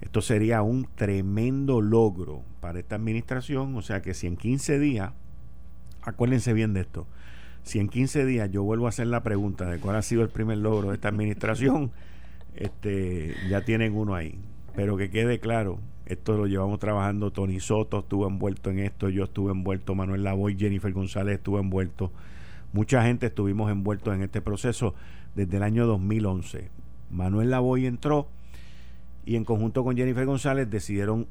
Esto 0.01 0.21
sería 0.21 0.61
un 0.61 0.87
tremendo 0.95 1.79
logro 1.79 2.43
para 2.59 2.79
esta 2.79 2.95
administración, 2.95 3.75
o 3.75 3.81
sea 3.81 4.01
que 4.01 4.13
si 4.13 4.27
en 4.27 4.35
15 4.35 4.77
días, 4.79 5.13
acuérdense 6.01 6.51
bien 6.51 6.73
de 6.73 6.81
esto, 6.81 7.07
si 7.63 7.79
en 7.79 7.87
15 7.87 8.25
días 8.25 8.51
yo 8.51 8.63
vuelvo 8.63 8.87
a 8.87 8.89
hacer 8.89 9.07
la 9.07 9.23
pregunta 9.23 9.69
de 9.69 9.79
cuál 9.79 9.95
ha 9.95 10.01
sido 10.01 10.21
el 10.21 10.29
primer 10.29 10.57
logro 10.57 10.89
de 10.89 10.95
esta 10.95 11.07
administración, 11.07 11.91
este, 12.55 13.33
ya 13.49 13.63
tienen 13.63 13.95
uno 13.95 14.15
ahí. 14.15 14.37
Pero 14.75 14.97
que 14.97 15.09
quede 15.09 15.39
claro, 15.39 15.79
esto 16.05 16.37
lo 16.37 16.47
llevamos 16.47 16.79
trabajando. 16.79 17.31
Tony 17.31 17.59
Soto 17.59 17.99
estuvo 17.99 18.27
envuelto 18.27 18.69
en 18.69 18.79
esto, 18.79 19.09
yo 19.09 19.25
estuve 19.25 19.51
envuelto, 19.51 19.95
Manuel 19.95 20.23
Lavoy, 20.23 20.57
Jennifer 20.57 20.91
González 20.91 21.35
estuvo 21.35 21.59
envuelto. 21.59 22.11
Mucha 22.73 23.03
gente 23.03 23.27
estuvimos 23.27 23.71
envueltos 23.71 24.15
en 24.15 24.23
este 24.23 24.41
proceso 24.41 24.95
desde 25.35 25.57
el 25.57 25.63
año 25.63 25.85
2011. 25.85 26.69
Manuel 27.11 27.51
Lavoy 27.51 27.85
entró 27.85 28.27
y 29.25 29.35
en 29.35 29.45
conjunto 29.45 29.83
con 29.83 29.95
Jennifer 29.95 30.25
González 30.25 30.69
decidieron 30.69 31.27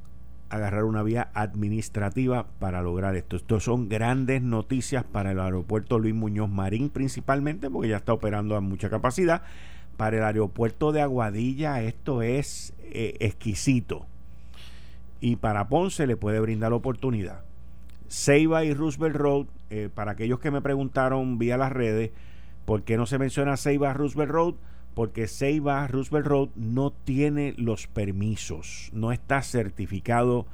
agarrar 0.49 0.85
una 0.85 1.03
vía 1.03 1.31
administrativa 1.35 2.47
para 2.59 2.83
lograr 2.83 3.17
esto. 3.17 3.37
Estos 3.37 3.65
son 3.65 3.89
grandes 3.89 4.43
noticias 4.43 5.03
para 5.03 5.33
el 5.33 5.41
aeropuerto 5.41 5.99
Luis 5.99 6.15
Muñoz 6.15 6.51
Marín 6.51 6.91
principalmente 6.91 7.71
porque 7.71 7.89
ya 7.89 7.97
está 7.97 8.13
operando 8.13 8.55
a 8.57 8.61
mucha 8.61 8.89
capacidad. 8.89 9.43
Para 9.97 10.19
el 10.19 10.25
aeropuerto 10.25 10.93
de 10.93 11.01
Aguadilla 11.01 11.83
esto 11.83 12.23
es 12.23 12.75
eh, 12.81 13.17
exquisito 13.21 14.07
y 15.23 15.37
para 15.37 15.69
Ponce 15.69 16.09
le 16.09 16.17
puede 16.17 16.41
brindar 16.41 16.73
oportunidad. 16.73 17.45
Ceiba 18.09 18.65
y 18.65 18.75
Roosevelt 18.75 19.15
Road, 19.15 19.47
eh, 19.71 19.89
para 19.95 20.11
aquellos 20.11 20.41
que 20.41 20.51
me 20.51 20.61
preguntaron 20.61 21.39
vía 21.39 21.57
las 21.57 21.71
redes, 21.71 22.11
¿por 22.65 22.83
qué 22.83 22.97
no 22.97 23.07
se 23.07 23.19
menciona 23.19 23.57
Ceiba 23.57 23.95
Roosevelt 23.95 24.33
Road? 24.33 24.55
Porque 24.95 25.29
Ceiba 25.29 25.87
Roosevelt 25.87 26.27
Road 26.27 26.49
no 26.57 26.91
tiene 26.91 27.55
los 27.57 27.87
permisos, 27.87 28.91
no 28.93 29.13
está 29.13 29.43
certificado 29.43 30.45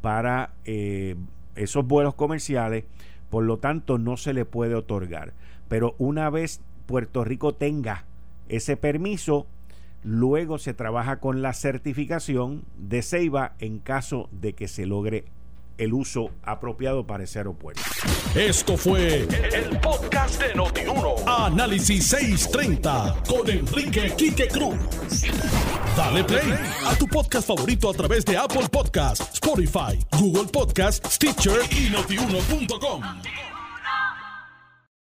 para 0.00 0.50
eh, 0.64 1.14
esos 1.54 1.86
vuelos 1.86 2.14
comerciales, 2.14 2.84
por 3.30 3.44
lo 3.44 3.58
tanto 3.58 3.98
no 3.98 4.16
se 4.16 4.34
le 4.34 4.44
puede 4.44 4.74
otorgar. 4.74 5.32
Pero 5.68 5.94
una 5.98 6.28
vez 6.28 6.60
Puerto 6.86 7.22
Rico 7.22 7.54
tenga 7.54 8.04
ese 8.48 8.76
permiso, 8.76 9.46
Luego 10.02 10.58
se 10.58 10.74
trabaja 10.74 11.20
con 11.20 11.42
la 11.42 11.52
certificación 11.52 12.64
de 12.76 13.02
Ceiba 13.02 13.54
en 13.58 13.78
caso 13.78 14.28
de 14.32 14.54
que 14.54 14.68
se 14.68 14.86
logre 14.86 15.24
el 15.78 15.94
uso 15.94 16.30
apropiado 16.42 17.06
para 17.06 17.24
ese 17.24 17.38
aeropuerto. 17.38 17.82
Esto 18.34 18.76
fue 18.76 19.26
el 19.54 19.80
podcast 19.80 20.42
de 20.42 20.54
Notiuno. 20.54 21.14
Análisis 21.26 22.06
630 22.08 23.22
con 23.28 23.48
Enrique 23.48 24.12
Quique 24.16 24.48
Cruz. 24.48 24.76
Dale 25.96 26.24
play 26.24 26.52
a 26.86 26.94
tu 26.96 27.06
podcast 27.06 27.48
favorito 27.48 27.90
a 27.90 27.94
través 27.94 28.24
de 28.24 28.36
Apple 28.36 28.68
Podcasts, 28.70 29.34
Spotify, 29.34 29.98
Google 30.18 30.46
Podcasts, 30.52 31.14
Stitcher 31.14 31.60
y 31.70 31.90
notiuno.com. 31.90 33.02